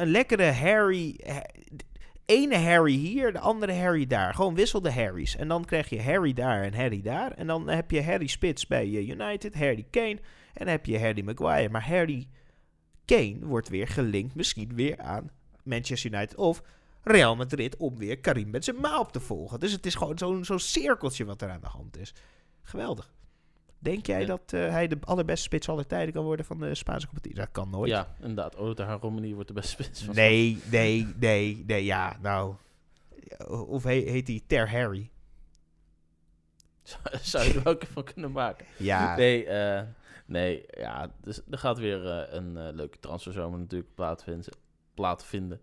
Een 0.00 0.08
lekkere 0.10 0.50
Harry... 0.52 1.20
ene 2.26 2.56
Harry 2.56 2.92
hier, 2.92 3.32
de 3.32 3.38
andere 3.38 3.72
Harry 3.72 4.06
daar. 4.06 4.34
Gewoon 4.34 4.54
wissel 4.54 4.80
de 4.80 4.92
Harrys. 4.92 5.36
En 5.36 5.48
dan 5.48 5.64
krijg 5.64 5.88
je 5.88 6.02
Harry 6.02 6.32
daar 6.32 6.62
en 6.62 6.74
Harry 6.74 7.02
daar. 7.02 7.32
En 7.32 7.46
dan 7.46 7.68
heb 7.68 7.90
je 7.90 8.02
Harry 8.02 8.26
Spits 8.26 8.66
bij 8.66 8.84
eh, 8.84 9.08
United, 9.08 9.54
Harry 9.54 9.86
Kane. 9.90 10.18
En 10.52 10.64
dan 10.64 10.68
heb 10.68 10.86
je 10.86 10.98
Harry 10.98 11.24
Maguire. 11.24 11.68
Maar 11.68 11.88
Harry 11.88 12.28
Kane 13.04 13.38
wordt 13.40 13.68
weer 13.68 13.88
gelinkt 13.88 14.34
misschien 14.34 14.74
weer 14.74 14.98
aan 14.98 15.30
Manchester 15.62 16.12
United 16.12 16.36
of 16.36 16.62
Real 17.02 17.36
Madrid 17.36 17.76
om 17.76 17.98
weer 17.98 18.18
Karim 18.18 18.50
Benzema 18.50 19.00
op 19.00 19.12
te 19.12 19.20
volgen. 19.20 19.60
Dus 19.60 19.72
het 19.72 19.86
is 19.86 19.94
gewoon 19.94 20.18
zo'n 20.18 20.44
zo'n 20.44 20.58
cirkeltje 20.58 21.24
wat 21.24 21.42
er 21.42 21.50
aan 21.50 21.60
de 21.60 21.66
hand 21.66 21.98
is. 21.98 22.14
Geweldig. 22.62 23.14
Denk 23.78 24.06
jij 24.06 24.20
Ja. 24.20 24.26
dat 24.26 24.52
eh, 24.52 24.70
hij 24.70 24.88
de 24.88 24.98
allerbeste 25.04 25.42
spits 25.42 25.68
aller 25.68 25.86
tijden 25.86 26.14
kan 26.14 26.24
worden 26.24 26.46
van 26.46 26.58
de 26.60 26.74
Spaanse 26.74 27.06
competitie? 27.06 27.38
Dat 27.38 27.50
kan 27.52 27.70
nooit. 27.70 27.90
Ja, 27.90 28.14
inderdaad. 28.20 28.56
Oda 28.56 28.94
Romani 28.94 29.34
wordt 29.34 29.48
de 29.48 29.54
beste 29.54 29.70
spits 29.82 30.02
van 30.04 30.14
Nee, 30.14 30.58
nee, 30.70 31.06
nee, 31.20 31.64
nee, 31.66 31.84
ja, 31.84 32.16
nou. 32.22 32.54
Of 33.48 33.82
he- 33.82 33.90
heet 34.10 34.26
hij 34.28 34.40
Ter 34.46 34.70
Harry? 34.70 35.10
Zou- 37.20 37.44
je 37.46 37.52
er 37.54 37.62
welke 37.62 37.86
van 37.86 38.04
kunnen 38.04 38.32
maken? 38.32 38.66
Ja, 38.76 39.16
Nee, 39.16 39.44
eh, 39.46 39.82
nee 40.26 40.64
ja, 40.70 41.10
dus 41.22 41.40
er 41.50 41.58
gaat 41.58 41.78
weer 41.78 42.06
eh, 42.10 42.34
een 42.34 42.74
leuke 42.74 42.98
transferzomer 42.98 43.58
natuurlijk 43.58 43.94
plaatsvinden. 43.94 44.52
plaatsvinden. 44.94 45.60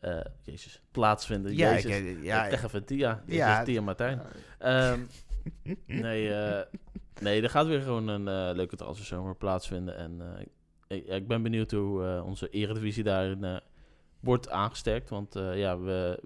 Eh, 0.00 0.20
jezus, 0.42 0.82
plaatsvinden. 0.90 1.56
ja, 1.56 1.72
jezus. 1.72 1.96
ik, 1.98 2.22
ja, 2.22 2.44
ik 2.44 2.50
zeg 2.50 2.62
even 2.64 2.84
Tia. 2.84 3.22
Jezus, 3.26 3.36
Ja. 3.40 3.62
Tia 3.62 3.80
Martijn. 3.80 4.20
Ehm, 4.58 5.00
nee, 5.86 6.34
eh, 6.34 6.66
nee, 7.20 7.42
er 7.42 7.50
gaat 7.50 7.66
weer 7.66 7.80
gewoon 7.80 8.08
een 8.08 8.28
eh, 8.28 8.56
leuke 8.56 8.76
transferzomer 8.76 9.34
plaatsvinden. 9.36 9.96
En 9.96 10.36
eh, 10.36 10.46
ik, 10.96 11.06
ik 11.06 11.28
ben 11.28 11.42
benieuwd 11.42 11.70
hoe 11.70 12.04
eh, 12.06 12.26
onze 12.26 12.48
eredivisie 12.48 13.02
daarin 13.04 13.60
wordt 14.20 14.50
aangesterkt. 14.50 15.10
Want 15.10 15.34
ja, 15.34 15.78
we, 15.78 16.22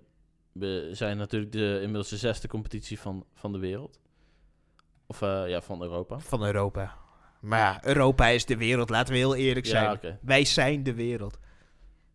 we 0.52 0.88
zijn 0.92 1.16
natuurlijk 1.16 1.52
de, 1.52 1.74
inmiddels 1.76 2.08
de 2.08 2.16
zesde 2.16 2.48
competitie 2.48 3.00
van, 3.00 3.26
van 3.34 3.52
de 3.52 3.58
wereld. 3.58 4.00
Of 5.06 5.20
ja, 5.20 5.60
van 5.60 5.82
Europa. 5.82 6.18
van 6.18 6.44
Europa. 6.44 6.96
Maar 7.40 7.58
ja, 7.58 7.84
Europa 7.84 8.26
is 8.26 8.44
de 8.44 8.56
wereld, 8.56 8.90
laten 8.90 9.12
we 9.12 9.18
heel 9.18 9.34
eerlijk 9.34 9.66
zijn. 9.66 9.98
Ja. 10.02 10.18
Wij 10.22 10.44
zijn 10.44 10.82
de 10.82 10.94
wereld. 10.94 11.38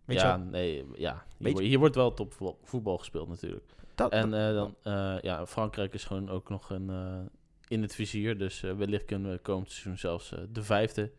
Weet 0.06 0.20
je 0.20 0.26
Ja, 0.26 0.38
wel? 0.40 0.48
nee, 0.48 0.86
ja. 0.96 1.24
Hier, 1.38 1.52
wordt- 1.52 1.68
hier 1.68 1.80
wordt 1.80 1.96
wel 1.96 2.14
topvoetbal 2.14 2.60
voetbal 2.64 2.98
gespeeld 2.98 3.28
natuurlijk. 3.30 3.66
Dat, 3.96 4.12
En 4.12 4.32
dan, 4.32 4.76
ja, 5.22 5.46
Frankrijk 5.46 5.94
is 5.94 6.04
gewoon 6.04 6.30
ook 6.30 6.50
nog 6.50 6.70
een, 6.70 6.90
in 7.70 7.82
het 7.82 7.96
vizier. 7.96 8.38
Dus 8.38 8.64
eh, 8.64 8.74
wellicht 8.76 9.06
kunnen 9.06 9.32
we 9.32 9.38
komend 9.38 9.72
seizoen 9.72 9.98
zelfs 9.98 10.32
eh, 10.34 10.40
de 10.50 10.64
vijfde 10.64 11.12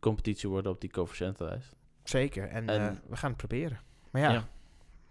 competitie 0.00 0.48
worden 0.48 0.72
op 0.72 0.80
die 0.80 0.90
coëfficiëntenlijst. 0.90 1.76
Zeker, 2.04 2.48
en, 2.48 2.68
En- 2.68 2.80
eh, 2.90 2.96
we 3.08 3.16
gaan 3.16 3.28
het 3.28 3.38
proberen. 3.38 3.80
Maar 4.10 4.22
ja, 4.22 4.30
Ja. 4.32 4.48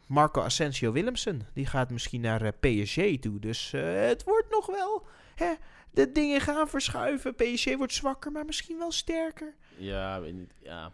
Marco 0.07 0.41
Asensio 0.41 0.91
Willemsen, 0.91 1.41
die 1.53 1.65
gaat 1.65 1.89
misschien 1.91 2.21
naar 2.21 2.53
PSG 2.53 3.19
toe. 3.19 3.39
Dus 3.39 3.71
het 3.71 4.23
wordt 4.23 4.49
nog 4.49 4.65
wel, 4.65 5.05
hè, 5.35 5.53
de 5.91 6.11
dingen 6.11 6.41
gaan 6.41 6.67
verschuiven. 6.67 7.35
PSG 7.35 7.75
wordt 7.77 7.93
zwakker, 7.93 8.31
maar 8.31 8.45
misschien 8.45 8.77
wel 8.77 8.91
sterker. 8.91 9.55
Ja, 9.77 10.21
weet 10.21 10.33
niet. 10.33 10.53
Ja. 10.59 10.91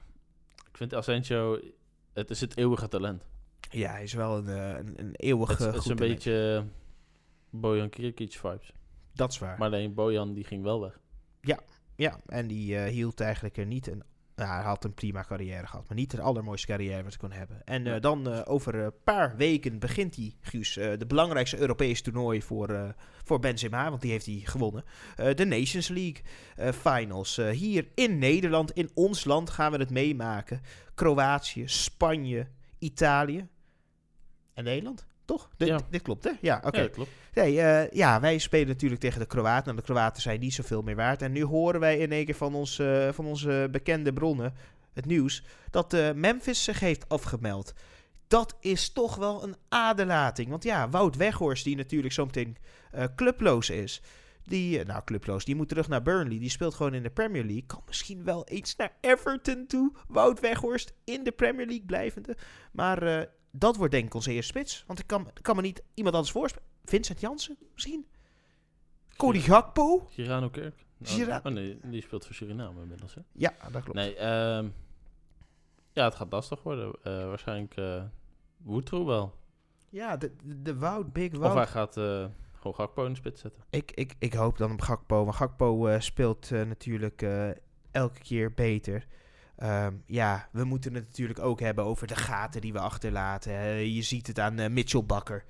Ik 0.71 0.77
vind 0.77 0.93
Asensio, 0.93 1.59
het 2.13 2.29
is 2.29 2.41
het 2.41 2.57
eeuwige 2.57 2.87
talent. 2.87 3.27
Ja, 3.71 3.91
hij 3.91 4.03
is 4.03 4.13
wel 4.13 4.37
een, 4.37 4.47
een, 4.47 4.93
een 4.99 5.11
eeuwig 5.15 5.49
Het, 5.49 5.59
het 5.59 5.75
is 5.75 5.85
een 5.85 5.95
beetje 5.95 6.65
Bojan 7.49 7.89
Kirkic 7.89 8.31
vibes. 8.33 8.71
Dat 9.19 9.31
is 9.31 9.39
waar. 9.39 9.57
Maar 9.57 9.67
alleen 9.67 9.93
Bojan 9.93 10.33
die 10.33 10.43
ging 10.43 10.63
wel 10.63 10.81
weg. 10.81 10.99
Ja, 11.95 12.19
en 12.25 12.47
die 12.47 12.77
eh, 12.77 12.91
hield 12.91 13.19
eigenlijk 13.19 13.57
er 13.57 13.65
niet 13.65 13.87
een... 13.87 14.03
Nou, 14.35 14.51
hij 14.51 14.63
had 14.63 14.83
een 14.83 14.93
prima 14.93 15.23
carrière 15.27 15.67
gehad, 15.67 15.87
maar 15.87 15.97
niet 15.97 16.11
de 16.11 16.21
allermooiste 16.21 16.67
carrière 16.67 17.03
wat 17.03 17.11
ze 17.11 17.17
kon 17.17 17.31
hebben. 17.31 17.63
En 17.65 17.85
eh, 17.85 17.93
Ja. 17.93 17.99
dan 17.99 18.29
eh, 18.29 18.41
over 18.45 18.75
een 18.75 18.93
paar 19.03 19.35
weken 19.35 19.79
begint 19.79 20.15
hij, 20.15 20.35
Guus, 20.41 20.73
de 20.73 21.05
belangrijkste 21.07 21.57
Europese 21.57 22.03
toernooi 22.03 22.41
voor, 22.41 22.95
voor 23.23 23.39
Benzema, 23.39 23.89
want 23.89 24.01
die 24.01 24.11
heeft 24.11 24.25
hij 24.25 24.41
gewonnen. 24.43 24.83
De 25.35 25.45
Nations 25.45 25.87
League 25.87 26.23
Finals. 26.73 27.35
Hier 27.35 27.87
in 27.95 28.17
Nederland, 28.17 28.71
in 28.71 28.89
ons 28.93 29.23
land, 29.23 29.49
gaan 29.49 29.71
we 29.71 29.77
het 29.77 29.89
meemaken. 29.89 30.61
Kroatië, 30.95 31.67
Spanje, 31.67 32.47
Italië 32.77 33.47
en 34.53 34.63
Nederland, 34.63 35.05
toch? 35.29 35.49
Dit, 35.57 35.67
Ja. 35.67 35.79
dit 35.89 36.01
klopt, 36.01 36.23
hè? 36.23 36.31
Ja, 36.41 36.61
oké. 36.65 36.81
Ja, 36.81 36.87
klopt. 36.87 37.09
Nee, 37.33 37.61
eh, 37.61 37.91
ja, 37.91 38.19
wij 38.19 38.37
spelen 38.37 38.67
natuurlijk 38.67 39.01
tegen 39.01 39.19
de 39.19 39.25
Kroaten. 39.25 39.65
Nou, 39.65 39.77
de 39.77 39.93
Kroaten 39.93 40.21
zijn 40.21 40.39
niet 40.39 40.53
zoveel 40.53 40.81
meer 40.81 40.95
waard. 40.95 41.21
En 41.21 41.31
nu 41.31 41.43
horen 41.43 41.79
wij 41.79 41.97
in 41.97 42.11
één 42.11 42.25
keer 42.25 42.35
van, 42.35 42.55
ons, 42.55 42.79
eh, 42.79 43.09
van 43.11 43.25
onze 43.25 43.67
bekende 43.71 44.13
bronnen... 44.13 44.53
het 44.93 45.05
nieuws 45.05 45.43
dat 45.71 45.93
eh, 45.93 46.11
Memphis 46.11 46.63
zich 46.63 46.79
heeft 46.79 47.09
afgemeld. 47.09 47.73
Dat 48.27 48.55
is 48.59 48.91
toch 48.91 49.15
wel 49.15 49.43
een 49.43 49.55
aderlating. 49.69 50.49
Want 50.49 50.63
ja, 50.63 50.89
Wout 50.89 51.15
Weghorst, 51.15 51.63
die 51.63 51.75
natuurlijk 51.75 52.13
zometeen 52.13 52.57
uh, 52.95 53.03
clubloos 53.15 53.69
is. 53.69 54.01
Die, 54.43 54.85
nou, 54.85 55.03
clubloos, 55.03 55.45
die 55.45 55.55
moet 55.55 55.69
terug 55.69 55.87
naar 55.87 56.01
Burnley. 56.01 56.39
Die 56.39 56.49
speelt 56.49 56.73
gewoon 56.73 56.93
in 56.93 57.03
de 57.03 57.09
Premier 57.09 57.43
League. 57.43 57.65
Kan 57.65 57.81
misschien 57.87 58.23
wel 58.23 58.45
eens 58.47 58.75
naar 58.75 58.93
Everton 59.01 59.65
toe. 59.67 59.91
Wout 60.07 60.39
Weghorst 60.39 60.93
in 61.03 61.23
de 61.23 61.31
Premier 61.31 61.65
League 61.65 61.85
blijvende. 61.85 62.37
Maar 62.71 63.27
dat 63.51 63.75
wordt 63.75 63.93
denk 63.93 64.05
ik 64.05 64.13
onze 64.13 64.31
eerste 64.31 64.51
spits. 64.51 64.83
Want 64.87 64.99
ik 64.99 65.07
kan, 65.07 65.31
kan 65.41 65.55
me 65.55 65.61
niet 65.61 65.83
iemand 65.93 66.15
anders 66.15 66.33
voorspelen. 66.33 66.67
Vincent 66.85 67.19
Jansen 67.19 67.57
misschien? 67.73 68.07
Cody 69.17 69.39
Gakpo? 69.39 70.07
Girano 70.09 70.49
Kerk? 70.49 70.85
Nou, 70.97 71.13
Gira 71.13 71.41
oh 71.43 71.51
nee, 71.51 71.79
die 71.83 72.01
speelt 72.01 72.25
voor 72.25 72.35
Suriname 72.35 72.81
inmiddels. 72.81 73.15
Hè? 73.15 73.21
Ja, 73.31 73.53
dat 73.71 73.83
klopt. 73.83 73.93
Nee, 73.93 74.11
um, 74.11 74.73
ja, 75.91 76.03
het 76.03 76.15
gaat 76.15 76.31
lastig 76.31 76.63
worden. 76.63 76.87
Uh, 76.87 77.25
waarschijnlijk 77.25 77.77
uh, 77.77 79.05
wel. 79.05 79.35
Ja, 79.89 80.17
de, 80.17 80.35
de, 80.43 80.61
de 80.61 80.77
Wout, 80.77 81.13
Big 81.13 81.31
Wout. 81.31 81.51
Of 81.51 81.57
hij 81.57 81.67
gaat 81.67 81.97
uh, 81.97 82.25
gewoon 82.53 82.75
Gakpo 82.75 83.05
in 83.05 83.11
de 83.11 83.17
spits 83.17 83.41
zetten. 83.41 83.63
Ik, 83.69 83.91
ik, 83.91 84.15
ik 84.19 84.33
hoop 84.33 84.57
dan 84.57 84.71
op 84.71 84.81
Gakpo. 84.81 85.25
Maar 85.25 85.33
Gakpo 85.33 85.99
speelt 85.99 86.49
natuurlijk 86.49 87.21
elke 87.91 88.19
keer 88.19 88.53
beter. 88.53 89.07
Um, 89.63 90.03
ja, 90.05 90.49
we 90.51 90.63
moeten 90.63 90.93
het 90.93 91.05
natuurlijk 91.05 91.39
ook 91.39 91.59
hebben 91.59 91.83
over 91.83 92.07
de 92.07 92.15
gaten 92.15 92.61
die 92.61 92.73
we 92.73 92.79
achterlaten. 92.79 93.53
je 93.93 94.01
ziet 94.01 94.27
het 94.27 94.39
aan 94.39 94.73
Mitchell 94.73 95.03
Bakker. 95.03 95.45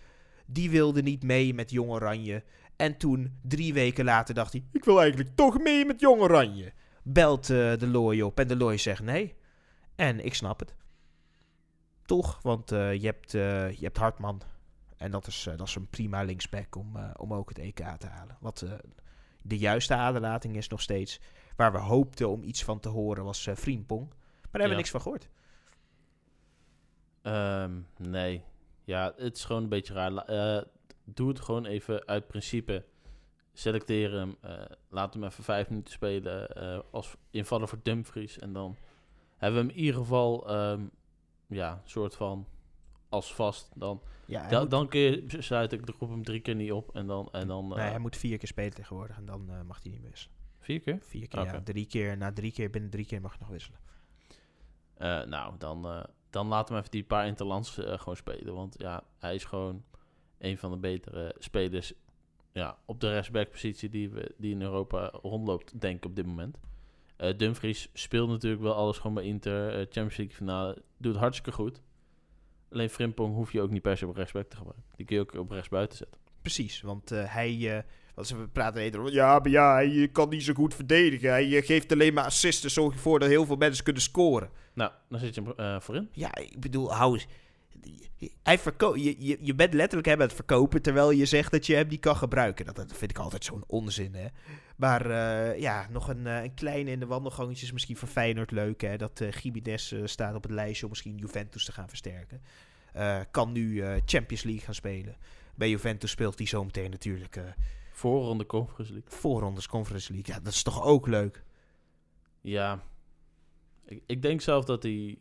Die 0.46 0.70
wilde 0.70 1.02
niet 1.02 1.24
mee 1.24 1.54
met 1.54 1.72
Jong 1.72 1.90
Oranje. 1.90 2.44
En 2.76 2.98
toen, 2.98 3.40
drie 3.42 3.74
weken 3.74 4.06
later, 4.06 4.36
dacht 4.36 4.52
hij: 4.52 4.64
Ik 4.72 4.84
wil 4.84 5.00
eigenlijk 5.00 5.36
toch 5.36 5.60
mee 5.60 5.86
met 5.86 6.00
Jong 6.00 6.22
Oranje. 6.22 6.74
Belt 7.04 7.50
uh, 7.50 7.78
de 7.78 7.88
looi 7.88 8.24
op 8.24 8.40
en 8.40 8.48
de 8.48 8.56
looi 8.56 8.78
zegt 8.78 9.04
nee. 9.04 9.36
En 9.96 10.26
ik 10.26 10.34
snap 10.34 10.60
het. 10.60 10.76
Toch, 12.06 12.40
want 12.42 12.72
uh, 12.72 12.94
je, 12.94 13.06
hebt, 13.06 13.32
je 13.32 13.80
hebt 13.80 13.98
Hartman. 13.98 14.42
En 14.98 15.12
dat 15.12 15.28
is, 15.28 15.50
dat 15.56 15.68
is 15.68 15.76
een 15.76 15.90
prima 15.90 16.24
linksback 16.24 16.76
om, 16.76 16.98
om 17.18 17.34
ook 17.34 17.50
het 17.50 17.58
EK 17.58 17.96
te 17.98 18.08
halen. 18.08 18.38
Wat 18.40 18.66
de 19.42 19.58
juiste 19.58 19.94
aderlating 19.94 20.56
is 20.56 20.68
nog 20.68 20.82
steeds. 20.82 21.20
Waar 21.60 21.72
we 21.72 21.78
hoopten 21.78 22.30
om 22.30 22.44
iets 22.44 22.64
van 22.64 22.80
te 22.80 22.90
horen 22.90 23.24
was 23.24 23.48
uh, 23.48 23.56
Friempong. 23.56 24.08
Maar 24.08 24.18
daar 24.42 24.62
hebben 24.62 24.70
we 24.70 24.76
niks 24.76 24.90
van 24.90 25.02
gehoord. 25.02 25.30
Um, 27.22 27.88
nee. 27.98 28.44
Ja, 28.84 29.14
het 29.18 29.36
is 29.36 29.46
gewoon 29.46 29.64
een 29.64 29.70
beetje 29.70 29.94
raar 29.94 30.66
doe 31.04 31.28
het 31.28 31.40
gewoon 31.40 31.66
even 31.66 32.08
uit 32.08 32.28
principe. 32.28 32.86
Selecteer 33.54 34.12
hem. 34.12 34.36
Uh, 34.46 34.52
laat 34.90 35.14
hem 35.14 35.24
even 35.24 35.44
vijf 35.44 35.70
minuten 35.70 35.94
spelen 35.94 36.50
uh, 36.58 36.80
als 36.92 37.16
invallen 37.32 37.68
voor 37.68 37.80
Dumfries. 37.84 38.40
En 38.40 38.54
dan 38.54 38.76
hebben 39.38 39.60
we 39.60 39.68
hem 39.68 39.76
in 39.78 39.84
ieder 39.84 40.02
geval, 40.02 40.56
um, 40.56 40.92
ja, 41.48 41.82
soort 41.86 42.16
van 42.16 42.48
als 43.10 43.34
vast. 43.34 43.72
Dan, 43.76 44.02
ja, 44.26 44.48
da, 44.48 44.60
moet... 44.60 44.72
dan 44.72 44.88
kun 44.88 45.00
je 45.00 45.26
sluiten, 45.28 45.80
ik 45.80 45.90
roep 46.00 46.10
hem 46.10 46.24
drie 46.24 46.40
keer 46.40 46.56
niet 46.56 46.72
op. 46.72 46.96
En 46.96 47.08
dan, 47.08 47.30
en 47.32 47.48
dan, 47.48 47.68
nee, 47.68 47.90
hij 47.90 48.00
moet 48.00 48.18
vier 48.18 48.38
keer 48.38 48.48
spelen 48.48 48.74
tegenwoordig. 48.74 49.18
En 49.18 49.26
dan 49.26 49.46
mag 49.66 49.80
hij 49.82 49.92
niet 49.92 50.02
meer 50.02 50.10
wisselen. 50.10 50.39
Vier 50.70 50.80
keer? 50.80 50.98
Vier 51.02 51.28
keer, 51.28 51.40
okay. 51.40 51.54
ja. 51.54 51.62
Drie 51.64 51.86
keer, 51.86 52.18
na 52.18 52.34
drie 52.34 52.52
keer, 52.52 52.70
binnen 52.70 52.90
drie 52.90 53.06
keer 53.06 53.22
mag 53.22 53.34
je 53.34 53.40
nog 53.40 53.50
wisselen. 53.50 53.80
nou, 55.30 55.54
dan, 55.58 56.06
dan 56.30 56.48
laat 56.48 56.70
hem 56.70 56.78
even 56.78 56.92
die 56.92 57.04
paar 57.04 57.28
interlands 57.28 57.70
gewoon 57.70 58.16
spelen. 58.16 58.54
Want 58.54 58.76
ja, 58.78 59.04
hij 59.20 59.36
is 59.36 59.44
gewoon 59.44 59.84
een 60.38 60.58
van 60.58 60.72
de 60.72 60.78
betere 60.78 61.36
spelers 61.38 61.94
ja, 62.52 62.78
op 62.86 63.00
de 63.00 63.10
rechtsback-positie 63.10 63.90
die, 63.90 64.10
we, 64.10 64.36
die 64.38 64.52
in 64.52 64.62
Europa 64.62 65.10
rondloopt, 65.22 65.82
denk 65.82 65.98
ik 65.98 66.06
op 66.06 66.16
dit 66.16 66.26
moment. 66.26 66.58
Uh, 67.18 67.38
Dumfries 67.38 67.90
speelt 67.94 68.30
natuurlijk 68.30 68.62
wel 68.62 68.74
alles 68.74 68.98
gewoon 68.98 69.14
bij 69.14 69.24
Inter. 69.24 69.70
Uh, 69.70 69.76
Champions 69.80 70.18
League 70.18 70.36
finale 70.36 70.82
doet 70.98 71.16
hartstikke 71.16 71.52
goed. 71.52 71.82
Alleen 72.72 72.90
Frimpong 72.90 73.36
hoef 73.36 73.52
je 73.52 73.62
ook 73.62 73.70
niet 73.70 73.82
per 73.82 73.98
se 73.98 74.08
op 74.08 74.16
rechtsback 74.16 74.50
te 74.50 74.56
gebruiken. 74.56 74.86
Die 74.96 75.06
kun 75.06 75.16
je 75.16 75.22
ook 75.22 75.34
op 75.34 75.52
rechtsbuiten 75.52 75.98
zetten. 75.98 76.20
Precies, 76.42 76.82
want 76.82 77.12
uh, 77.12 77.34
hij... 77.34 77.86
want 78.28 78.42
we 78.42 78.48
praten 78.48 78.82
even 78.82 79.12
ja, 79.12 79.40
maar 79.40 79.50
ja, 79.50 79.74
hij 79.74 80.10
kan 80.12 80.30
niet 80.30 80.44
zo 80.44 80.54
goed 80.54 80.76
verdedigen. 80.76 81.30
Hij 81.30 81.62
geeft 81.62 81.92
alleen 81.92 82.14
maar 82.14 82.26
assisten, 82.26 82.72
zorgt 82.72 82.96
ervoor 82.96 83.20
dat 83.20 83.30
heel 83.30 83.46
veel 83.46 83.56
mensen 83.56 83.84
kunnen 83.84 84.02
scoren. 84.02 84.50
Nou, 84.74 84.92
dan 85.10 85.20
zit 85.20 85.36
je 85.36 85.54
hem 85.56 85.82
voorin. 85.82 86.10
Ja, 86.12 86.36
ik 86.36 86.60
bedoel, 86.60 86.94
hou 86.94 87.14
eens 87.14 87.28
hij 88.44 88.58
verko 88.58 88.96
je, 88.96 89.16
je, 89.20 89.38
je 89.42 89.56
bent 89.56 89.74
letterlijk 89.74 90.08
hem 90.08 90.20
het 90.20 90.34
verkopen 90.34 90.82
terwijl 90.82 91.12
je 91.12 91.26
zegt 91.26 91.52
dat 91.52 91.66
je 91.66 91.76
hem 91.76 91.88
niet 91.88 92.00
kan 92.00 92.16
gebruiken. 92.16 92.66
Dat, 92.66 92.76
dat 92.76 92.98
vind 92.98 93.12
ik 93.12 93.18
altijd 93.18 93.46
zo'n 93.46 93.64
onzin, 93.68 94.16
hè. 94.16 94.28
Maar 94.76 95.10
uh, 95.10 95.60
ja, 95.60 95.88
nog 95.90 96.08
een, 96.08 96.26
uh, 96.26 96.44
een 96.44 96.54
kleine 96.54 96.92
in 96.92 97.00
de 97.00 97.06
wandelgangetjes 97.06 97.72
misschien 97.72 97.98
voor 97.98 98.08
Feyenoord 98.08 98.52
leuk, 98.52 98.82
hè. 98.82 98.98
Dat 98.98 99.20
uh, 99.20 99.28
Gimenez 99.32 99.94
staat 100.04 100.36
op 100.36 100.44
het 100.44 100.52
lijstje 100.52 100.84
om 100.84 100.90
misschien 100.90 101.18
Juventus 101.18 101.66
te 101.66 101.72
gaan 101.72 101.90
versterken. 101.90 102.42
kan 103.32 103.52
nu 103.52 103.84
Champions 104.06 104.44
League 104.44 104.64
gaan 104.64 104.74
spelen. 104.74 105.16
Bij 105.56 105.70
Juventus 105.70 106.12
speelt 106.12 106.38
hij 106.38 106.48
zometeen 106.48 106.92
natuurlijk... 106.92 107.40
Voorronde 108.00 108.46
Conference 108.46 108.94
League. 108.94 109.12
Voorrondes 109.12 109.68
Conference 109.68 110.14
League, 110.14 110.36
ja, 110.36 110.42
dat 110.42 110.54
is 110.54 110.64
toch 110.64 110.84
ook 110.84 111.08
leuk? 111.08 111.44
Ja, 112.42 112.84
ik, 113.86 114.04
ik 114.06 114.22
denk 114.22 114.42
zelf 114.42 114.66
dat 114.66 114.84
hij 114.84 115.20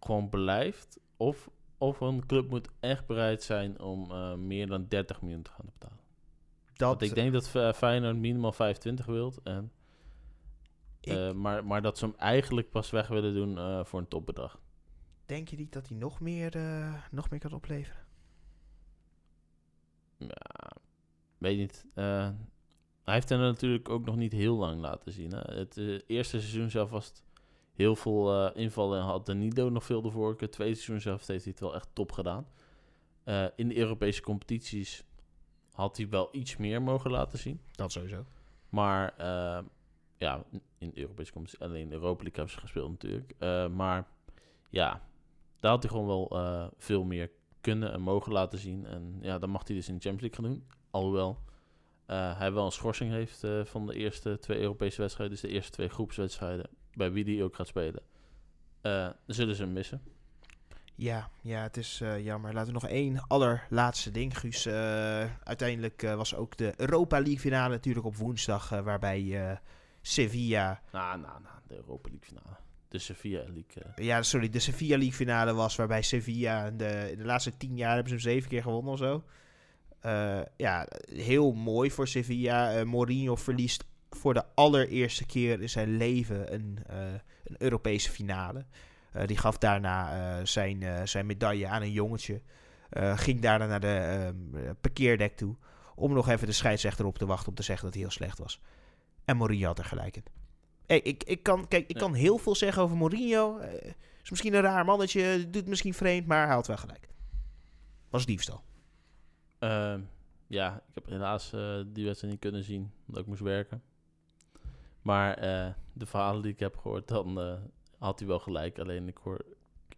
gewoon 0.00 0.28
blijft. 0.28 1.00
Of 1.16 1.50
of 1.78 2.00
een 2.00 2.26
club 2.26 2.50
moet 2.50 2.68
echt 2.80 3.06
bereid 3.06 3.42
zijn 3.42 3.80
om 3.80 4.10
uh, 4.10 4.34
meer 4.34 4.66
dan 4.66 4.86
30 4.88 5.22
miljoen 5.22 5.42
te 5.42 5.50
gaan 5.50 5.64
betalen. 5.64 5.98
Dat, 6.72 6.88
Want 6.88 7.02
ik 7.02 7.14
denk 7.14 7.32
dat 7.32 7.52
uh, 7.56 7.72
Feyenoord 7.72 8.16
minimaal 8.16 8.52
25 8.52 9.06
wilt. 9.06 9.42
En, 9.42 9.72
uh, 11.00 11.32
maar, 11.32 11.64
maar 11.64 11.82
dat 11.82 11.98
ze 11.98 12.04
hem 12.04 12.14
eigenlijk 12.16 12.70
pas 12.70 12.90
weg 12.90 13.08
willen 13.08 13.34
doen 13.34 13.84
voor 13.86 13.98
een 14.00 14.08
topbedrag. 14.08 14.60
Denk 15.26 15.48
je 15.48 15.56
niet 15.56 15.72
dat 15.72 15.88
hij 15.88 15.96
nog 15.96 16.20
meer, 16.20 16.56
nog 17.10 17.30
meer 17.30 17.40
kan 17.40 17.52
opleveren? 17.52 18.06
Ja, 20.18 20.72
weet 21.42 21.58
niet. 21.58 21.86
hij 21.94 23.14
heeft 23.14 23.30
er 23.30 23.38
natuurlijk 23.38 23.88
ook 23.88 24.04
nog 24.04 24.16
niet 24.16 24.32
heel 24.32 24.56
lang 24.56 24.80
laten 24.80 25.12
zien. 25.12 25.32
Hè? 25.32 25.54
Het 25.54 25.76
eerste 26.06 26.40
seizoen 26.40 26.70
zelf 26.70 26.90
was 26.90 27.06
het 27.06 27.22
heel 27.72 27.96
veel 27.96 28.46
uh, 28.46 28.56
invallen 28.56 28.98
en 28.98 29.04
had 29.04 29.26
Danido 29.26 29.70
nog 29.70 29.84
veel 29.84 30.02
de 30.02 30.10
voorkeur. 30.10 30.50
Tweede 30.50 30.74
seizoen 30.74 31.00
zelf 31.00 31.26
heeft 31.26 31.44
hij 31.44 31.52
het 31.52 31.60
wel 31.62 31.74
echt 31.74 31.88
top 31.92 32.12
gedaan. 32.12 32.46
In 33.56 33.68
de 33.68 33.76
Europese 33.76 34.22
competities 34.22 35.04
had 35.72 35.96
hij 35.96 36.08
wel 36.08 36.28
iets 36.32 36.56
meer 36.56 36.82
mogen 36.82 37.10
laten 37.10 37.38
zien. 37.38 37.60
Dat 37.70 37.92
sowieso. 37.92 38.24
Maar 38.68 39.14
ja, 40.16 40.44
in 40.78 40.90
de 40.90 41.00
Europese 41.00 41.32
competitie, 41.32 41.64
alleen 41.64 41.88
de 41.88 41.94
Europa 41.94 42.22
League 42.22 42.34
hebben 42.34 42.54
ze 42.54 42.60
gespeeld 42.60 42.90
natuurlijk. 42.90 43.34
maar 43.74 44.08
ja, 44.70 45.02
daar 45.60 45.70
had 45.70 45.82
hij 45.82 45.92
gewoon 45.92 46.06
wel 46.06 46.70
veel 46.78 47.04
meer 47.04 47.30
kunnen 47.62 47.92
en 47.92 48.00
mogen 48.00 48.32
laten 48.32 48.58
zien. 48.58 48.86
En 48.86 49.18
ja, 49.20 49.38
dan 49.38 49.50
mag 49.50 49.66
hij 49.66 49.76
dus 49.76 49.88
in 49.88 49.94
de 49.94 50.00
Champions 50.00 50.36
League 50.36 50.50
gaan 50.50 50.54
doen. 50.54 50.76
Alhoewel 50.90 51.38
hij 52.12 52.52
wel 52.52 52.64
een 52.64 52.72
schorsing 52.72 53.10
heeft 53.10 53.44
van 53.64 53.86
de 53.86 53.94
eerste 53.94 54.38
twee 54.38 54.58
Europese 54.60 55.00
wedstrijden. 55.00 55.36
Dus 55.36 55.50
de 55.50 55.54
eerste 55.56 55.72
twee 55.72 55.88
groepswedstrijden 55.88 56.66
bij 56.94 57.12
wie 57.12 57.24
die 57.24 57.44
ook 57.44 57.56
gaat 57.56 57.66
spelen, 57.66 58.02
uh, 58.82 59.08
zullen 59.26 59.54
ze 59.54 59.62
hem 59.62 59.72
missen. 59.72 60.02
Ja, 60.94 61.30
ja, 61.42 61.62
het 61.62 61.76
is 61.76 62.00
uh, 62.00 62.24
jammer. 62.24 62.52
Laten 62.52 62.66
we 62.66 62.80
nog 62.80 62.88
één 62.88 63.26
allerlaatste 63.26 64.10
ding, 64.10 64.38
Guus. 64.38 64.66
Uh, 64.66 64.74
uiteindelijk 65.44 66.02
was 66.02 66.34
ook 66.34 66.56
de 66.56 66.72
Europa 66.76 67.16
League 67.16 67.38
finale 67.38 67.74
natuurlijk 67.74 68.06
op 68.06 68.16
woensdag, 68.16 68.68
waarbij 68.68 69.60
Sevilla... 70.00 70.82
Nou, 70.92 71.20
nou, 71.20 71.42
nou, 71.42 71.54
de 71.66 71.74
Europa 71.74 72.08
League 72.08 72.28
finale. 72.28 72.56
De 72.92 72.98
Sevilla 72.98 73.38
League. 73.38 73.82
Ja, 73.96 74.22
sorry, 74.22 74.48
de 74.48 74.58
Sevilla 74.58 74.96
League 74.96 75.14
finale 75.14 75.54
was 75.54 75.76
waarbij 75.76 76.02
Sevilla 76.02 76.70
de, 76.70 77.08
in 77.12 77.18
de 77.18 77.24
laatste 77.24 77.56
tien 77.56 77.76
jaar 77.76 77.94
hebben 77.94 78.08
ze 78.08 78.14
hem 78.14 78.34
zeven 78.34 78.48
keer 78.48 78.62
gewonnen 78.62 78.92
of 78.92 78.98
zo. 78.98 79.24
ja, 80.56 80.88
heel 81.06 81.52
mooi 81.52 81.90
voor 81.90 82.08
Sevilla. 82.08 82.84
Mourinho 82.84 83.36
verliest 83.36 83.84
voor 84.16 84.34
de 84.34 84.44
allereerste 84.54 85.26
keer 85.26 85.60
in 85.60 85.68
zijn 85.68 85.96
leven 85.96 86.54
een, 86.54 86.78
uh, 86.90 86.96
een 87.44 87.56
Europese 87.58 88.10
finale. 88.10 88.64
Uh, 89.16 89.26
die 89.26 89.36
gaf 89.36 89.58
daarna 89.58 90.38
uh, 90.38 90.46
zijn, 90.46 91.08
zijn 91.08 91.26
medaille 91.26 91.68
aan 91.68 91.82
een 91.82 91.92
jongetje. 91.92 92.40
ging 93.14 93.40
daarna 93.40 93.66
naar 93.66 93.80
de 93.80 94.34
parkeerdek 94.80 95.36
toe. 95.36 95.56
Om 95.94 96.12
nog 96.12 96.28
even 96.28 96.46
de 96.46 96.52
scheidsrechter 96.52 97.04
op 97.04 97.18
te 97.18 97.26
wachten 97.26 97.48
om 97.48 97.54
te 97.54 97.62
zeggen 97.62 97.84
dat 97.84 97.94
hij 97.94 98.02
heel 98.02 98.12
slecht 98.12 98.38
was. 98.38 98.60
En 99.24 99.36
Mourinho 99.36 99.66
had 99.66 99.78
er 99.78 99.84
gelijk 99.84 100.16
in. 100.16 100.41
Hey, 100.92 101.00
ik, 101.00 101.24
ik, 101.24 101.42
kan, 101.42 101.68
kijk, 101.68 101.88
ik 101.88 101.96
kan 101.96 102.14
heel 102.14 102.38
veel 102.38 102.54
zeggen 102.54 102.82
over 102.82 102.96
Mourinho. 102.96 103.58
is 104.22 104.30
misschien 104.30 104.54
een 104.54 104.60
raar 104.60 104.84
mannetje, 104.84 105.50
doet 105.50 105.66
misschien 105.66 105.94
vreemd, 105.94 106.26
maar 106.26 106.46
hij 106.46 106.54
had 106.54 106.66
wel 106.66 106.76
gelijk. 106.76 107.08
Was 108.10 108.26
diefstal. 108.26 108.62
Ehm, 109.58 110.00
ja, 110.46 110.82
ik 110.88 110.94
heb 110.94 111.06
helaas 111.06 111.50
die 111.86 112.04
wedstrijd 112.04 112.32
niet 112.32 112.38
kunnen 112.40 112.64
zien, 112.64 112.92
omdat 113.06 113.22
ik 113.22 113.28
moest 113.28 113.40
werken. 113.40 113.82
Maar 115.02 115.44
uh, 115.44 115.72
de 115.92 116.06
verhalen 116.06 116.42
die 116.42 116.52
ik 116.52 116.58
heb 116.58 116.76
gehoord, 116.76 117.08
dan 117.08 117.38
uh, 117.38 117.54
had 117.98 118.18
hij 118.18 118.28
wel 118.28 118.38
gelijk. 118.38 118.78
Alleen 118.78 119.08
ik 119.08 119.16
hoor 119.22 119.44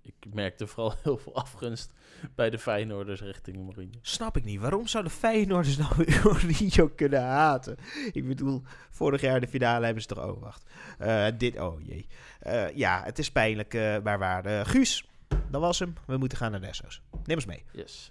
ik 0.04 0.34
merkte 0.34 0.66
vooral 0.66 0.94
heel 1.02 1.16
veel 1.16 1.34
afgunst 1.34 1.92
bij 2.34 2.50
de 2.50 2.58
Feyenoorders 2.58 3.20
richting 3.20 3.56
Mourinho. 3.56 3.98
Snap 4.00 4.36
ik 4.36 4.44
niet. 4.44 4.60
Waarom 4.60 4.86
zouden 4.86 5.12
Feyenoorders 5.12 5.76
nou 5.76 5.94
Mourinho 6.24 6.88
kunnen 6.88 7.22
haten? 7.22 7.76
Ik 8.12 8.28
bedoel, 8.28 8.62
vorig 8.90 9.20
jaar 9.20 9.40
de 9.40 9.48
finale 9.48 9.84
hebben 9.84 10.02
ze 10.02 10.08
toch... 10.08 10.24
Oh, 10.24 10.42
wacht. 10.42 10.70
Eh, 10.98 11.26
dit... 11.38 11.60
Oh, 11.60 11.80
jee. 11.86 12.06
Eh, 12.40 12.76
ja, 12.76 13.02
het 13.04 13.18
is 13.18 13.32
pijnlijk, 13.32 13.74
eh, 13.74 13.98
maar 14.02 14.18
waar. 14.18 14.66
Guus, 14.66 15.08
dat 15.50 15.60
was 15.60 15.78
hem. 15.78 15.94
We 16.06 16.16
moeten 16.16 16.38
gaan 16.38 16.50
naar 16.50 16.60
Nesso's. 16.60 17.02
Neem 17.24 17.36
ons 17.36 17.46
mee. 17.46 17.64
Yes. 17.72 18.10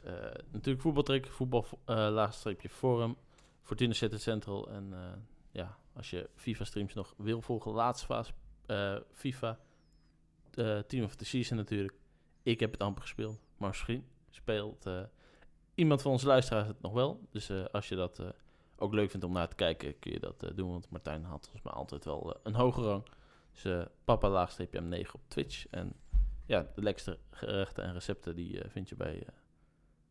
natuurlijk 0.52 0.82
voetbaltrick, 0.82 1.28
voetbal 1.28 1.68
laagstreepje 1.86 2.70
forum, 2.70 3.16
Fortuna 3.62 3.94
City 3.94 4.18
Central. 4.18 4.70
En 4.70 4.94
ja, 5.52 5.78
als 5.94 6.10
je 6.10 6.30
FIFA 6.36 6.64
streams 6.64 6.94
nog 6.94 7.14
wil 7.18 7.42
volgen, 7.42 7.72
laatste 7.72 8.06
fase 8.06 8.32
FIFA, 9.14 9.60
eh, 10.58 10.80
Team 10.80 11.04
of 11.04 11.16
the 11.16 11.26
Season 11.26 11.58
natuurlijk. 11.58 11.94
Ik 12.44 12.60
heb 12.60 12.72
het 12.72 12.82
amper 12.82 13.02
gespeeld, 13.02 13.42
maar 13.58 13.70
misschien 13.70 14.06
speelt 14.30 14.86
eh, 14.86 15.02
iemand 15.76 16.02
van 16.02 16.12
onze 16.12 16.28
luisteraars 16.28 16.68
het 16.68 16.82
nog 16.82 16.94
wel. 16.94 17.28
Dus 17.32 17.50
eh, 17.50 17.66
als 17.72 17.88
je 17.90 17.96
dat 17.96 18.22
ook 18.76 18.94
leuk 18.94 19.12
vindt 19.12 19.26
om 19.26 19.32
naar 19.32 19.48
te 19.48 19.56
kijken, 19.56 20.00
kun 20.00 20.12
je 20.12 20.20
dat 20.20 20.52
doen. 20.56 20.70
Want 20.70 20.90
Martijn 20.90 21.24
had 21.24 21.42
volgens 21.44 21.64
mij 21.64 21.74
altijd 21.74 22.06
wel 22.06 22.40
een 22.44 22.56
hoge 22.56 22.82
rang. 22.82 23.06
Dus 23.52 23.86
papa 24.04 24.30
laagstreepje 24.30 24.82
M9 24.82 25.12
op 25.12 25.22
Twitch. 25.28 25.68
En 25.70 25.94
ja, 26.46 26.72
de 26.76 26.82
lekkerste 26.82 27.18
gerechten 27.32 27.84
en 27.84 27.94
recepten 27.94 28.36
die 28.36 28.62
vind 28.68 28.90
je 28.90 28.96
bij 28.96 29.28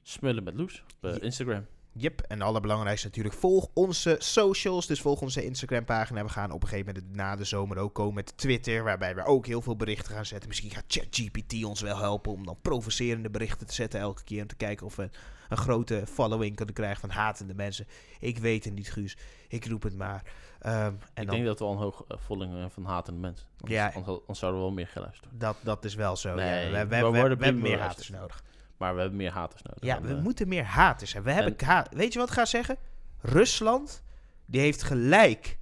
Smullen 0.02 0.44
met 0.44 0.54
Loes 0.54 0.84
op. 1.00 1.06
Instagram. 1.06 1.66
Yep, 1.94 2.20
en 2.20 2.38
het 2.38 2.48
allerbelangrijkste 2.48 3.06
natuurlijk, 3.06 3.34
volg 3.34 3.68
onze 3.74 4.16
socials. 4.18 4.86
Dus 4.86 5.00
volg 5.00 5.20
onze 5.20 5.44
Instagram-pagina. 5.44 6.22
We 6.22 6.28
gaan 6.28 6.50
op 6.50 6.62
een 6.62 6.68
gegeven 6.68 6.94
moment 6.94 7.16
na 7.16 7.36
de 7.36 7.44
zomer 7.44 7.76
ook 7.78 7.94
komen 7.94 8.14
met 8.14 8.36
Twitter, 8.36 8.84
waarbij 8.84 9.14
we 9.14 9.24
ook 9.24 9.46
heel 9.46 9.62
veel 9.62 9.76
berichten 9.76 10.14
gaan 10.14 10.26
zetten. 10.26 10.48
Misschien 10.48 10.70
gaat 10.70 10.84
ChatGPT 10.86 11.64
ons 11.64 11.80
wel 11.80 11.96
helpen 11.98 12.32
om 12.32 12.46
dan 12.46 12.58
provocerende 12.62 13.30
berichten 13.30 13.66
te 13.66 13.74
zetten 13.74 14.00
elke 14.00 14.24
keer. 14.24 14.40
Om 14.42 14.46
te 14.48 14.54
kijken 14.56 14.86
of 14.86 14.96
we 14.96 15.10
een 15.48 15.56
grote 15.56 16.02
following 16.08 16.56
kunnen 16.56 16.74
krijgen 16.74 17.00
van 17.00 17.10
hatende 17.10 17.54
mensen. 17.54 17.86
Ik 18.20 18.38
weet 18.38 18.64
het 18.64 18.74
niet, 18.74 18.92
Guus. 18.92 19.16
Ik 19.48 19.66
roep 19.66 19.82
het 19.82 19.96
maar. 19.96 20.22
Ehm, 20.60 20.76
en 20.76 20.92
ik 21.14 21.26
dan, 21.26 21.26
denk 21.34 21.44
dat 21.46 21.58
we 21.58 21.64
al 21.64 21.72
een 21.72 21.78
hoog 21.78 22.04
uh, 22.08 22.16
volging 22.26 22.50
hebben 22.52 22.70
van 22.70 22.84
hatende 22.84 23.20
mensen. 23.20 23.46
Anders, 23.60 23.80
Ja. 23.80 23.86
anders, 23.94 24.18
anders 24.20 24.38
zouden 24.38 24.60
we 24.60 24.66
wel 24.66 24.74
meer 24.76 24.88
geluisterd. 24.88 25.30
dat, 25.38 25.56
dat 25.62 25.84
is 25.84 25.94
wel 25.94 26.16
zo. 26.16 26.34
Nee, 26.34 26.70
ja. 26.70 26.70
we, 26.70 26.96
we, 26.96 27.02
we 27.04 27.10
we- 27.10 27.18
hebben 27.18 27.58
meer 27.60 27.80
haters 27.80 28.08
nodig. 28.08 28.42
Maar 28.82 28.94
we 28.94 29.00
hebben 29.00 29.18
meer 29.18 29.30
haters 29.30 29.62
nodig. 29.62 29.84
Ja, 29.84 30.00
we 30.00 30.14
eh, 30.14 30.22
moeten 30.22 30.48
meer 30.48 30.64
haters 30.64 31.12
hebben. 31.12 31.34
We 31.34 31.40
hebben 31.42 31.66
ha- 31.66 31.86
Weet 31.90 32.12
je 32.12 32.18
wat 32.18 32.28
ik 32.28 32.34
ga 32.34 32.44
zeggen? 32.44 32.76
Rusland, 33.20 34.02
die 34.46 34.60
heeft 34.60 34.82
gelijk. 34.82 35.58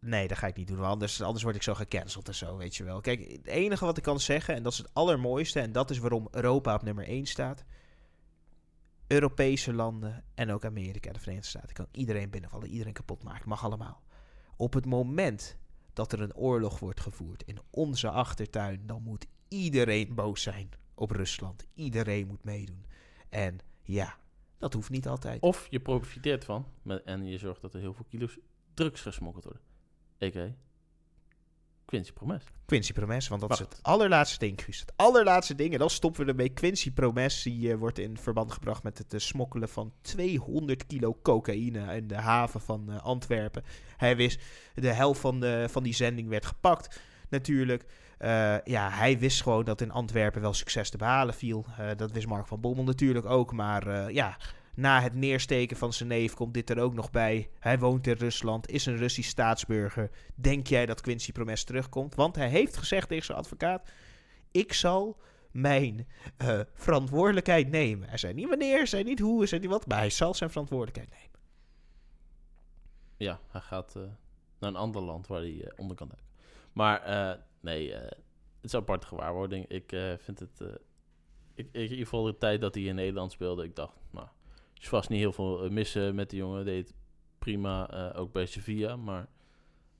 Nee, 0.00 0.28
dat 0.28 0.38
ga 0.38 0.46
ik 0.46 0.56
niet 0.56 0.68
doen, 0.68 0.76
want 0.76 0.92
anders, 0.92 1.22
anders 1.22 1.42
word 1.42 1.56
ik 1.56 1.62
zo 1.62 1.74
gecanceld 1.74 2.28
en 2.28 2.34
zo, 2.34 2.56
weet 2.56 2.76
je 2.76 2.84
wel. 2.84 3.00
Kijk, 3.00 3.30
het 3.32 3.46
enige 3.46 3.84
wat 3.84 3.96
ik 3.96 4.02
kan 4.02 4.20
zeggen, 4.20 4.54
en 4.54 4.62
dat 4.62 4.72
is 4.72 4.78
het 4.78 4.90
allermooiste, 4.92 5.60
en 5.60 5.72
dat 5.72 5.90
is 5.90 5.98
waarom 5.98 6.28
Europa 6.30 6.74
op 6.74 6.82
nummer 6.82 7.04
1 7.04 7.26
staat. 7.26 7.64
Europese 9.06 9.72
landen 9.72 10.24
en 10.34 10.52
ook 10.52 10.64
Amerika 10.64 11.08
en 11.08 11.14
de 11.14 11.20
Verenigde 11.20 11.48
Staten. 11.48 11.72
kan 11.72 11.86
iedereen 11.90 12.30
binnenvallen, 12.30 12.68
iedereen 12.68 12.92
kapot 12.92 13.22
maken, 13.22 13.48
mag 13.48 13.64
allemaal. 13.64 14.02
Op 14.56 14.72
het 14.72 14.86
moment 14.86 15.56
dat 15.92 16.12
er 16.12 16.20
een 16.20 16.34
oorlog 16.34 16.78
wordt 16.78 17.00
gevoerd 17.00 17.42
in 17.42 17.58
onze 17.70 18.10
achtertuin, 18.10 18.86
dan 18.86 19.02
moet 19.02 19.26
iedereen 19.48 20.14
boos 20.14 20.42
zijn 20.42 20.70
op 21.00 21.10
Rusland. 21.10 21.66
Iedereen 21.74 22.26
moet 22.26 22.44
meedoen. 22.44 22.84
En 23.28 23.58
ja, 23.82 24.18
dat 24.58 24.72
hoeft 24.72 24.90
niet 24.90 25.08
altijd. 25.08 25.42
Of 25.42 25.66
je 25.70 25.80
profiteert 25.80 26.44
van 26.44 26.66
met, 26.82 27.02
en 27.02 27.26
je 27.26 27.38
zorgt 27.38 27.60
dat 27.60 27.74
er 27.74 27.80
heel 27.80 27.94
veel 27.94 28.06
kilo's 28.08 28.38
drugs 28.74 29.00
gesmokkeld 29.00 29.44
worden. 29.44 29.62
A.k.a. 30.22 30.54
Quincy 31.84 32.12
Promes. 32.12 32.44
Quincy 32.66 32.92
Promes, 32.92 33.28
want 33.28 33.40
dat 33.40 33.50
is 33.50 33.58
het 33.58 33.78
allerlaatste 33.82 34.38
ding, 34.38 34.62
Guus. 34.62 34.80
Het 34.80 34.92
allerlaatste 34.96 35.54
ding, 35.54 35.72
en 35.72 35.78
dan 35.78 35.90
stoppen 35.90 36.24
we 36.24 36.30
ermee. 36.30 36.48
Quincy 36.48 36.90
Promes, 36.92 37.42
die 37.42 37.72
eh, 37.72 37.78
wordt 37.78 37.98
in 37.98 38.18
verband 38.18 38.52
gebracht 38.52 38.82
met 38.82 38.98
het 38.98 39.14
eh, 39.14 39.20
smokkelen 39.20 39.68
van 39.68 39.92
200 40.00 40.86
kilo 40.86 41.18
cocaïne 41.22 41.96
in 41.96 42.06
de 42.06 42.14
haven 42.14 42.60
van 42.60 42.90
eh, 42.90 43.02
Antwerpen. 43.02 43.62
Hij 43.96 44.16
wist, 44.16 44.40
de 44.74 44.92
helft 44.92 45.20
van, 45.20 45.40
de, 45.40 45.66
van 45.70 45.82
die 45.82 45.94
zending 45.94 46.28
werd 46.28 46.46
gepakt, 46.46 47.00
natuurlijk. 47.28 47.84
Eh, 48.20 48.56
ja, 48.64 48.90
hij 48.90 49.18
wist 49.18 49.42
gewoon 49.42 49.64
dat 49.64 49.80
in 49.80 49.90
Antwerpen 49.90 50.40
wel 50.40 50.54
succes 50.54 50.90
te 50.90 50.96
behalen 50.96 51.34
viel. 51.34 51.64
Eh, 51.78 51.90
dat 51.96 52.12
wist 52.12 52.26
Mark 52.26 52.46
van 52.46 52.60
Bommel 52.60 52.84
natuurlijk 52.84 53.26
ook, 53.26 53.52
maar 53.52 53.86
eh, 53.86 54.14
ja... 54.14 54.36
Na 54.74 55.00
het 55.00 55.14
neersteken 55.14 55.76
van 55.76 55.92
zijn 55.92 56.08
neef 56.08 56.34
komt 56.34 56.54
dit 56.54 56.70
er 56.70 56.78
ook 56.78 56.94
nog 56.94 57.10
bij. 57.10 57.50
Hij 57.58 57.78
woont 57.78 58.06
in 58.06 58.14
Rusland, 58.14 58.68
is 58.70 58.86
een 58.86 58.96
Russisch 58.96 59.28
staatsburger. 59.28 60.10
Denk 60.34 60.66
jij 60.66 60.86
dat 60.86 61.00
Quincy 61.00 61.32
Promes 61.32 61.64
terugkomt? 61.64 62.14
Want 62.14 62.36
hij 62.36 62.48
heeft 62.48 62.76
gezegd 62.76 63.08
tegen 63.08 63.24
zijn 63.24 63.38
advocaat: 63.38 63.90
Ik 64.50 64.72
zal 64.72 65.16
mijn 65.50 66.06
verantwoordelijkheid 66.74 67.70
nemen. 67.70 68.08
Hij 68.08 68.18
zei 68.18 68.34
niet 68.34 68.48
wanneer, 68.48 68.76
hij 68.76 68.86
zei 68.86 69.02
niet 69.02 69.18
hoe, 69.18 69.38
hij 69.38 69.46
zei 69.46 69.60
niet 69.60 69.70
wat, 69.70 69.86
maar 69.86 69.98
hij 69.98 70.10
zal 70.10 70.34
zijn 70.34 70.50
verantwoordelijkheid 70.50 71.10
nemen. 71.10 71.38
Ja, 73.16 73.40
hij 73.50 73.60
gaat 73.60 73.94
naar 74.58 74.70
een 74.70 74.76
ander 74.76 75.02
land 75.02 75.26
waar 75.26 75.40
hij 75.40 75.72
onder 75.76 75.96
kan. 75.96 76.10
Maar 76.72 77.02
nee, 77.60 77.94
eh, 77.94 78.02
het 78.02 78.64
is 78.64 78.72
een 78.72 78.80
aparte 78.80 79.06
gewaarwording. 79.06 79.66
Ik 79.66 79.92
eh, 79.92 80.12
vind 80.18 80.38
het... 80.38 80.60
eh, 80.60 80.68
ik, 81.54 81.66
ik, 81.66 81.74
in 81.74 81.82
ieder 81.82 81.98
geval 81.98 82.22
de 82.24 82.38
tijd 82.38 82.60
dat 82.60 82.74
hij 82.74 82.84
in 82.84 82.94
Nederland 82.94 83.32
speelde, 83.32 83.64
ik 83.64 83.76
dacht, 83.76 83.96
nou, 84.10 84.28
is 84.80 84.88
vast 84.88 85.08
niet 85.08 85.18
heel 85.18 85.32
veel 85.32 85.70
missen 85.70 86.14
met 86.14 86.30
die 86.30 86.38
jongen. 86.38 86.64
Deed 86.64 86.94
prima, 87.38 88.12
ook 88.14 88.32
bij 88.32 88.46
Sevilla, 88.46 88.96
maar 88.96 89.28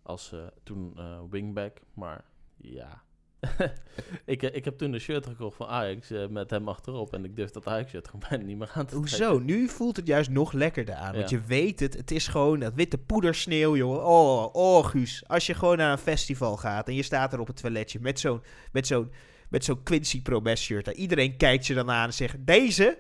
als 0.02 0.34
toen 0.62 0.98
wingback. 1.30 1.80
Maar 1.94 2.24
ja, 2.56 3.02
ik, 4.24 4.42
eh, 4.42 4.54
ik 4.54 4.64
heb 4.64 4.78
toen 4.78 4.92
een 4.92 5.00
shirt 5.00 5.26
gekocht 5.26 5.56
van 5.56 5.66
Ajax 5.66 6.10
eh, 6.10 6.26
met 6.26 6.50
hem 6.50 6.68
achterop 6.68 7.12
en 7.12 7.24
ik 7.24 7.36
durf 7.36 7.50
dat 7.50 7.66
Ajax-shirt 7.66 8.08
gewoon 8.08 8.26
bijna 8.28 8.44
niet 8.44 8.58
meer 8.58 8.70
aan 8.74 8.86
te 8.86 8.96
trekken. 8.96 9.26
Hoezo? 9.26 9.38
Nu 9.38 9.68
voelt 9.68 9.96
het 9.96 10.06
juist 10.06 10.30
nog 10.30 10.52
lekkerder 10.52 10.94
aan. 10.94 11.14
Want 11.14 11.30
je 11.30 11.40
weet 11.40 11.80
het, 11.80 11.94
het 11.94 12.10
is 12.10 12.28
gewoon 12.28 12.60
dat 12.60 12.74
witte 12.74 12.98
poedersneeuw, 12.98 13.76
jongen. 13.76 14.04
Oh, 14.06 14.54
oh, 14.54 14.84
Guus. 14.84 15.22
Als 15.26 15.46
je 15.46 15.54
gewoon 15.54 15.76
naar 15.76 15.92
een 15.92 15.98
festival 15.98 16.56
gaat 16.56 16.88
en 16.88 16.94
je 16.94 17.02
staat 17.02 17.32
er 17.32 17.40
op 17.40 17.46
het 17.46 17.56
toiletje 17.56 18.00
met 18.00 18.20
zo'n 18.20 18.42
met 18.72 18.86
zo'n 18.86 19.10
met 19.48 19.64
zo'n 19.64 19.82
Quincy 19.82 20.22
Promes 20.22 20.62
shirt. 20.62 20.88
En 20.88 20.96
iedereen 20.96 21.36
kijkt 21.36 21.66
je 21.66 21.74
dan 21.74 21.90
aan 21.90 22.06
en 22.06 22.14
zegt: 22.14 22.36
Deze, 22.38 22.98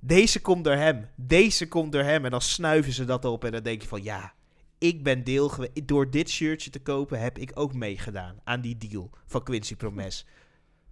deze 0.00 0.40
komt 0.40 0.64
door 0.64 0.74
hem. 0.74 1.08
Deze 1.16 1.68
komt 1.68 1.92
door 1.92 2.02
hem. 2.02 2.24
En 2.24 2.30
dan 2.30 2.40
snuiven 2.40 2.92
ze 2.92 3.04
dat 3.04 3.24
op 3.24 3.44
en 3.44 3.52
dan 3.52 3.62
denk 3.62 3.82
je 3.82 3.88
van 3.88 4.02
ja. 4.02 4.34
Ik 4.78 5.02
ben 5.04 5.24
deel 5.24 5.48
geweest. 5.48 5.88
Door 5.88 6.10
dit 6.10 6.30
shirtje 6.30 6.70
te 6.70 6.80
kopen 6.80 7.20
heb 7.20 7.38
ik 7.38 7.50
ook 7.54 7.74
meegedaan 7.74 8.40
aan 8.44 8.60
die 8.60 8.76
deal 8.76 9.10
van 9.26 9.42
Quincy 9.42 9.76
Promes. 9.76 10.26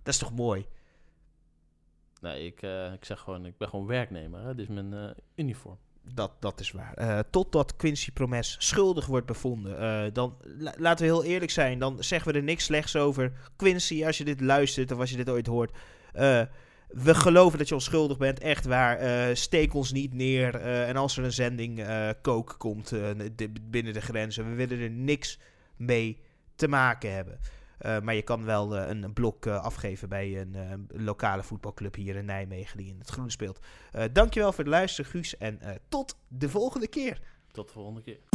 Dat 0.02 0.14
is 0.14 0.20
toch 0.20 0.32
mooi? 0.34 0.66
Nee, 2.20 2.46
ik, 2.46 2.62
eh, 2.62 2.92
ik 2.92 3.04
zeg 3.04 3.20
gewoon, 3.20 3.46
ik 3.46 3.56
ben 3.58 3.68
gewoon 3.68 3.86
werknemer. 3.86 4.40
Hè? 4.40 4.54
Dit 4.54 4.68
is 4.68 4.74
mijn 4.74 4.92
eh, 4.94 5.10
uniform. 5.34 5.78
Dat, 6.14 6.32
dat 6.40 6.60
is 6.60 6.70
waar. 6.72 6.94
Eh, 6.94 7.18
totdat 7.30 7.76
Quincy 7.76 8.12
Promes 8.12 8.56
schuldig 8.58 9.06
wordt 9.06 9.26
bevonden. 9.26 10.12
Dan, 10.14 10.36
la- 10.42 10.74
laten 10.76 11.06
we 11.06 11.12
heel 11.12 11.24
eerlijk 11.24 11.50
zijn, 11.50 11.78
dan 11.78 12.04
zeggen 12.04 12.32
we 12.32 12.38
er 12.38 12.44
niks 12.44 12.64
slechts 12.64 12.96
over. 12.96 13.32
Quincy, 13.56 14.04
als 14.06 14.18
je 14.18 14.24
dit 14.24 14.40
luistert 14.40 14.92
of 14.92 14.98
als 14.98 15.10
je 15.10 15.16
dit 15.16 15.28
ooit 15.30 15.46
hoort. 15.46 15.76
We 16.88 17.14
geloven 17.14 17.58
dat 17.58 17.68
je 17.68 17.74
onschuldig 17.74 18.18
bent, 18.18 18.38
echt 18.38 18.66
waar. 18.66 18.96
Eh, 18.96 19.34
steek 19.34 19.74
ons 19.74 19.92
niet 19.92 20.12
neer. 20.12 20.54
Eh, 20.54 20.88
en 20.88 20.96
als 20.96 21.16
er 21.16 21.24
een 21.24 21.32
zending 21.32 21.80
eh 21.80 22.08
kook 22.22 22.54
komt 22.58 22.92
binnen 23.62 23.92
de 23.92 24.00
grenzen, 24.00 24.48
we 24.48 24.54
willen 24.54 24.80
er 24.80 24.90
niks 24.90 25.38
mee 25.76 26.20
te 26.54 26.68
maken 26.68 27.12
hebben. 27.12 27.38
Maar 28.02 28.14
je 28.14 28.22
kan 28.22 28.44
wel 28.44 28.76
een 28.76 29.12
blok 29.12 29.46
afgeven 29.46 30.08
bij 30.08 30.40
een 30.40 30.86
lokale 30.88 31.42
voetbalclub 31.42 31.94
hier 31.94 32.16
in 32.16 32.24
Nijmegen 32.24 32.76
die 32.78 32.88
in 32.88 32.98
het 32.98 33.10
groen 33.10 33.30
speelt. 33.30 33.58
Dankjewel 34.12 34.52
voor 34.52 34.64
het 34.64 34.72
luisteren, 34.72 35.10
Guus. 35.10 35.36
En 35.36 35.60
tot 35.88 36.16
de 36.28 36.48
volgende 36.48 36.88
keer. 36.88 37.20
Tot 37.52 37.66
de 37.66 37.72
volgende 37.72 38.02
keer. 38.02 38.33